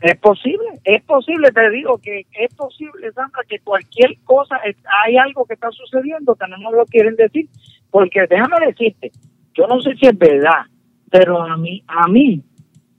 Es, 0.00 0.16
posible, 0.18 0.80
es 0.84 1.02
posible, 1.02 1.50
te 1.50 1.70
digo 1.70 1.98
que 1.98 2.24
es 2.32 2.54
posible, 2.54 3.10
Sandra, 3.12 3.42
que 3.48 3.58
cualquier 3.58 4.16
cosa, 4.24 4.60
hay 5.04 5.16
algo 5.16 5.44
que 5.44 5.54
está 5.54 5.70
sucediendo 5.72 6.36
que 6.36 6.46
no 6.46 6.70
lo 6.70 6.86
quieren 6.86 7.16
decir, 7.16 7.48
porque 7.90 8.26
déjame 8.28 8.66
decirte, 8.66 9.10
yo 9.54 9.66
no 9.66 9.80
sé 9.80 9.96
si 9.96 10.06
es 10.06 10.16
verdad, 10.16 10.66
pero 11.10 11.42
a 11.42 11.56
mí, 11.56 11.82
a 11.88 12.06
mí, 12.06 12.42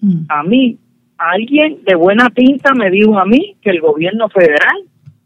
mm. 0.02 0.26
a 0.28 0.44
mí, 0.44 0.78
alguien 1.18 1.84
de 1.86 1.96
buena 1.96 2.30
tinta 2.32 2.74
me 2.74 2.90
dijo 2.90 3.18
a 3.18 3.26
mí 3.26 3.56
que 3.62 3.70
el 3.70 3.80
gobierno 3.80 4.28
federal, 4.28 4.84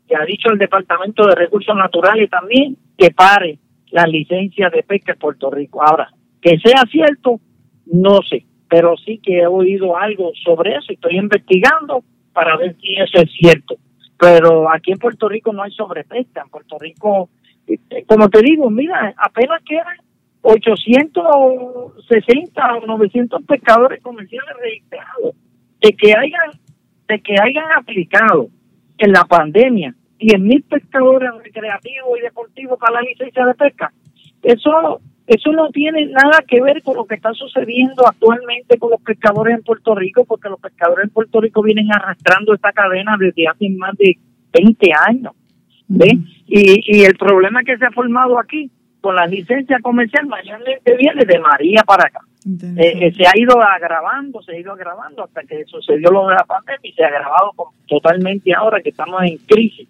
que 0.07 0.15
ha 0.15 0.25
dicho 0.25 0.51
el 0.51 0.59
Departamento 0.59 1.25
de 1.25 1.35
Recursos 1.35 1.75
Naturales 1.75 2.29
también, 2.29 2.77
que 2.95 3.09
pare 3.09 3.57
la 3.89 4.05
licencia 4.05 4.69
de 4.69 4.83
pesca 4.83 5.13
en 5.13 5.19
Puerto 5.19 5.49
Rico. 5.49 5.81
Ahora, 5.81 6.11
que 6.39 6.59
sea 6.59 6.83
cierto, 6.91 7.39
no 7.87 8.21
sé 8.21 8.45
pero 8.73 8.97
sí 8.97 9.19
que 9.19 9.37
he 9.37 9.45
oído 9.45 9.95
algo 9.95 10.31
sobre 10.43 10.71
eso 10.71 10.87
y 10.89 10.95
estoy 10.95 11.17
investigando 11.17 12.03
para 12.33 12.57
ver 12.57 12.75
si 12.81 12.95
eso 12.95 13.21
es 13.21 13.29
cierto. 13.37 13.75
Pero 14.17 14.67
aquí 14.67 14.91
en 14.91 14.97
Puerto 14.97 15.29
Rico 15.29 15.53
no 15.53 15.61
hay 15.61 15.71
sobrepesca. 15.73 16.41
En 16.41 16.49
Puerto 16.49 16.79
Rico, 16.79 17.29
eh, 17.67 17.77
como 18.07 18.29
te 18.29 18.41
digo, 18.41 18.71
mira, 18.71 19.13
apenas 19.15 19.61
quedan 19.61 19.95
860 20.41 22.75
o 22.77 22.87
900 22.87 23.43
pescadores 23.43 24.01
comerciales 24.01 24.55
registrados. 24.59 25.35
De 25.79 25.93
que 25.93 26.15
hayan, 26.17 26.59
de 27.07 27.21
que 27.21 27.35
hayan 27.39 27.71
aplicado 27.77 28.49
en 28.97 29.11
la 29.11 29.23
pandemia 29.25 29.93
10.000 30.19 30.63
pescadores 30.67 31.29
recreativos 31.43 32.17
y 32.17 32.21
deportivos 32.21 32.79
para 32.79 32.93
la 32.93 33.03
licencia 33.03 33.45
de 33.45 33.53
pesca. 33.53 33.93
Eso 34.41 34.99
eso 35.27 35.51
no 35.51 35.69
tiene 35.69 36.05
nada 36.07 36.43
que 36.47 36.61
ver 36.61 36.81
con 36.83 36.95
lo 36.97 37.05
que 37.05 37.15
está 37.15 37.33
sucediendo 37.33 38.07
actualmente 38.07 38.77
con 38.77 38.91
los 38.91 39.01
pescadores 39.01 39.55
en 39.55 39.63
Puerto 39.63 39.95
Rico, 39.95 40.25
porque 40.25 40.49
los 40.49 40.59
pescadores 40.59 41.05
en 41.05 41.11
Puerto 41.11 41.39
Rico 41.41 41.61
vienen 41.61 41.91
arrastrando 41.91 42.53
esta 42.53 42.71
cadena 42.71 43.15
desde 43.17 43.47
hace 43.47 43.69
más 43.69 43.95
de 43.97 44.17
20 44.53 44.91
años. 45.07 45.33
¿ve? 45.87 46.17
y, 46.47 46.97
y 46.97 47.03
el 47.03 47.15
problema 47.15 47.63
que 47.63 47.77
se 47.77 47.85
ha 47.85 47.91
formado 47.91 48.39
aquí 48.39 48.71
con 49.03 49.15
la 49.15 49.27
licencia 49.27 49.79
comercial 49.81 50.25
mañana 50.27 50.63
viene 50.97 51.25
de 51.25 51.39
María 51.39 51.83
para 51.85 52.07
acá. 52.07 52.21
Eh, 52.45 53.07
eh, 53.07 53.13
se 53.13 53.27
ha 53.27 53.31
ido 53.35 53.61
agravando, 53.61 54.41
se 54.41 54.53
ha 54.53 54.59
ido 54.59 54.71
agravando 54.71 55.25
hasta 55.25 55.43
que 55.43 55.65
sucedió 55.65 56.09
lo 56.09 56.27
de 56.27 56.35
la 56.35 56.45
pandemia 56.45 56.79
y 56.83 56.93
se 56.93 57.03
ha 57.03 57.07
agravado 57.07 57.51
totalmente 57.85 58.53
ahora 58.53 58.81
que 58.81 58.89
estamos 58.89 59.21
en 59.23 59.37
crisis 59.39 59.89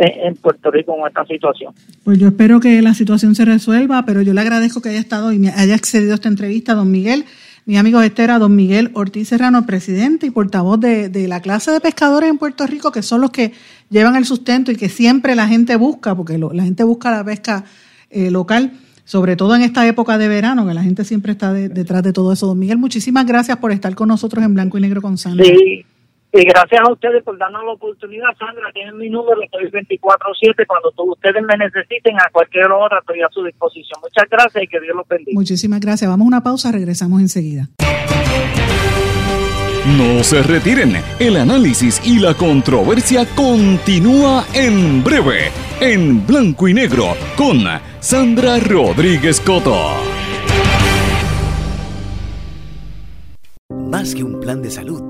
en 0.00 0.34
Puerto 0.36 0.70
Rico 0.70 0.96
con 0.96 1.06
esta 1.06 1.24
situación. 1.26 1.74
Pues 2.04 2.18
yo 2.18 2.28
espero 2.28 2.60
que 2.60 2.80
la 2.82 2.94
situación 2.94 3.34
se 3.34 3.44
resuelva, 3.44 4.04
pero 4.04 4.22
yo 4.22 4.32
le 4.32 4.40
agradezco 4.40 4.80
que 4.80 4.88
haya 4.88 4.98
estado 4.98 5.32
y 5.32 5.38
me 5.38 5.50
haya 5.50 5.74
accedido 5.74 6.12
a 6.12 6.14
esta 6.14 6.28
entrevista, 6.28 6.74
don 6.74 6.90
Miguel. 6.90 7.24
Mi 7.66 7.76
amigo 7.76 8.00
este 8.00 8.24
era 8.24 8.38
don 8.38 8.56
Miguel 8.56 8.90
Ortiz 8.94 9.28
Serrano, 9.28 9.66
presidente 9.66 10.26
y 10.26 10.30
portavoz 10.30 10.80
de, 10.80 11.28
la 11.28 11.40
clase 11.40 11.70
de 11.70 11.80
pescadores 11.80 12.30
en 12.30 12.38
Puerto 12.38 12.66
Rico, 12.66 12.90
que 12.90 13.02
son 13.02 13.20
los 13.20 13.30
que 13.30 13.52
llevan 13.90 14.16
el 14.16 14.24
sustento 14.24 14.72
y 14.72 14.76
que 14.76 14.88
siempre 14.88 15.34
la 15.34 15.46
gente 15.46 15.76
busca, 15.76 16.14
porque 16.14 16.38
la 16.38 16.64
gente 16.64 16.82
busca 16.84 17.10
la 17.10 17.24
pesca 17.24 17.64
eh, 18.08 18.30
local, 18.30 18.72
sobre 19.04 19.36
todo 19.36 19.54
en 19.54 19.62
esta 19.62 19.86
época 19.86 20.16
de 20.16 20.28
verano, 20.28 20.66
que 20.66 20.74
la 20.74 20.82
gente 20.82 21.04
siempre 21.04 21.32
está 21.32 21.52
detrás 21.52 22.02
de 22.02 22.12
todo 22.12 22.32
eso. 22.32 22.46
Don 22.46 22.58
Miguel, 22.58 22.78
muchísimas 22.78 23.26
gracias 23.26 23.58
por 23.58 23.72
estar 23.72 23.94
con 23.94 24.08
nosotros 24.08 24.42
en 24.44 24.54
Blanco 24.54 24.78
y 24.78 24.80
Negro 24.80 25.02
con 25.02 25.18
Sandra. 25.18 25.44
Sí, 25.44 25.84
y 26.32 26.44
gracias 26.44 26.80
a 26.80 26.92
ustedes 26.92 27.24
por 27.24 27.36
darnos 27.38 27.64
la 27.64 27.72
oportunidad, 27.72 28.28
Sandra. 28.38 28.70
Tienen 28.72 28.96
mi 28.96 29.10
número, 29.10 29.42
estoy 29.42 29.64
24-7. 29.70 30.66
Cuando 30.66 30.92
ustedes 30.96 31.42
me 31.42 31.56
necesiten, 31.56 32.16
a 32.20 32.30
cualquier 32.30 32.70
hora 32.70 32.98
estoy 33.00 33.20
a 33.22 33.28
su 33.30 33.42
disposición. 33.44 34.00
Muchas 34.00 34.28
gracias 34.30 34.64
y 34.64 34.66
que 34.68 34.80
Dios 34.80 34.96
los 34.96 35.08
bendiga. 35.08 35.32
Muchísimas 35.34 35.80
gracias. 35.80 36.08
Vamos 36.08 36.26
a 36.26 36.28
una 36.28 36.42
pausa, 36.42 36.70
regresamos 36.70 37.20
enseguida. 37.20 37.68
No 39.98 40.22
se 40.22 40.42
retiren, 40.42 40.92
el 41.18 41.36
análisis 41.36 42.00
y 42.06 42.20
la 42.20 42.34
controversia 42.34 43.26
continúa 43.34 44.44
en 44.54 45.02
breve, 45.02 45.50
en 45.80 46.24
blanco 46.26 46.68
y 46.68 46.74
negro, 46.74 47.16
con 47.36 47.64
Sandra 47.98 48.60
Rodríguez 48.60 49.40
Coto. 49.40 49.94
Más 53.90 54.14
que 54.14 54.22
un 54.22 54.38
plan 54.38 54.62
de 54.62 54.70
salud 54.70 55.09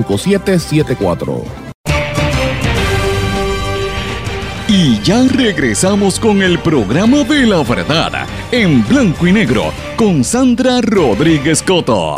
5774. 0.03 1.71
Y 4.73 5.01
ya 5.01 5.27
regresamos 5.27 6.17
con 6.17 6.41
el 6.41 6.57
programa 6.59 7.25
de 7.25 7.45
la 7.45 7.61
verdad 7.61 8.25
en 8.53 8.87
blanco 8.87 9.27
y 9.27 9.33
negro 9.33 9.73
con 9.97 10.23
Sandra 10.23 10.79
Rodríguez 10.79 11.61
Coto. 11.61 12.15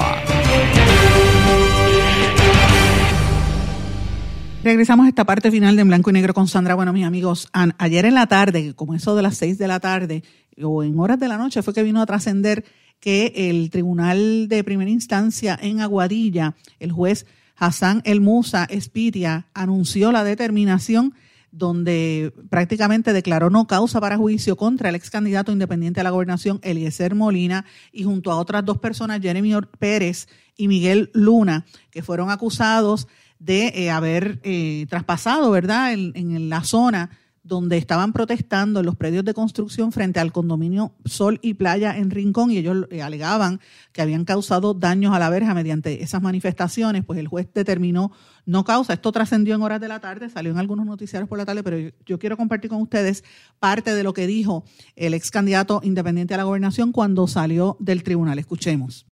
Regresamos 4.64 5.08
a 5.08 5.10
esta 5.10 5.26
parte 5.26 5.52
final 5.52 5.76
de 5.76 5.82
en 5.82 5.88
blanco 5.88 6.10
y 6.10 6.14
negro 6.14 6.34
con 6.34 6.48
Sandra. 6.48 6.76
Bueno, 6.76 6.94
mis 6.94 7.06
amigos, 7.06 7.50
ayer 7.80 8.06
en 8.06 8.14
la 8.14 8.28
tarde, 8.28 8.74
como 8.76 8.96
eso 8.96 9.16
de 9.16 9.22
las 9.22 9.36
seis 9.36 9.58
de 9.58 9.68
la 9.68 9.80
tarde 9.80 10.24
o 10.62 10.84
en 10.84 10.98
horas 11.00 11.20
de 11.20 11.28
la 11.28 11.38
noche, 11.38 11.64
fue 11.64 11.74
que 11.74 11.84
vino 11.84 12.02
a 12.02 12.06
trascender 12.06 12.64
que 13.00 13.34
el 13.36 13.70
Tribunal 13.72 14.48
de 14.48 14.64
Primera 14.64 14.90
Instancia 14.90 15.60
en 15.62 15.82
Aguadilla, 15.82 16.56
el 16.80 16.92
juez 16.92 17.26
Hassan 17.56 18.02
El 18.06 18.22
Musa 18.22 18.66
Espitia 18.66 19.48
anunció 19.54 20.12
la 20.12 20.24
determinación 20.24 21.14
donde 21.54 22.34
prácticamente 22.50 23.14
declaró 23.14 23.52
no 23.52 23.68
causa 23.68 24.02
para 24.02 24.18
juicio 24.18 24.56
contra 24.56 24.90
el 24.90 24.96
ex 24.96 25.12
candidato 25.12 25.52
independiente 25.52 26.02
a 26.02 26.04
la 26.04 26.10
gobernación, 26.10 26.60
Eliezer 26.64 27.14
Molina, 27.14 27.66
y 27.92 28.04
junto 28.04 28.32
a 28.32 28.38
otras 28.38 28.66
dos 28.66 28.80
personas, 28.80 29.22
Jeremy 29.22 29.54
Pérez 29.78 30.28
y 30.58 30.68
Miguel 30.68 31.12
Luna, 31.14 31.66
que 31.92 32.02
fueron 32.02 32.32
acusados 32.32 33.08
de 33.38 33.68
eh, 33.68 33.92
haber 33.92 34.40
eh, 34.44 34.88
traspasado, 34.90 35.52
¿verdad?, 35.52 35.94
en, 35.94 36.50
la 36.50 36.64
zona 36.64 37.12
donde 37.44 37.78
estaban 37.78 38.14
protestando 38.14 38.80
en 38.80 38.86
los 38.86 38.96
predios 38.96 39.26
de 39.26 39.34
construcción 39.34 39.92
frente 39.92 40.20
al 40.20 40.32
condominio 40.32 40.94
Sol 41.06 41.40
y 41.42 41.56
Playa 41.56 41.98
en 41.98 42.10
Rincón 42.10 42.52
y 42.52 42.58
ellos 42.58 42.88
eh, 42.90 43.02
alegaban 43.02 43.60
que 43.92 44.02
habían 44.02 44.24
causado 44.24 44.74
daños 44.74 45.14
a 45.14 45.20
la 45.20 45.30
verja 45.30 45.54
mediante 45.54 46.02
esas 46.04 46.22
manifestaciones, 46.22 47.04
pues 47.04 47.20
el 47.20 47.28
juez 47.28 47.48
determinó 47.54 48.12
no 48.46 48.64
causa. 48.64 48.94
Esto 48.94 49.12
trascendió 49.12 49.56
en 49.56 49.62
horas 49.62 49.82
de 49.82 49.88
la 49.88 50.00
tarde, 50.00 50.30
salió 50.30 50.52
en 50.52 50.58
algunos 50.58 50.86
noticiarios 50.86 51.30
por 51.30 51.38
la 51.38 51.46
tarde, 51.46 51.64
pero 51.64 51.94
yo, 52.06 52.20
quiero 52.20 52.38
compartir 52.38 52.70
con 52.70 52.82
ustedes 52.82 53.24
parte 53.60 53.94
de 53.94 54.04
lo 54.04 54.14
que 54.14 54.26
dijo 54.26 54.64
el 54.96 55.14
ex 55.14 55.30
candidato 55.32 55.82
independiente 55.84 56.34
a 56.34 56.38
la 56.38 56.44
gobernación 56.44 56.92
cuando 56.92 57.28
salió 57.28 57.78
del 57.80 58.04
tribunal. 58.04 58.40
Escuchemos. 58.40 59.06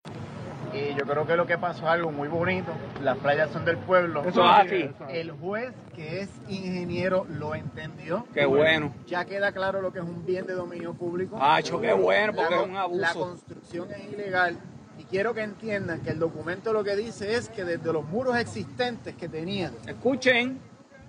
Yo 1.01 1.07
creo 1.07 1.27
que 1.27 1.35
lo 1.35 1.47
que 1.47 1.57
pasó 1.57 1.85
es 1.85 1.89
algo 1.89 2.13
muy 2.13 2.29
bonito. 2.29 2.73
Las 3.03 3.17
playas 3.17 3.51
son 3.51 3.65
del 3.65 3.79
pueblo. 3.79 4.23
Eso 4.23 4.45
es 4.45 4.51
así. 4.51 4.91
El 5.09 5.31
juez, 5.31 5.73
que 5.95 6.21
es 6.21 6.29
ingeniero, 6.47 7.27
lo 7.31 7.55
entendió. 7.55 8.27
Qué 8.35 8.45
bueno. 8.45 8.93
Ya 9.07 9.25
queda 9.25 9.53
claro 9.53 9.81
lo 9.81 9.95
que 9.95 10.01
es 10.01 10.05
un 10.05 10.27
bien 10.27 10.47
de 10.47 10.53
dominio 10.53 10.93
público. 10.93 11.39
Ah, 11.41 11.61
qué 11.63 11.95
bueno, 11.95 12.35
porque 12.35 12.55
la, 12.55 12.61
es 12.61 12.69
un 12.69 12.77
abuso. 12.77 13.01
La 13.01 13.15
construcción 13.15 13.91
es 13.93 14.13
ilegal. 14.13 14.59
Y 14.99 15.05
quiero 15.05 15.33
que 15.33 15.41
entiendan 15.41 16.03
que 16.03 16.11
el 16.11 16.19
documento 16.19 16.75
lo 16.75 16.85
que 16.85 16.95
dice 16.97 17.35
es 17.35 17.49
que 17.49 17.65
desde 17.65 17.91
los 17.95 18.05
muros 18.05 18.37
existentes 18.37 19.15
que 19.15 19.31
tenían, 19.31 19.73
escuchen, 19.87 20.59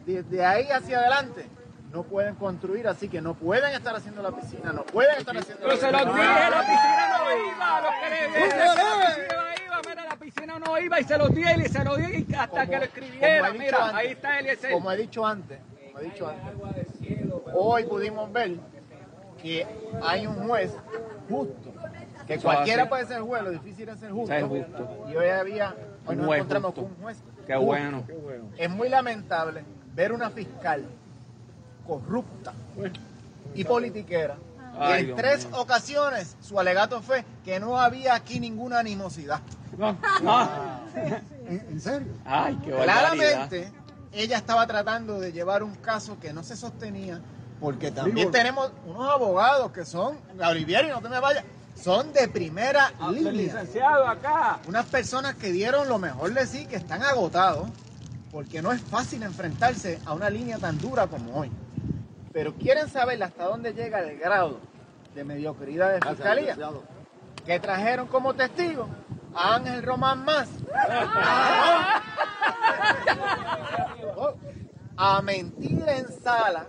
desde 0.06 0.46
ahí 0.46 0.68
hacia 0.72 1.00
adelante, 1.00 1.48
no 1.92 2.04
pueden 2.04 2.36
construir, 2.36 2.88
así 2.88 3.10
que 3.10 3.22
no 3.22 3.34
pueden 3.34 3.74
estar 3.74 3.96
haciendo 3.96 4.22
la 4.22 4.32
piscina, 4.32 4.72
no 4.72 4.84
pueden 4.84 5.18
estar 5.18 5.36
haciendo 5.38 5.62
Pero 5.64 5.76
se 5.78 5.92
los 5.92 6.06
dije, 6.06 6.50
la 6.50 6.60
piscina 6.62 7.18
no 7.18 7.48
iba, 7.48 7.82
los 7.82 7.92
que 8.02 8.10
le 8.10 8.28
dije, 8.28 8.58
la 8.58 8.74
piscina 8.74 9.56
iba, 9.66 9.82
mira, 9.90 10.06
la 10.06 10.16
piscina 10.16 10.60
no 10.60 10.80
iba 10.80 11.00
y 11.00 11.04
se 11.04 11.18
los 11.18 11.34
dije 11.36 11.56
y 11.66 11.70
se 11.70 11.84
los 11.84 11.98
dije 11.98 12.36
hasta 12.38 12.48
Como- 12.48 12.70
que 12.72 12.78
lo 12.78 12.84
escribiera, 12.86 13.52
mira, 13.54 13.78
antes, 13.86 13.96
ahí 13.96 14.08
está 14.08 14.40
Eliezer. 14.40 14.72
Como 14.72 14.92
he 14.92 14.98
dicho 14.98 15.26
antes, 15.26 15.60
como 15.86 16.00
he 16.00 16.04
dicho 16.06 16.28
antes, 16.30 16.86
hoy 17.54 17.84
pudimos 17.86 18.32
ver 18.32 18.56
que 19.42 19.68
hay 20.04 20.28
un 20.28 20.48
juez 20.48 20.74
justo, 21.30 21.74
que 22.28 22.38
cualquiera 22.40 22.88
puede 22.88 23.06
ser 23.06 23.22
juez, 23.22 23.44
lo 23.44 23.50
difícil 23.52 23.90
es 23.90 24.00
ser 24.00 24.12
justo. 24.12 24.48
Justo. 24.48 25.06
Y 25.12 25.16
hoy 25.18 25.28
había, 25.30 25.76
hoy 26.06 26.14
Un 26.16 26.18
nos 26.20 26.28
juez 26.28 26.38
encontramos 26.40 26.68
justo. 26.74 26.82
con 26.84 26.92
un 26.92 27.02
juez. 27.04 27.18
Qué 27.48 27.56
justo. 27.56 27.66
bueno. 27.66 28.04
Es 28.58 28.70
muy 28.70 28.88
lamentable 28.88 29.64
ver 29.94 30.14
una 30.14 30.30
fiscal 30.30 30.86
corrupta 31.88 32.54
y 33.54 33.64
politiquera. 33.64 34.36
y 34.36 34.78
Ay, 34.80 35.00
en 35.02 35.06
Dios 35.08 35.18
tres 35.18 35.48
ocasiones 35.52 36.36
su 36.42 36.60
alegato 36.60 37.02
fue 37.02 37.26
que 37.44 37.60
no 37.60 37.80
había 37.80 38.14
aquí 38.16 38.40
ninguna 38.40 38.80
animosidad. 38.80 39.42
Ah, 40.26 40.80
¿En 41.48 41.82
serio? 41.82 42.08
Ay, 42.26 42.58
qué 42.64 42.72
barbaridad. 42.72 43.12
Claramente, 43.14 43.72
ella 44.14 44.38
estaba 44.38 44.68
tratando 44.68 45.20
de 45.20 45.32
llevar 45.32 45.64
un 45.64 45.76
caso 45.76 46.20
que 46.20 46.34
no 46.34 46.44
se 46.44 46.56
sostenía, 46.56 47.20
porque 47.60 47.92
también 47.92 48.32
tenemos 48.32 48.72
unos 48.86 49.10
abogados 49.10 49.72
que 49.72 49.86
son, 49.86 50.18
Olivieri, 50.44 50.90
no 50.90 51.02
te 51.02 51.10
me 51.10 51.20
vayas, 51.20 51.44
son 51.82 52.12
de 52.14 52.28
primera 52.28 52.92
El 53.08 53.16
línea. 53.16 53.32
licenciado 53.32 54.08
acá. 54.08 54.60
Unas 54.68 54.86
personas 54.86 55.36
que 55.36 55.52
dieron 55.52 55.88
lo 55.88 55.98
mejor 55.98 56.34
de 56.34 56.46
sí, 56.46 56.66
que 56.68 56.76
están 56.76 57.02
agotados, 57.04 57.70
porque 58.32 58.62
no 58.62 58.72
es 58.72 58.82
fácil 58.82 59.24
enfrentarse 59.24 60.00
a 60.06 60.14
una 60.14 60.30
línea 60.30 60.58
tan 60.58 60.78
dura 60.78 61.08
como 61.08 61.38
hoy. 61.38 61.52
Pero 62.32 62.54
quieren 62.56 62.88
saber 62.90 63.22
hasta 63.22 63.44
dónde 63.46 63.74
llega 63.74 64.00
el 64.00 64.18
grado 64.18 64.60
de 65.14 65.24
mediocridad 65.24 65.94
de 65.94 66.02
fiscalía. 66.02 66.56
Que 67.46 67.60
trajeron 67.60 68.08
como 68.08 68.34
testigo 68.34 68.88
a 69.36 69.56
Ángel 69.56 69.84
Román 69.84 70.24
Más. 70.24 70.48
a 74.96 75.22
mentir 75.22 75.84
en 75.88 76.08
sala 76.22 76.68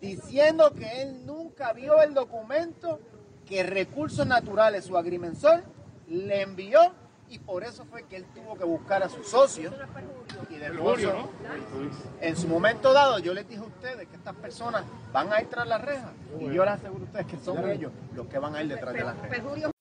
diciendo 0.00 0.72
que 0.72 1.02
él 1.02 1.26
nunca 1.26 1.72
vio 1.72 2.00
el 2.00 2.14
documento 2.14 3.00
que 3.46 3.62
Recursos 3.64 4.26
Naturales, 4.26 4.84
su 4.84 4.96
agrimensor, 4.96 5.62
le 6.08 6.42
envió 6.42 6.80
y 7.32 7.38
por 7.38 7.64
eso 7.64 7.84
fue 7.90 8.02
que 8.04 8.16
él 8.16 8.26
tuvo 8.34 8.56
que 8.56 8.64
buscar 8.64 9.02
a 9.02 9.08
su 9.08 9.24
socio 9.24 9.70
y 10.50 10.56
de 10.56 10.70
paso, 10.70 11.28
en 12.20 12.36
su 12.36 12.46
momento 12.46 12.92
dado 12.92 13.18
yo 13.20 13.32
les 13.32 13.48
dije 13.48 13.60
a 13.60 13.64
ustedes 13.64 14.06
que 14.08 14.16
estas 14.16 14.34
personas 14.36 14.84
van 15.12 15.32
a 15.32 15.40
ir 15.40 15.48
tras 15.48 15.66
las 15.66 15.80
rejas 15.80 16.10
y 16.38 16.44
yo 16.54 16.64
les 16.64 16.74
aseguro 16.74 17.04
a 17.04 17.06
ustedes 17.06 17.26
que 17.26 17.38
son 17.38 17.70
ellos 17.70 17.90
los 18.14 18.26
que 18.26 18.38
van 18.38 18.54
a 18.54 18.62
ir 18.62 18.68
detrás 18.68 18.92
de 18.94 19.02
las 19.04 19.16
rejas. 19.22 19.72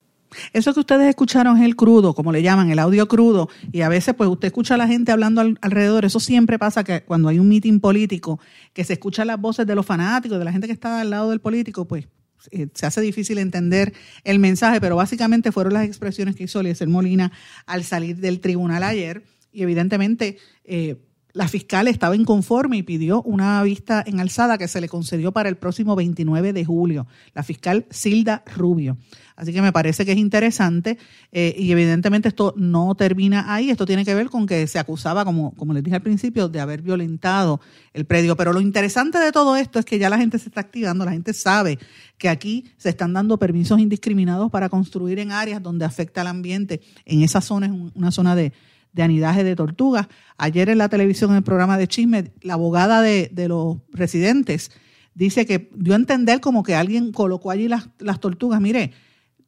Eso 0.54 0.74
que 0.74 0.80
ustedes 0.80 1.08
escucharon 1.10 1.58
es 1.58 1.64
el 1.66 1.76
crudo, 1.76 2.14
como 2.14 2.32
le 2.32 2.42
llaman, 2.42 2.72
el 2.72 2.80
audio 2.80 3.06
crudo, 3.08 3.50
y 3.74 3.82
a 3.82 3.90
veces 3.90 4.16
pues 4.16 4.30
usted 4.30 4.48
escucha 4.48 4.76
a 4.76 4.78
la 4.78 4.88
gente 4.88 5.12
hablando 5.12 5.42
al- 5.42 5.58
alrededor, 5.62 6.06
eso 6.06 6.22
siempre 6.22 6.58
pasa 6.58 6.86
que 6.86 7.04
cuando 7.04 7.28
hay 7.28 7.38
un 7.38 7.50
meeting 7.50 7.80
político, 7.82 8.40
que 8.74 8.86
se 8.86 8.94
escuchan 8.94 9.28
las 9.28 9.40
voces 9.40 9.68
de 9.68 9.76
los 9.76 9.86
fanáticos, 9.86 10.40
de 10.40 10.46
la 10.46 10.52
gente 10.54 10.68
que 10.68 10.74
está 10.74 11.02
al 11.02 11.10
lado 11.10 11.30
del 11.32 11.42
político, 11.42 11.84
pues 11.86 12.08
eh, 12.52 12.68
se 12.74 12.86
hace 12.86 13.02
difícil 13.02 13.38
entender 13.38 13.94
el 14.24 14.40
mensaje, 14.40 14.82
pero 14.82 14.96
básicamente 14.96 15.52
fueron 15.52 15.74
las 15.74 15.86
expresiones 15.86 16.36
que 16.36 16.46
hizo 16.46 16.60
Eliezer 16.60 16.88
Molina 16.88 17.32
al 17.66 17.84
salir 17.84 18.18
del 18.18 18.40
tribunal 18.40 18.84
ayer, 18.84 19.24
y 19.52 19.64
evidentemente 19.64 20.38
eh, 20.64 20.96
la 21.34 21.48
fiscal 21.48 21.88
estaba 21.88 22.16
inconforme 22.16 22.78
y 22.78 22.84
pidió 22.84 23.22
una 23.24 23.62
vista 23.64 24.04
en 24.06 24.20
alzada 24.20 24.58
que 24.58 24.68
se 24.68 24.82
le 24.82 24.90
concedió 24.90 25.32
para 25.32 25.50
el 25.50 25.58
próximo 25.58 25.96
29 25.96 26.54
de 26.54 26.66
julio, 26.66 27.08
la 27.34 27.44
fiscal 27.44 27.86
Silda 27.90 28.44
Rubio. 28.56 28.98
Así 29.38 29.54
que 29.54 29.62
me 29.62 29.72
parece 29.72 30.06
que 30.06 30.12
es 30.12 30.18
interesante 30.20 31.00
eh, 31.32 31.56
y 31.58 31.72
evidentemente 31.72 32.28
esto 32.28 32.54
no 32.58 32.94
termina 32.94 33.52
ahí, 33.52 33.72
esto 33.72 33.86
tiene 33.88 34.06
que 34.06 34.14
ver 34.14 34.30
con 34.30 34.46
que 34.46 34.68
se 34.68 34.78
acusaba, 34.78 35.26
como, 35.26 35.56
como 35.56 35.74
les 35.74 35.84
dije 35.84 35.96
al 35.96 36.04
principio, 36.04 36.48
de 36.48 36.60
haber 36.60 36.84
violentado 36.84 37.60
el 37.94 38.06
predio. 38.06 38.36
Pero 38.36 38.54
lo 38.54 38.62
interesante 38.62 39.18
de 39.18 39.32
todo 39.32 39.56
esto 39.56 39.80
es 39.80 39.86
que 39.86 39.98
ya 39.98 40.10
la 40.10 40.18
gente 40.20 40.38
se 40.38 40.50
está 40.50 40.62
activando, 40.62 41.06
la 41.06 41.12
gente 41.12 41.34
sabe 41.34 41.80
que 42.20 42.30
aquí 42.30 42.66
se 42.78 42.90
están 42.90 43.14
dando 43.14 43.40
permisos 43.40 43.80
indiscriminados 43.80 44.52
para 44.52 44.70
construir 44.70 45.18
en 45.18 45.32
áreas 45.32 45.64
donde 45.64 45.86
afecta 45.86 46.22
al 46.22 46.28
ambiente. 46.28 46.82
En 47.06 47.24
esa 47.24 47.42
zona 47.42 47.66
es 47.66 47.72
un- 47.72 47.92
una 47.96 48.12
zona 48.12 48.36
de, 48.36 48.52
de 48.94 49.04
anidaje 49.04 49.44
de 49.44 49.56
tortugas. 49.56 50.08
Ayer 50.38 50.70
en 50.70 50.78
la 50.78 50.90
televisión, 50.90 51.32
en 51.32 51.38
el 51.38 51.44
programa 51.44 51.78
de 51.78 51.88
Chisme, 51.88 52.32
la 52.42 52.54
abogada 52.54 53.02
de, 53.02 53.30
de 53.32 53.48
los 53.48 53.78
residentes 53.92 54.72
dice 55.14 55.46
que 55.46 55.70
dio 55.76 55.94
a 55.94 55.98
entender 55.98 56.40
como 56.40 56.64
que 56.64 56.76
alguien 56.76 57.12
colocó 57.12 57.52
allí 57.52 57.68
las, 57.68 57.90
las 58.00 58.20
tortugas. 58.20 58.62
Mire, 58.62 58.92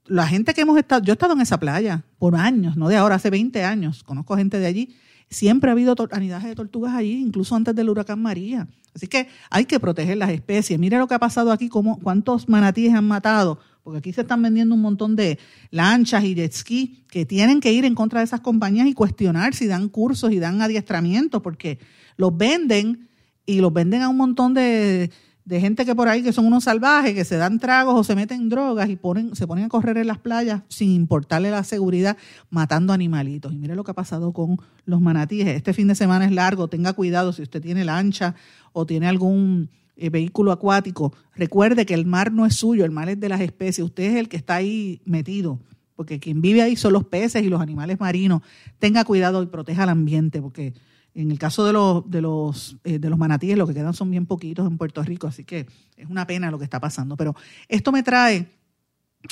la 0.06 0.28
gente 0.28 0.54
que 0.54 0.62
hemos 0.62 0.78
estado, 0.78 1.04
yo 1.04 1.14
he 1.14 1.16
estado 1.16 1.34
en 1.34 1.42
esa 1.42 1.60
playa 1.60 2.04
por 2.18 2.36
años, 2.36 2.76
no 2.76 2.90
de 2.90 2.98
ahora, 2.98 3.16
hace 3.16 3.30
20 3.30 3.64
años, 3.64 4.04
conozco 4.04 4.36
gente 4.36 4.60
de 4.60 4.66
allí, 4.66 4.96
siempre 5.30 5.70
ha 5.70 5.74
habido 5.74 5.96
anidaje 6.12 6.50
de 6.50 6.56
tortugas 6.56 6.94
allí, 6.94 7.22
incluso 7.22 7.56
antes 7.56 7.76
del 7.76 7.90
huracán 7.90 8.22
María. 8.22 8.68
Así 8.96 9.08
que 9.08 9.28
hay 9.50 9.66
que 9.66 9.80
proteger 9.80 10.18
las 10.18 10.30
especies. 10.30 10.78
Mire 10.78 10.98
lo 11.00 11.08
que 11.08 11.16
ha 11.16 11.20
pasado 11.20 11.52
aquí, 11.52 11.68
cómo, 11.68 12.00
cuántos 12.00 12.48
manatíes 12.48 12.94
han 12.94 13.06
matado, 13.06 13.60
porque 13.84 14.00
aquí 14.00 14.14
se 14.14 14.22
están 14.22 14.42
vendiendo 14.42 14.74
un 14.76 14.82
montón 14.82 15.16
de 15.16 15.38
lanchas 15.70 16.24
y 16.24 16.36
jet 16.36 16.54
ski 16.54 17.04
que 17.10 17.26
tienen 17.26 17.60
que 17.60 17.74
ir 17.74 17.84
en 17.84 17.96
contra 17.96 18.22
de 18.22 18.26
esas 18.26 18.40
compañías 18.40 18.88
y 18.88 18.94
cuestionar 18.94 19.54
si 19.54 19.68
dan 19.68 19.90
cursos 19.90 20.32
y 20.32 20.40
dan 20.40 20.62
adiestramientos, 20.62 21.42
porque 21.42 21.80
los 22.16 22.36
venden 22.36 23.10
y 23.46 23.60
los 23.60 23.74
venden 23.74 24.02
a 24.02 24.10
un 24.10 24.16
montón 24.16 24.54
de, 24.54 25.12
gente 25.50 25.86
que 25.86 25.94
por 25.94 26.08
ahí 26.08 26.24
que 26.24 26.32
son 26.32 26.46
unos 26.46 26.64
salvajes, 26.64 27.14
que 27.14 27.26
se 27.26 27.36
dan 27.36 27.60
tragos 27.60 27.96
o 27.96 28.04
se 28.06 28.16
meten 28.16 28.48
drogas 28.48 28.88
y 28.90 28.98
se 29.34 29.48
ponen 29.48 29.66
a 29.66 29.70
correr 29.70 29.98
en 29.98 30.08
las 30.08 30.18
playas 30.18 30.62
sin 30.70 30.90
importarle 30.92 31.52
la 31.52 31.66
seguridad, 31.66 32.16
matando 32.50 32.94
animalitos. 32.94 33.52
Y 33.52 33.58
mire 33.58 33.76
lo 33.76 33.84
que 33.84 33.92
ha 33.92 33.96
pasado 33.96 34.32
con 34.32 34.58
los 34.86 35.02
manatíes. 35.02 35.48
Este 35.48 35.74
fin 35.74 35.90
de 35.90 35.96
semana 35.96 36.24
es 36.24 36.32
largo, 36.32 36.70
tenga 36.70 36.94
cuidado 36.94 37.34
si 37.34 37.42
usted 37.42 37.62
tiene 37.62 37.84
lancha 37.84 38.36
o 38.72 38.86
tiene 38.86 39.08
algún 39.10 39.70
eh, 39.96 40.10
vehículo 40.10 40.52
acuático. 40.52 41.14
Recuerde 41.36 41.86
que 41.86 41.94
el 41.94 42.06
mar 42.06 42.32
no 42.32 42.46
es 42.46 42.56
suyo, 42.56 42.86
el 42.86 42.92
mar 42.92 43.10
es 43.10 43.20
de 43.20 43.30
las 43.30 43.42
especies. 43.42 43.86
Usted 43.86 44.04
es 44.04 44.16
el 44.16 44.30
que 44.30 44.38
está 44.38 44.56
ahí 44.56 45.02
metido, 45.06 45.60
porque 45.96 46.20
quien 46.20 46.42
vive 46.42 46.62
ahí 46.62 46.76
son 46.76 46.94
los 46.94 47.06
peces 47.06 47.44
y 47.44 47.50
los 47.50 47.62
animales 47.62 48.00
marinos. 48.00 48.42
Tenga 48.80 49.04
cuidado 49.06 49.44
y 49.44 49.48
proteja 49.48 49.84
el 49.84 49.90
ambiente, 49.90 50.42
porque 50.42 50.74
en 51.14 51.30
el 51.30 51.38
caso 51.38 51.66
de 51.66 51.74
los, 51.74 52.10
de 52.10 52.22
los, 52.22 52.78
eh, 52.84 52.98
de 52.98 53.10
los 53.10 53.20
manatíes, 53.20 53.58
lo 53.58 53.68
que 53.68 53.74
quedan 53.74 53.94
son 53.94 54.10
bien 54.10 54.26
poquitos 54.26 54.68
en 54.68 54.78
Puerto 54.78 55.04
Rico, 55.04 55.28
así 55.28 55.44
que 55.44 55.68
es 55.96 56.10
una 56.10 56.26
pena 56.26 56.50
lo 56.50 56.58
que 56.58 56.64
está 56.64 56.80
pasando. 56.80 57.16
Pero 57.16 57.36
esto 57.68 57.92
me 57.92 58.02
trae 58.02 58.48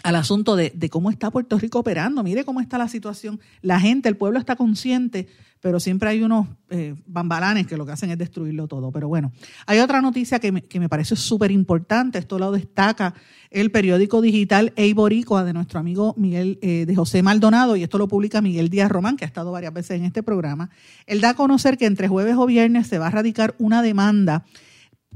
al 0.03 0.15
asunto 0.15 0.55
de, 0.55 0.71
cómo 0.89 1.09
está 1.09 1.31
Puerto 1.31 1.57
Rico 1.57 1.79
operando. 1.79 2.23
Mire 2.23 2.43
cómo 2.43 2.61
está 2.61 2.77
la 2.77 2.87
situación. 2.87 3.39
La 3.61 3.79
gente, 3.79 4.09
el 4.09 4.17
pueblo 4.17 4.39
está 4.39 4.55
consciente, 4.55 5.27
pero 5.59 5.79
siempre 5.79 6.09
hay 6.09 6.23
unos 6.23 6.47
eh, 6.69 6.95
bambalanes 7.05 7.67
que 7.67 7.77
lo 7.77 7.85
que 7.85 7.91
hacen 7.91 8.09
es 8.09 8.17
destruirlo 8.17 8.67
todo. 8.67 8.91
Pero 8.91 9.07
bueno, 9.07 9.31
hay 9.67 9.79
otra 9.79 10.01
noticia 10.01 10.39
que 10.39 10.51
me, 10.51 10.63
que 10.63 10.79
me 10.79 10.89
parece 10.89 11.15
súper 11.15 11.51
importante. 11.51 12.17
Esto 12.17 12.39
lo 12.39 12.51
destaca 12.51 13.13
el 13.51 13.69
periódico 13.69 14.21
digital 14.21 14.73
Ei 14.75 14.93
Boricua 14.93 15.43
de 15.43 15.53
nuestro 15.53 15.79
amigo 15.79 16.15
Miguel 16.17 16.57
eh, 16.61 16.85
de 16.85 16.95
José 16.95 17.21
Maldonado, 17.21 17.75
y 17.75 17.83
esto 17.83 17.97
lo 17.97 18.07
publica 18.07 18.41
Miguel 18.41 18.69
Díaz 18.69 18.89
Román, 18.89 19.17
que 19.17 19.25
ha 19.25 19.27
estado 19.27 19.51
varias 19.51 19.73
veces 19.73 19.97
en 19.97 20.05
este 20.05 20.23
programa. 20.23 20.69
Él 21.05 21.21
da 21.21 21.31
a 21.31 21.33
conocer 21.35 21.77
que 21.77 21.85
entre 21.85 22.07
jueves 22.07 22.35
o 22.37 22.45
viernes 22.45 22.87
se 22.87 22.97
va 22.97 23.07
a 23.07 23.11
radicar 23.11 23.55
una 23.59 23.81
demanda 23.81 24.45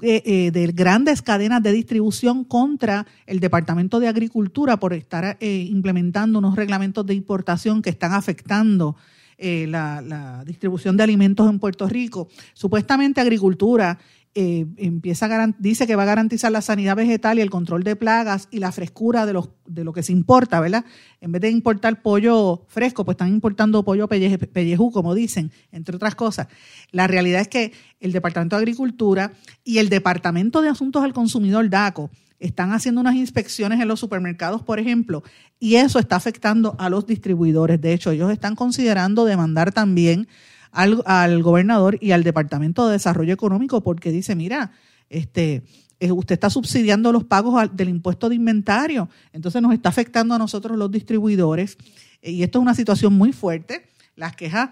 eh, 0.01 0.21
eh, 0.25 0.51
de 0.51 0.67
grandes 0.73 1.21
cadenas 1.21 1.63
de 1.63 1.71
distribución 1.71 2.43
contra 2.43 3.05
el 3.25 3.39
Departamento 3.39 4.01
de 4.01 4.09
Agricultura 4.09 4.77
por 4.77 4.93
estar 4.93 5.37
eh, 5.39 5.67
implementando 5.69 6.39
unos 6.39 6.55
reglamentos 6.55 7.05
de 7.05 7.13
importación 7.13 7.81
que 7.81 7.91
están 7.91 8.11
afectando 8.11 8.97
eh, 9.37 9.67
la, 9.67 10.01
la 10.01 10.43
distribución 10.45 10.97
de 10.97 11.03
alimentos 11.03 11.49
en 11.49 11.59
Puerto 11.59 11.87
Rico. 11.87 12.27
Supuestamente 12.53 13.21
Agricultura 13.21 13.99
eh, 14.38 14.65
empieza 14.75 15.29
dice 15.59 15.88
que 15.88 15.95
va 15.95 16.03
a 16.03 16.07
garantizar 16.07 16.51
la 16.51 16.61
sanidad 16.61 16.97
vegetal 16.97 17.38
y 17.38 17.41
el 17.41 17.49
control 17.49 17.86
de 17.86 17.95
plagas 17.95 18.49
y 18.51 18.59
la 18.59 18.73
frescura 18.73 19.25
de, 19.25 19.31
los, 19.31 19.51
de 19.65 19.86
lo 19.86 19.93
que 19.93 20.03
se 20.03 20.11
importa, 20.11 20.59
¿verdad? 20.59 20.83
En 21.21 21.31
vez 21.31 21.41
de 21.41 21.49
importar 21.49 22.01
pollo 22.01 22.65
fresco, 22.67 23.05
pues 23.05 23.15
están 23.15 23.29
importando 23.29 23.86
pollo 23.86 24.09
pellejú, 24.09 24.91
como 24.91 25.15
dicen, 25.15 25.53
entre 25.71 25.95
otras 25.95 26.15
cosas. 26.15 26.47
La 26.91 27.07
realidad 27.07 27.39
es 27.39 27.47
que 27.47 27.71
el 28.01 28.11
Departamento 28.11 28.57
de 28.57 28.63
Agricultura 28.63 29.31
y 29.63 29.77
el 29.77 29.88
Departamento 29.88 30.61
de 30.61 30.67
Asuntos 30.67 31.05
al 31.05 31.13
Consumidor, 31.13 31.69
DACO, 31.69 32.11
están 32.38 32.73
haciendo 32.73 32.99
unas 32.99 33.15
inspecciones 33.15 33.79
en 33.79 33.88
los 33.88 34.01
supermercados, 34.01 34.61
por 34.61 34.79
ejemplo, 34.79 35.23
y 35.61 35.75
eso 35.75 35.97
está 35.97 36.17
afectando 36.17 36.75
a 36.77 36.89
los 36.89 37.07
distribuidores. 37.07 37.79
De 37.79 37.93
hecho, 37.93 38.11
ellos 38.11 38.29
están 38.33 38.55
considerando 38.55 39.23
demandar 39.23 39.71
también 39.71 40.27
al, 40.76 41.01
al 41.05 41.41
gobernador 41.41 41.97
y 42.01 42.11
al 42.11 42.23
Departamento 42.23 42.86
de 42.86 42.93
Desarrollo 42.93 43.34
Económico 43.34 43.82
porque 43.82 44.11
dice, 44.11 44.36
mira, 44.36 44.71
este, 45.09 45.63
eh, 45.99 46.11
usted 46.11 46.34
está 46.34 46.49
subsidiando 46.49 47.13
los 47.13 47.23
pagos 47.23 47.69
del 47.73 47.89
impuesto 47.89 48.28
de 48.28 48.36
inventario, 48.36 49.09
entonces 49.32 49.61
nos 49.61 49.73
está 49.73 49.89
afectando 49.89 50.36
a 50.36 50.38
nosotros 50.38 50.78
los 50.78 50.91
distribuidores 50.91 51.78
eh, 52.21 52.32
y 52.32 52.43
esto 52.43 52.59
es 52.59 52.61
una 52.61 52.76
situación 52.76 53.13
muy 53.13 53.32
fuerte. 53.32 53.88
Las 54.15 54.36
quejas 54.36 54.71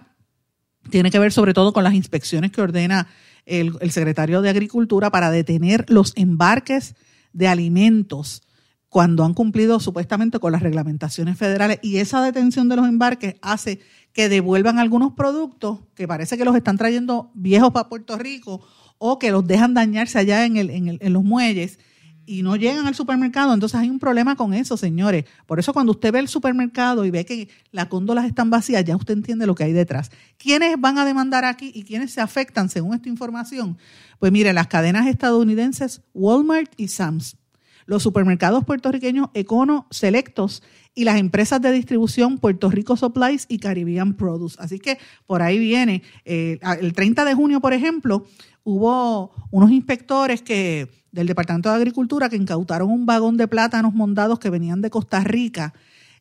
tienen 0.90 1.12
que 1.12 1.20
ver 1.20 1.32
sobre 1.32 1.54
todo 1.54 1.72
con 1.72 1.86
las 1.86 1.94
inspecciones 1.94 2.52
que 2.52 2.62
ordena 2.62 3.08
el, 3.46 3.74
el 3.80 3.92
secretario 3.92 4.42
de 4.42 4.50
Agricultura 4.50 5.10
para 5.10 5.32
detener 5.32 5.86
los 5.88 6.12
embarques 6.18 6.96
de 7.32 7.48
alimentos 7.48 8.44
cuando 8.90 9.24
han 9.24 9.34
cumplido 9.34 9.80
supuestamente 9.80 10.40
con 10.40 10.52
las 10.52 10.62
reglamentaciones 10.62 11.38
federales. 11.38 11.80
Y 11.82 11.98
esa 11.98 12.22
detención 12.22 12.70
de 12.70 12.76
los 12.76 12.88
embarques 12.88 13.36
hace 13.42 13.80
que 14.14 14.30
devuelvan 14.30 14.80
algunos 14.80 15.14
productos 15.14 15.80
que 15.96 16.08
parece 16.08 16.38
que 16.38 16.46
los 16.46 16.56
están 16.56 16.78
trayendo 16.78 17.32
viejos 17.34 17.72
para 17.72 17.90
Puerto 17.90 18.18
Rico 18.18 18.62
o 19.00 19.20
que 19.20 19.32
los 19.32 19.46
dejan 19.46 19.74
dañarse 19.74 20.20
allá 20.20 20.46
en, 20.46 20.56
el, 20.56 20.70
en, 20.70 21.14
los 21.14 21.24
muelles 21.24 21.80
y 22.26 22.44
no 22.44 22.56
llegan 22.56 22.86
al 22.86 22.96
supermercado. 22.96 23.54
Entonces 23.54 23.78
hay 23.78 23.90
un 23.90 24.00
problema 24.00 24.36
con 24.36 24.54
eso, 24.54 24.78
señores. 24.78 25.26
Por 25.46 25.60
eso 25.60 25.74
cuando 25.74 25.92
usted 25.92 26.14
ve 26.14 26.20
el 26.20 26.28
supermercado 26.28 27.04
y 27.04 27.12
ve 27.12 27.26
que 27.26 27.50
las 27.72 27.90
góndolas 27.90 28.26
están 28.26 28.50
vacías, 28.50 28.86
ya 28.86 28.96
usted 28.96 29.16
entiende 29.16 29.48
lo 29.48 29.56
que 29.56 29.66
hay 29.66 29.74
detrás. 29.74 30.12
¿Quiénes 30.38 30.80
van 30.80 31.00
a 31.00 31.06
demandar 31.06 31.44
aquí 31.44 31.72
y 31.74 31.84
quiénes 31.84 32.12
se 32.12 32.22
afectan 32.22 32.70
según 32.70 32.94
esta 32.94 33.10
información? 33.10 33.78
Pues 34.20 34.32
mire, 34.32 34.54
las 34.54 34.68
cadenas 34.68 35.08
estadounidenses 35.08 36.02
Walmart 36.14 36.72
y 36.78 36.88
Sam's, 36.88 37.36
los 37.86 38.04
supermercados 38.04 38.64
puertorriqueños 38.66 39.30
Econo 39.34 39.88
Selectos 39.90 40.64
y 40.96 41.04
las 41.06 41.18
empresas 41.18 41.62
de 41.62 41.72
distribución 41.72 42.38
Puerto 42.38 42.70
Rico 42.70 42.96
Supplies 42.96 43.46
y 43.50 43.60
Caribbean 43.60 44.14
Produce. 44.14 44.58
Así 44.60 44.80
que 44.80 45.00
por 45.26 45.42
ahí 45.42 45.58
viene. 45.58 46.04
Eh, 46.26 46.60
el 46.80 46.94
30 46.94 47.26
de 47.26 47.34
junio, 47.34 47.62
por 47.62 47.74
ejemplo, 47.74 48.26
hubo 48.64 49.32
unos 49.52 49.72
inspectores 49.72 50.42
que 50.42 50.90
del 51.12 51.28
Departamento 51.28 51.70
de 51.70 51.76
Agricultura 51.76 52.30
que 52.30 52.36
incautaron 52.36 52.90
un 52.90 53.06
vagón 53.06 53.38
de 53.38 53.48
plátanos 53.48 53.94
mondados 53.94 54.40
que 54.40 54.50
venían 54.50 54.82
de 54.82 54.90
Costa 54.90 55.20
Rica, 55.24 55.74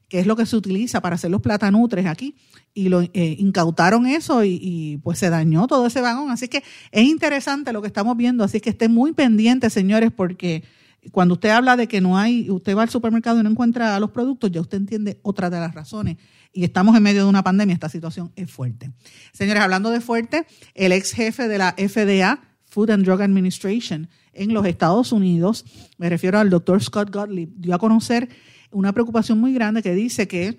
que 0.08 0.20
es 0.20 0.26
lo 0.26 0.36
que 0.36 0.44
se 0.44 0.54
utiliza 0.54 1.00
para 1.00 1.14
hacer 1.14 1.30
los 1.30 1.40
platanutres 1.40 2.04
aquí, 2.04 2.36
y 2.74 2.90
lo 2.90 3.00
eh, 3.00 3.36
incautaron 3.38 4.06
eso 4.06 4.44
y, 4.44 4.58
y, 4.60 4.96
pues 4.98 5.18
se 5.18 5.30
dañó 5.30 5.66
todo 5.66 5.86
ese 5.86 6.02
vagón. 6.02 6.30
Así 6.30 6.48
que 6.48 6.62
es 6.90 7.04
interesante 7.04 7.72
lo 7.72 7.80
que 7.80 7.86
estamos 7.86 8.16
viendo, 8.18 8.44
así 8.44 8.60
que 8.60 8.70
estén 8.70 8.92
muy 8.92 9.12
pendientes, 9.12 9.72
señores, 9.72 10.12
porque 10.14 10.62
cuando 11.10 11.34
usted 11.34 11.50
habla 11.50 11.76
de 11.76 11.88
que 11.88 12.00
no 12.00 12.16
hay, 12.16 12.48
usted 12.50 12.76
va 12.76 12.82
al 12.82 12.90
supermercado 12.90 13.40
y 13.40 13.42
no 13.42 13.50
encuentra 13.50 13.98
los 13.98 14.10
productos, 14.10 14.52
ya 14.52 14.60
usted 14.60 14.78
entiende 14.78 15.18
otra 15.22 15.50
de 15.50 15.58
las 15.58 15.74
razones. 15.74 16.16
Y 16.52 16.64
estamos 16.64 16.96
en 16.96 17.02
medio 17.02 17.24
de 17.24 17.28
una 17.28 17.42
pandemia, 17.42 17.74
esta 17.74 17.88
situación 17.88 18.30
es 18.36 18.50
fuerte. 18.50 18.92
Señores, 19.32 19.62
hablando 19.62 19.90
de 19.90 20.00
fuerte, 20.00 20.46
el 20.74 20.92
ex 20.92 21.12
jefe 21.12 21.48
de 21.48 21.58
la 21.58 21.74
FDA, 21.76 22.40
Food 22.64 22.90
and 22.90 23.04
Drug 23.04 23.20
Administration, 23.20 24.08
en 24.32 24.54
los 24.54 24.64
Estados 24.64 25.12
Unidos, 25.12 25.64
me 25.98 26.08
refiero 26.08 26.38
al 26.38 26.50
doctor 26.50 26.82
Scott 26.82 27.12
Gottlieb, 27.12 27.50
dio 27.56 27.74
a 27.74 27.78
conocer 27.78 28.28
una 28.70 28.92
preocupación 28.92 29.40
muy 29.40 29.52
grande 29.52 29.82
que 29.82 29.94
dice 29.94 30.28
que 30.28 30.56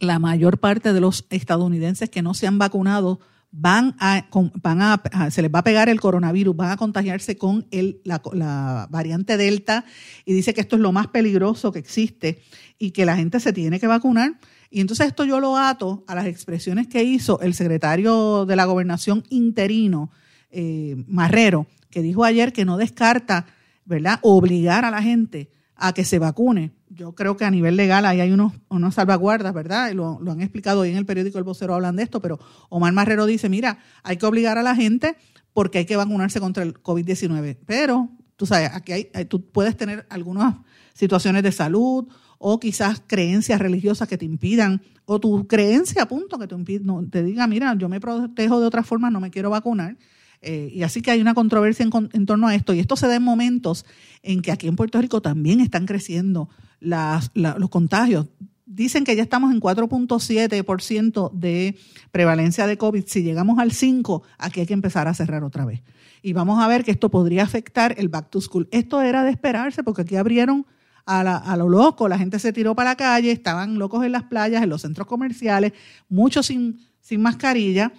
la 0.00 0.18
mayor 0.18 0.58
parte 0.58 0.92
de 0.92 1.00
los 1.00 1.26
estadounidenses 1.30 2.08
que 2.08 2.22
no 2.22 2.34
se 2.34 2.46
han 2.46 2.58
vacunado 2.58 3.20
van 3.52 3.96
a, 3.98 4.26
van 4.62 4.82
a, 4.82 5.30
se 5.30 5.42
les 5.42 5.50
va 5.52 5.60
a 5.60 5.64
pegar 5.64 5.88
el 5.88 6.00
coronavirus, 6.00 6.54
van 6.54 6.70
a 6.70 6.76
contagiarse 6.76 7.36
con 7.36 7.66
el, 7.70 8.00
la, 8.04 8.86
variante 8.90 9.36
Delta 9.36 9.84
y 10.24 10.32
dice 10.32 10.54
que 10.54 10.60
esto 10.60 10.76
es 10.76 10.82
lo 10.82 10.92
más 10.92 11.08
peligroso 11.08 11.72
que 11.72 11.80
existe 11.80 12.42
y 12.78 12.92
que 12.92 13.04
la 13.04 13.16
gente 13.16 13.40
se 13.40 13.52
tiene 13.52 13.80
que 13.80 13.86
vacunar. 13.86 14.38
Y 14.70 14.80
entonces 14.80 15.08
esto 15.08 15.24
yo 15.24 15.40
lo 15.40 15.56
ato 15.56 16.04
a 16.06 16.14
las 16.14 16.26
expresiones 16.26 16.86
que 16.86 17.02
hizo 17.02 17.40
el 17.40 17.54
secretario 17.54 18.46
de 18.46 18.54
la 18.54 18.66
gobernación 18.66 19.24
interino, 19.30 20.10
eh, 20.50 21.02
Marrero, 21.08 21.66
que 21.90 22.02
dijo 22.02 22.24
ayer 22.24 22.52
que 22.52 22.64
no 22.64 22.76
descarta, 22.76 23.46
¿verdad?, 23.84 24.20
obligar 24.22 24.84
a 24.84 24.92
la 24.92 25.02
gente 25.02 25.50
a 25.74 25.92
que 25.92 26.04
se 26.04 26.20
vacune. 26.20 26.72
Yo 27.00 27.14
creo 27.14 27.34
que 27.34 27.46
a 27.46 27.50
nivel 27.50 27.76
legal 27.76 28.04
ahí 28.04 28.20
hay 28.20 28.30
unos, 28.30 28.52
unas 28.68 28.94
salvaguardas, 28.94 29.54
¿verdad? 29.54 29.90
Lo, 29.94 30.18
lo 30.20 30.32
han 30.32 30.42
explicado 30.42 30.80
hoy 30.80 30.90
en 30.90 30.98
el 30.98 31.06
periódico 31.06 31.38
El 31.38 31.44
Vocero, 31.44 31.74
hablan 31.74 31.96
de 31.96 32.02
esto, 32.02 32.20
pero 32.20 32.38
Omar 32.68 32.92
Marrero 32.92 33.24
dice, 33.24 33.48
mira, 33.48 33.78
hay 34.02 34.18
que 34.18 34.26
obligar 34.26 34.58
a 34.58 34.62
la 34.62 34.76
gente 34.76 35.16
porque 35.54 35.78
hay 35.78 35.86
que 35.86 35.96
vacunarse 35.96 36.40
contra 36.40 36.62
el 36.62 36.74
COVID-19. 36.74 37.56
Pero, 37.64 38.10
tú 38.36 38.44
sabes, 38.44 38.72
aquí 38.74 38.92
hay, 38.92 39.24
tú 39.24 39.50
puedes 39.50 39.78
tener 39.78 40.06
algunas 40.10 40.56
situaciones 40.92 41.42
de 41.42 41.52
salud 41.52 42.06
o 42.36 42.60
quizás 42.60 43.02
creencias 43.06 43.58
religiosas 43.60 44.06
que 44.06 44.18
te 44.18 44.26
impidan, 44.26 44.82
o 45.06 45.18
tu 45.18 45.48
creencia, 45.48 46.06
punto, 46.06 46.38
que 46.38 46.48
te, 46.48 46.80
no, 46.80 47.02
te 47.08 47.22
diga, 47.22 47.46
mira, 47.46 47.74
yo 47.78 47.88
me 47.88 47.98
protejo 47.98 48.60
de 48.60 48.66
otra 48.66 48.82
forma, 48.82 49.10
no 49.10 49.20
me 49.20 49.30
quiero 49.30 49.48
vacunar. 49.48 49.96
Eh, 50.42 50.70
y 50.72 50.82
así 50.82 51.02
que 51.02 51.10
hay 51.10 51.20
una 51.20 51.34
controversia 51.34 51.84
en, 51.84 52.26
torno 52.26 52.48
a 52.48 52.54
esto. 52.54 52.72
Y 52.72 52.80
esto 52.80 52.96
se 52.96 53.06
da 53.06 53.16
en 53.16 53.22
momentos 53.22 53.84
en 54.22 54.42
que 54.42 54.52
aquí 54.52 54.68
en 54.68 54.76
Puerto 54.76 55.00
Rico 55.00 55.20
también 55.20 55.60
están 55.60 55.86
creciendo 55.86 56.48
las, 56.80 57.30
los 57.34 57.68
contagios. 57.68 58.26
Dicen 58.66 59.04
que 59.04 59.16
ya 59.16 59.22
estamos 59.22 59.52
en 59.52 59.60
4.7% 59.60 61.32
de 61.32 61.76
prevalencia 62.12 62.66
de 62.66 62.78
COVID. 62.78 63.04
Si 63.06 63.22
llegamos 63.22 63.58
al 63.58 63.72
5, 63.72 64.22
aquí 64.38 64.60
hay 64.60 64.66
que 64.66 64.74
empezar 64.74 65.08
a 65.08 65.14
cerrar 65.14 65.44
otra 65.44 65.64
vez. 65.64 65.82
Y 66.22 66.32
vamos 66.32 66.62
a 66.62 66.68
ver 66.68 66.84
que 66.84 66.90
esto 66.90 67.10
podría 67.10 67.42
afectar 67.42 67.94
el 67.98 68.08
back 68.08 68.30
to 68.30 68.40
school. 68.40 68.68
Esto 68.70 69.02
era 69.02 69.24
de 69.24 69.30
esperarse 69.30 69.82
porque 69.82 70.02
aquí 70.02 70.16
abrieron 70.16 70.66
a, 71.06 71.20
a, 71.20 71.56
lo 71.56 71.68
loco, 71.68 72.08
la 72.08 72.18
gente 72.18 72.38
se 72.38 72.52
tiró 72.52 72.76
para 72.76 72.90
la 72.90 72.96
calle, 72.96 73.32
estaban 73.32 73.78
locos 73.78 74.04
en 74.04 74.12
las 74.12 74.24
playas, 74.24 74.62
en 74.62 74.68
los 74.68 74.82
centros 74.82 75.08
comerciales, 75.08 75.72
muchos 76.08 76.46
sin 76.46 76.78
mascarilla, 77.18 77.92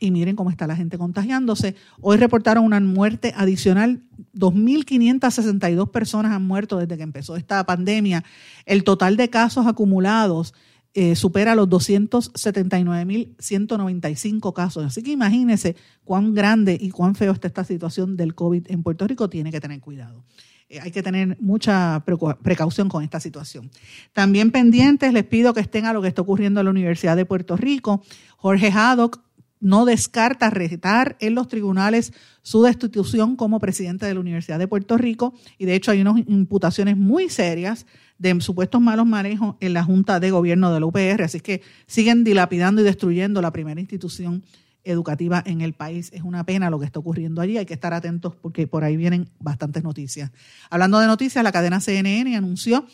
y 0.00 0.10
miren 0.10 0.34
cómo 0.34 0.50
está 0.50 0.66
la 0.66 0.74
gente 0.74 0.98
contagiándose. 0.98 1.76
Hoy 2.00 2.16
reportaron 2.16 2.64
una 2.64 2.80
muerte 2.80 3.32
adicional. 3.36 4.00
2.562 4.34 5.90
personas 5.90 6.32
han 6.32 6.46
muerto 6.46 6.78
desde 6.78 6.96
que 6.96 7.02
empezó 7.02 7.36
esta 7.36 7.62
pandemia. 7.64 8.24
El 8.64 8.82
total 8.82 9.18
de 9.18 9.28
casos 9.28 9.66
acumulados 9.66 10.54
eh, 10.94 11.14
supera 11.14 11.54
los 11.54 11.68
279.195 11.68 14.52
casos. 14.52 14.86
Así 14.86 15.02
que 15.02 15.12
imagínense 15.12 15.76
cuán 16.02 16.34
grande 16.34 16.76
y 16.80 16.90
cuán 16.90 17.14
feo 17.14 17.32
está 17.32 17.46
esta 17.46 17.64
situación 17.64 18.16
del 18.16 18.34
COVID 18.34 18.68
en 18.68 18.82
Puerto 18.82 19.06
Rico. 19.06 19.28
Tiene 19.28 19.52
que 19.52 19.60
tener 19.60 19.80
cuidado. 19.80 20.24
Eh, 20.70 20.80
hay 20.80 20.92
que 20.92 21.02
tener 21.02 21.36
mucha 21.40 22.02
precaución 22.42 22.88
con 22.88 23.04
esta 23.04 23.20
situación. 23.20 23.70
También 24.12 24.50
pendientes, 24.50 25.12
les 25.12 25.24
pido 25.24 25.52
que 25.52 25.60
estén 25.60 25.84
a 25.84 25.92
lo 25.92 26.00
que 26.00 26.08
está 26.08 26.22
ocurriendo 26.22 26.60
en 26.60 26.64
la 26.64 26.70
Universidad 26.70 27.16
de 27.16 27.26
Puerto 27.26 27.56
Rico. 27.56 28.02
Jorge 28.36 28.70
Haddock 28.72 29.20
no 29.60 29.84
descarta 29.84 30.50
retar 30.50 31.16
en 31.20 31.34
los 31.34 31.48
tribunales 31.48 32.12
su 32.42 32.62
destitución 32.62 33.36
como 33.36 33.60
presidente 33.60 34.06
de 34.06 34.14
la 34.14 34.20
Universidad 34.20 34.58
de 34.58 34.66
Puerto 34.66 34.96
Rico 34.96 35.34
y 35.58 35.66
de 35.66 35.74
hecho 35.74 35.90
hay 35.90 36.00
unas 36.00 36.18
imputaciones 36.26 36.96
muy 36.96 37.28
serias 37.28 37.86
de 38.18 38.40
supuestos 38.40 38.80
malos 38.80 39.06
manejos 39.06 39.56
en 39.60 39.74
la 39.74 39.84
Junta 39.84 40.20
de 40.20 40.30
Gobierno 40.30 40.72
de 40.72 40.80
la 40.80 40.86
UPR, 40.86 41.22
así 41.22 41.40
que 41.40 41.62
siguen 41.86 42.24
dilapidando 42.24 42.80
y 42.80 42.84
destruyendo 42.84 43.40
la 43.42 43.52
primera 43.52 43.80
institución 43.80 44.42
educativa 44.84 45.42
en 45.44 45.60
el 45.60 45.74
país. 45.74 46.10
Es 46.12 46.22
una 46.22 46.44
pena 46.44 46.70
lo 46.70 46.78
que 46.78 46.86
está 46.86 46.98
ocurriendo 46.98 47.40
allí, 47.40 47.58
hay 47.58 47.66
que 47.66 47.74
estar 47.74 47.92
atentos 47.92 48.34
porque 48.36 48.66
por 48.66 48.84
ahí 48.84 48.96
vienen 48.96 49.28
bastantes 49.38 49.84
noticias. 49.84 50.30
Hablando 50.70 50.98
de 51.00 51.06
noticias, 51.06 51.44
la 51.44 51.52
cadena 51.52 51.80
CNN 51.80 52.36
anunció 52.36 52.86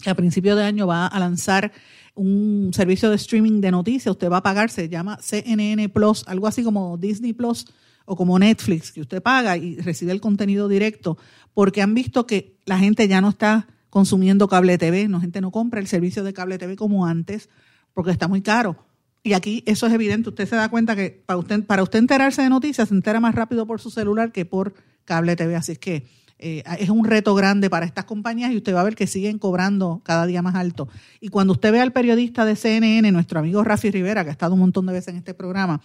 que 0.00 0.10
a 0.10 0.14
principio 0.14 0.56
de 0.56 0.64
año 0.64 0.86
va 0.86 1.06
a 1.06 1.18
lanzar 1.18 1.72
un 2.20 2.70
servicio 2.74 3.08
de 3.08 3.16
streaming 3.16 3.62
de 3.62 3.70
noticias, 3.70 4.12
usted 4.12 4.30
va 4.30 4.38
a 4.38 4.42
pagar, 4.42 4.68
se 4.68 4.90
llama 4.90 5.18
CNN 5.22 5.88
Plus, 5.88 6.22
algo 6.26 6.46
así 6.46 6.62
como 6.62 6.98
Disney 6.98 7.32
Plus 7.32 7.64
o 8.04 8.14
como 8.14 8.38
Netflix, 8.38 8.92
que 8.92 9.00
usted 9.00 9.22
paga 9.22 9.56
y 9.56 9.76
recibe 9.76 10.12
el 10.12 10.20
contenido 10.20 10.68
directo, 10.68 11.16
porque 11.54 11.80
han 11.80 11.94
visto 11.94 12.26
que 12.26 12.58
la 12.66 12.78
gente 12.78 13.08
ya 13.08 13.22
no 13.22 13.30
está 13.30 13.68
consumiendo 13.88 14.48
cable 14.48 14.76
TV, 14.76 15.08
la 15.08 15.18
gente 15.18 15.40
no 15.40 15.50
compra 15.50 15.80
el 15.80 15.86
servicio 15.86 16.22
de 16.22 16.34
cable 16.34 16.58
TV 16.58 16.76
como 16.76 17.06
antes, 17.06 17.48
porque 17.94 18.10
está 18.10 18.28
muy 18.28 18.42
caro. 18.42 18.76
Y 19.22 19.32
aquí 19.32 19.62
eso 19.64 19.86
es 19.86 19.92
evidente, 19.94 20.28
usted 20.28 20.46
se 20.46 20.56
da 20.56 20.68
cuenta 20.68 20.94
que 20.94 21.22
para 21.24 21.38
usted, 21.38 21.64
para 21.64 21.82
usted 21.82 22.00
enterarse 22.00 22.42
de 22.42 22.50
noticias 22.50 22.88
se 22.90 22.94
entera 22.94 23.20
más 23.20 23.34
rápido 23.34 23.66
por 23.66 23.80
su 23.80 23.90
celular 23.90 24.30
que 24.30 24.44
por 24.44 24.74
cable 25.06 25.36
TV, 25.36 25.56
así 25.56 25.72
es 25.72 25.78
que 25.78 26.06
eh, 26.42 26.62
es 26.78 26.88
un 26.88 27.04
reto 27.04 27.34
grande 27.34 27.68
para 27.68 27.84
estas 27.84 28.06
compañías 28.06 28.50
y 28.50 28.56
usted 28.56 28.74
va 28.74 28.80
a 28.80 28.84
ver 28.84 28.96
que 28.96 29.06
siguen 29.06 29.38
cobrando 29.38 30.00
cada 30.04 30.24
día 30.24 30.40
más 30.40 30.54
alto. 30.54 30.88
Y 31.20 31.28
cuando 31.28 31.52
usted 31.52 31.70
ve 31.70 31.80
al 31.80 31.92
periodista 31.92 32.46
de 32.46 32.56
CNN, 32.56 33.12
nuestro 33.12 33.40
amigo 33.40 33.62
Rafi 33.62 33.90
Rivera, 33.90 34.24
que 34.24 34.30
ha 34.30 34.32
estado 34.32 34.54
un 34.54 34.60
montón 34.60 34.86
de 34.86 34.94
veces 34.94 35.08
en 35.08 35.16
este 35.16 35.34
programa, 35.34 35.82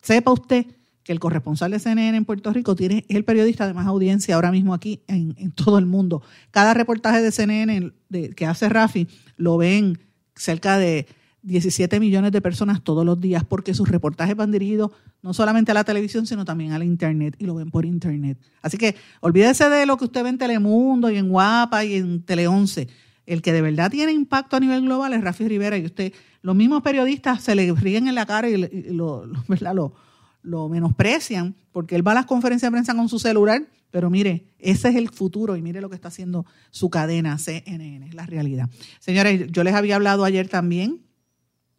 sepa 0.00 0.30
usted 0.30 0.64
que 1.02 1.12
el 1.12 1.18
corresponsal 1.18 1.72
de 1.72 1.80
CNN 1.80 2.16
en 2.16 2.24
Puerto 2.24 2.52
Rico 2.52 2.76
tiene, 2.76 3.04
es 3.08 3.16
el 3.16 3.24
periodista 3.24 3.66
de 3.66 3.74
más 3.74 3.88
audiencia 3.88 4.36
ahora 4.36 4.52
mismo 4.52 4.74
aquí 4.74 5.02
en, 5.08 5.50
todo 5.52 5.78
el 5.78 5.86
mundo. 5.86 6.22
Cada 6.52 6.72
reportaje 6.72 7.20
de 7.20 7.32
CNN 7.32 7.92
que 8.36 8.46
hace 8.46 8.68
Rafi 8.68 9.08
lo 9.36 9.56
ven 9.56 9.98
cerca 10.36 10.78
de 10.78 11.08
17 11.42 12.00
millones 12.00 12.32
de 12.32 12.40
personas 12.40 12.82
todos 12.82 13.04
los 13.04 13.20
días 13.20 13.44
porque 13.44 13.72
sus 13.74 13.88
reportajes 13.88 14.36
van 14.36 14.52
dirigidos 14.52 14.90
no 15.22 15.32
solamente 15.32 15.70
a 15.70 15.74
la 15.74 15.84
televisión, 15.84 16.26
sino 16.26 16.44
también 16.44 16.72
a 16.72 16.78
la 16.78 16.84
internet 16.84 17.34
y 17.38 17.46
lo 17.46 17.54
ven 17.54 17.70
por 17.70 17.86
internet. 17.86 18.38
Así 18.62 18.76
que 18.76 18.94
olvídese 19.20 19.68
de 19.68 19.86
lo 19.86 19.96
que 19.96 20.04
usted 20.04 20.22
ve 20.22 20.28
en 20.30 20.38
Telemundo 20.38 21.10
y 21.10 21.16
en 21.16 21.28
Guapa 21.28 21.84
y 21.84 21.94
en 21.94 22.22
Tele 22.22 22.46
11. 22.46 22.88
El 23.26 23.42
que 23.42 23.52
de 23.52 23.62
verdad 23.62 23.90
tiene 23.90 24.12
impacto 24.12 24.56
a 24.56 24.60
nivel 24.60 24.82
global 24.82 25.12
es 25.14 25.22
Rafi 25.22 25.46
Rivera 25.48 25.78
y 25.78 25.84
usted, 25.84 26.12
los 26.42 26.54
mismos 26.54 26.82
periodistas 26.82 27.42
se 27.42 27.54
le 27.54 27.72
ríen 27.72 28.08
en 28.08 28.14
la 28.14 28.26
cara 28.26 28.48
y, 28.48 28.56
lo, 28.92 29.24
lo, 29.74 29.94
lo 30.42 30.68
menosprecian 30.68 31.54
porque 31.72 31.96
él 31.96 32.06
va 32.06 32.12
a 32.12 32.16
las 32.16 32.26
conferencias 32.26 32.70
de 32.70 32.74
prensa 32.74 32.94
con 32.94 33.08
su 33.08 33.18
celular, 33.18 33.62
pero 33.90 34.10
mire, 34.10 34.46
ese 34.58 34.88
es 34.88 34.96
el 34.96 35.08
futuro 35.08 35.56
y 35.56 35.62
mire 35.62 35.80
lo 35.80 35.88
que 35.88 35.94
está 35.94 36.08
haciendo 36.08 36.44
su 36.70 36.90
cadena 36.90 37.38
CNN, 37.38 38.06
es 38.06 38.14
la 38.14 38.26
realidad. 38.26 38.68
Señores, 38.98 39.50
yo 39.50 39.64
les 39.64 39.74
había 39.74 39.96
hablado 39.96 40.24
ayer 40.24 40.48
también 40.48 41.00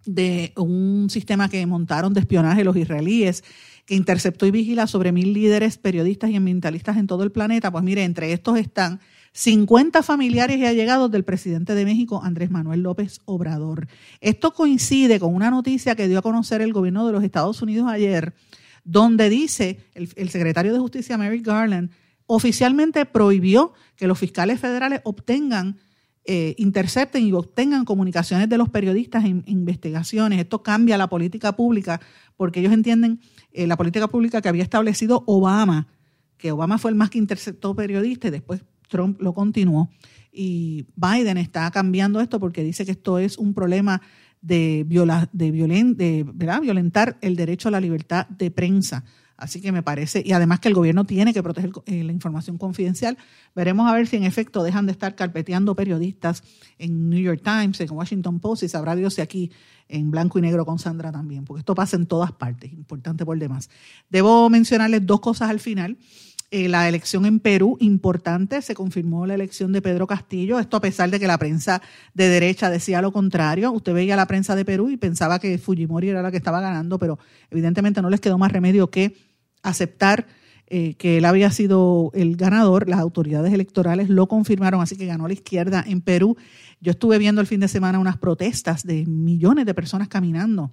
de 0.05 0.53
un 0.57 1.09
sistema 1.09 1.49
que 1.49 1.65
montaron 1.65 2.13
de 2.13 2.21
espionaje 2.21 2.63
los 2.63 2.75
israelíes 2.75 3.43
que 3.85 3.95
interceptó 3.95 4.45
y 4.45 4.51
vigila 4.51 4.87
sobre 4.87 5.11
mil 5.11 5.33
líderes 5.33 5.77
periodistas 5.77 6.29
y 6.29 6.35
ambientalistas 6.35 6.97
en 6.97 7.07
todo 7.07 7.23
el 7.23 7.31
planeta. 7.31 7.71
Pues 7.71 7.83
mire, 7.83 8.03
entre 8.03 8.31
estos 8.33 8.57
están 8.57 8.99
50 9.33 10.03
familiares 10.03 10.57
y 10.57 10.65
allegados 10.65 11.09
del 11.09 11.23
presidente 11.23 11.73
de 11.73 11.85
México, 11.85 12.21
Andrés 12.23 12.51
Manuel 12.51 12.81
López 12.81 13.21
Obrador. 13.25 13.87
Esto 14.19 14.53
coincide 14.53 15.19
con 15.19 15.33
una 15.33 15.49
noticia 15.49 15.95
que 15.95 16.07
dio 16.07 16.19
a 16.19 16.21
conocer 16.21 16.61
el 16.61 16.73
gobierno 16.73 17.05
de 17.07 17.13
los 17.13 17.23
Estados 17.23 17.61
Unidos 17.61 17.87
ayer, 17.89 18.33
donde 18.83 19.29
dice 19.29 19.79
el, 19.93 20.29
secretario 20.29 20.73
de 20.73 20.79
Justicia, 20.79 21.17
Merrick 21.17 21.45
Garland, 21.45 21.91
oficialmente 22.25 23.05
prohibió 23.05 23.73
que 23.95 24.07
los 24.07 24.19
fiscales 24.19 24.59
federales 24.59 25.01
obtengan 25.03 25.77
eh, 26.23 26.53
intercepten 26.59 27.25
y 27.25 27.33
obtengan 27.33 27.83
comunicaciones 27.83 28.47
de 28.47 28.57
los 28.57 28.69
periodistas 28.69 29.25
en, 29.25 29.43
investigaciones. 29.47 30.39
Esto 30.39 30.61
cambia 30.61 30.97
la 30.97 31.09
política 31.09 31.55
pública 31.55 31.99
porque 32.37 32.59
ellos 32.59 32.73
entienden 32.73 33.19
eh, 33.51 33.65
la 33.65 33.75
política 33.75 34.07
pública 34.07 34.39
que 34.39 34.47
había 34.47 34.61
establecido 34.61 35.23
Obama, 35.25 35.87
que 36.37 36.51
Obama 36.51 36.77
fue 36.77 36.91
el 36.91 36.95
más 36.95 37.09
que 37.09 37.17
interceptó 37.17 37.75
periodistas 37.75 38.29
y 38.29 38.31
después 38.31 38.63
Trump 38.87 39.19
lo 39.19 39.33
continuó. 39.33 39.89
Y 40.31 40.85
Biden 40.95 41.37
está 41.37 41.69
cambiando 41.71 42.21
esto 42.21 42.39
porque 42.39 42.63
dice 42.63 42.85
que 42.85 42.91
esto 42.91 43.17
es 43.17 43.39
un 43.39 43.55
problema 43.55 44.01
de, 44.41 44.83
viola, 44.85 45.27
de, 45.33 45.51
de 45.51 46.59
violentar 46.61 47.17
el 47.21 47.35
derecho 47.35 47.69
a 47.69 47.71
la 47.71 47.81
libertad 47.81 48.27
de 48.27 48.51
prensa. 48.51 49.03
Así 49.41 49.59
que 49.59 49.71
me 49.71 49.81
parece, 49.81 50.21
y 50.23 50.33
además 50.33 50.59
que 50.59 50.67
el 50.67 50.75
gobierno 50.75 51.03
tiene 51.03 51.33
que 51.33 51.41
proteger 51.41 51.71
eh, 51.87 52.03
la 52.03 52.11
información 52.11 52.59
confidencial. 52.59 53.17
Veremos 53.55 53.89
a 53.89 53.93
ver 53.95 54.05
si 54.05 54.15
en 54.15 54.23
efecto 54.23 54.61
dejan 54.61 54.85
de 54.85 54.91
estar 54.91 55.15
carpeteando 55.15 55.75
periodistas 55.75 56.43
en 56.77 57.09
New 57.09 57.19
York 57.19 57.41
Times, 57.43 57.81
en 57.81 57.89
Washington 57.89 58.39
Post, 58.39 58.61
y 58.61 58.69
sabrá 58.69 58.95
Dios 58.95 59.15
si 59.15 59.21
aquí 59.21 59.51
en 59.89 60.11
blanco 60.11 60.37
y 60.37 60.43
negro 60.43 60.63
con 60.63 60.77
Sandra 60.77 61.11
también, 61.11 61.43
porque 61.43 61.61
esto 61.61 61.73
pasa 61.73 61.95
en 61.95 62.05
todas 62.05 62.31
partes, 62.31 62.71
importante 62.71 63.25
por 63.25 63.39
demás. 63.39 63.71
Debo 64.11 64.47
mencionarles 64.47 65.07
dos 65.07 65.21
cosas 65.21 65.49
al 65.49 65.59
final. 65.59 65.97
Eh, 66.51 66.67
la 66.67 66.87
elección 66.87 67.25
en 67.25 67.39
Perú, 67.39 67.77
importante, 67.79 68.61
se 68.61 68.75
confirmó 68.75 69.25
la 69.25 69.33
elección 69.33 69.71
de 69.71 69.81
Pedro 69.81 70.05
Castillo, 70.05 70.59
esto 70.59 70.77
a 70.77 70.81
pesar 70.81 71.09
de 71.09 71.19
que 71.19 71.25
la 71.25 71.39
prensa 71.39 71.81
de 72.13 72.27
derecha 72.27 72.69
decía 72.69 73.01
lo 73.01 73.11
contrario, 73.11 73.71
usted 73.71 73.93
veía 73.93 74.15
la 74.15 74.27
prensa 74.27 74.55
de 74.55 74.65
Perú 74.65 74.91
y 74.91 74.97
pensaba 74.97 75.39
que 75.39 75.57
Fujimori 75.57 76.09
era 76.09 76.21
la 76.21 76.29
que 76.29 76.37
estaba 76.37 76.61
ganando, 76.61 76.99
pero 76.99 77.17
evidentemente 77.49 78.03
no 78.03 78.09
les 78.11 78.19
quedó 78.19 78.37
más 78.37 78.51
remedio 78.51 78.91
que 78.91 79.30
aceptar 79.63 80.27
eh, 80.67 80.93
que 80.93 81.17
él 81.17 81.25
había 81.25 81.51
sido 81.51 82.11
el 82.13 82.37
ganador, 82.37 82.87
las 82.87 83.01
autoridades 83.01 83.51
electorales 83.51 84.07
lo 84.09 84.27
confirmaron, 84.27 84.81
así 84.81 84.95
que 84.95 85.05
ganó 85.05 85.27
la 85.27 85.33
izquierda 85.33 85.83
en 85.85 85.99
Perú. 85.99 86.37
Yo 86.79 86.91
estuve 86.91 87.17
viendo 87.17 87.41
el 87.41 87.47
fin 87.47 87.59
de 87.59 87.67
semana 87.67 87.99
unas 87.99 88.17
protestas 88.17 88.85
de 88.85 89.05
millones 89.05 89.65
de 89.65 89.73
personas 89.73 90.07
caminando 90.07 90.71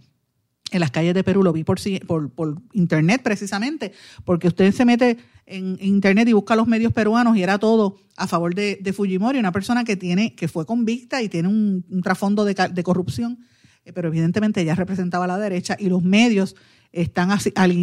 en 0.71 0.81
las 0.81 0.91
calles 0.91 1.15
de 1.15 1.25
Perú, 1.25 1.43
lo 1.43 1.53
vi 1.53 1.65
por, 1.65 1.81
por, 2.07 2.63
internet 2.73 3.23
precisamente, 3.25 3.93
porque 4.25 4.49
usted 4.49 4.73
se 4.73 4.85
mete 4.85 5.19
en, 5.47 5.77
internet 5.81 6.29
y 6.29 6.33
busca 6.33 6.55
los 6.57 6.69
medios 6.69 6.93
peruanos 6.93 7.37
y 7.37 7.43
era 7.43 7.59
todo 7.59 7.97
a 8.17 8.27
favor 8.27 8.55
de, 8.55 8.93
Fujimori, 8.95 9.39
una 9.39 9.51
persona 9.51 9.83
que 9.83 9.97
tiene, 9.97 10.35
que 10.35 10.47
fue 10.47 10.67
convicta 10.67 11.23
y 11.23 11.29
tiene 11.29 11.49
un, 11.49 11.85
trasfondo 12.05 12.45
de, 12.45 12.55
de 12.55 12.83
corrupción, 12.83 13.41
eh, 13.85 13.93
pero 13.93 14.09
evidentemente 14.09 14.61
ella 14.61 14.75
representaba 14.75 15.25
a 15.25 15.29
la 15.29 15.39
derecha 15.39 15.77
y 15.79 15.89
los 15.89 16.03
medios 16.03 16.55
están 16.93 17.31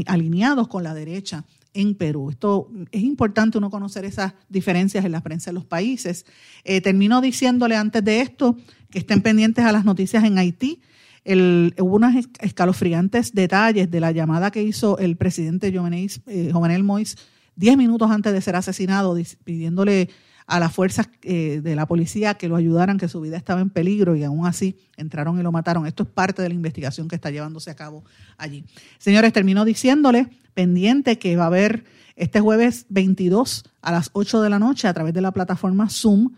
alineados 0.06 0.68
con 0.68 0.84
la 0.84 0.94
derecha 0.94 1.46
en 1.74 1.96
Perú. 1.96 2.30
Esto 2.30 2.72
es 2.92 3.04
importante 3.04 3.58
uno 3.58 3.70
conocer 3.70 4.06
esas 4.06 4.34
diferencias 4.50 5.06
en 5.06 5.12
la 5.12 5.22
prensa 5.22 5.52
de 5.52 5.56
los 5.56 5.66
países. 5.66 6.26
Eh, 6.64 6.82
termino 6.82 7.22
diciéndole 7.22 7.76
antes 7.76 8.04
de 8.04 8.22
esto 8.22 8.58
que 8.90 9.00
estén 9.00 9.22
pendientes 9.22 9.66
a 9.66 9.72
las 9.72 9.86
noticias 9.86 10.24
en 10.24 10.38
Haití. 10.38 10.82
hubo 11.26 11.96
unos 11.96 12.14
escalofriantes 12.40 13.34
detalles 13.34 13.92
de 13.92 14.00
la 14.00 14.12
llamada 14.12 14.52
que 14.52 14.64
hizo 14.64 14.98
el 14.98 15.18
presidente 15.18 15.76
Jovenel, 15.76 16.12
eh, 16.28 16.50
Jovenel 16.52 16.84
Mois 16.84 17.18
diez 17.56 17.78
minutos 17.78 18.12
antes 18.12 18.34
de 18.34 18.42
ser 18.42 18.56
asesinado, 18.56 19.18
pidiéndole 19.44 20.10
a 20.48 20.60
las 20.60 20.74
fuerzas 20.74 21.10
eh, 21.24 21.62
de 21.64 21.76
la 21.76 21.88
policía 21.88 22.36
que 22.36 22.48
lo 22.48 22.56
ayudaran, 22.56 22.98
que 22.98 23.08
su 23.08 23.22
vida 23.22 23.38
estaba 23.38 23.62
en 23.62 23.70
peligro 23.70 24.16
y 24.16 24.24
aún 24.24 24.46
así 24.46 24.78
entraron 24.96 25.40
y 25.40 25.44
lo 25.44 25.52
mataron. 25.52 25.88
Esto 25.88 26.04
es 26.04 26.10
parte 26.10 26.42
de 26.42 26.50
la 26.50 26.56
investigación 26.56 27.08
que 27.08 27.16
está 27.16 27.32
llevándose 27.32 27.72
a 27.72 27.76
cabo 27.76 28.04
allí. 28.38 28.64
Señores, 29.00 29.34
termino 29.34 29.66
diciéndole 29.66 30.28
pendiente 30.54 31.18
que 31.18 31.36
va 31.36 31.44
a 31.44 31.48
haber 31.48 31.86
este 32.16 32.40
jueves 32.40 32.86
22 32.90 33.66
a 33.82 33.92
las 33.92 34.10
8 34.14 34.42
de 34.42 34.50
la 34.50 34.60
noche 34.60 34.88
a 34.88 34.94
través 34.94 35.14
de 35.14 35.22
la 35.22 35.32
plataforma 35.32 35.90
Zoom 35.90 36.32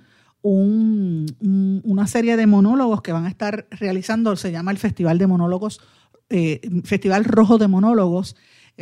una 0.50 2.08
serie 2.08 2.38
de 2.38 2.48
monólogos 2.48 3.02
que 3.02 3.12
van 3.12 3.26
a 3.26 3.30
estar 3.30 3.68
realizando, 3.72 4.36
se 4.36 4.52
llama 4.52 4.72
el 4.72 4.78
Festival 4.78 5.18
de 5.18 5.28
Monólogos, 5.28 5.82
eh, 6.30 6.62
Festival 6.84 7.26
Rojo 7.26 7.58
de 7.58 7.68
Monólogos 7.68 8.36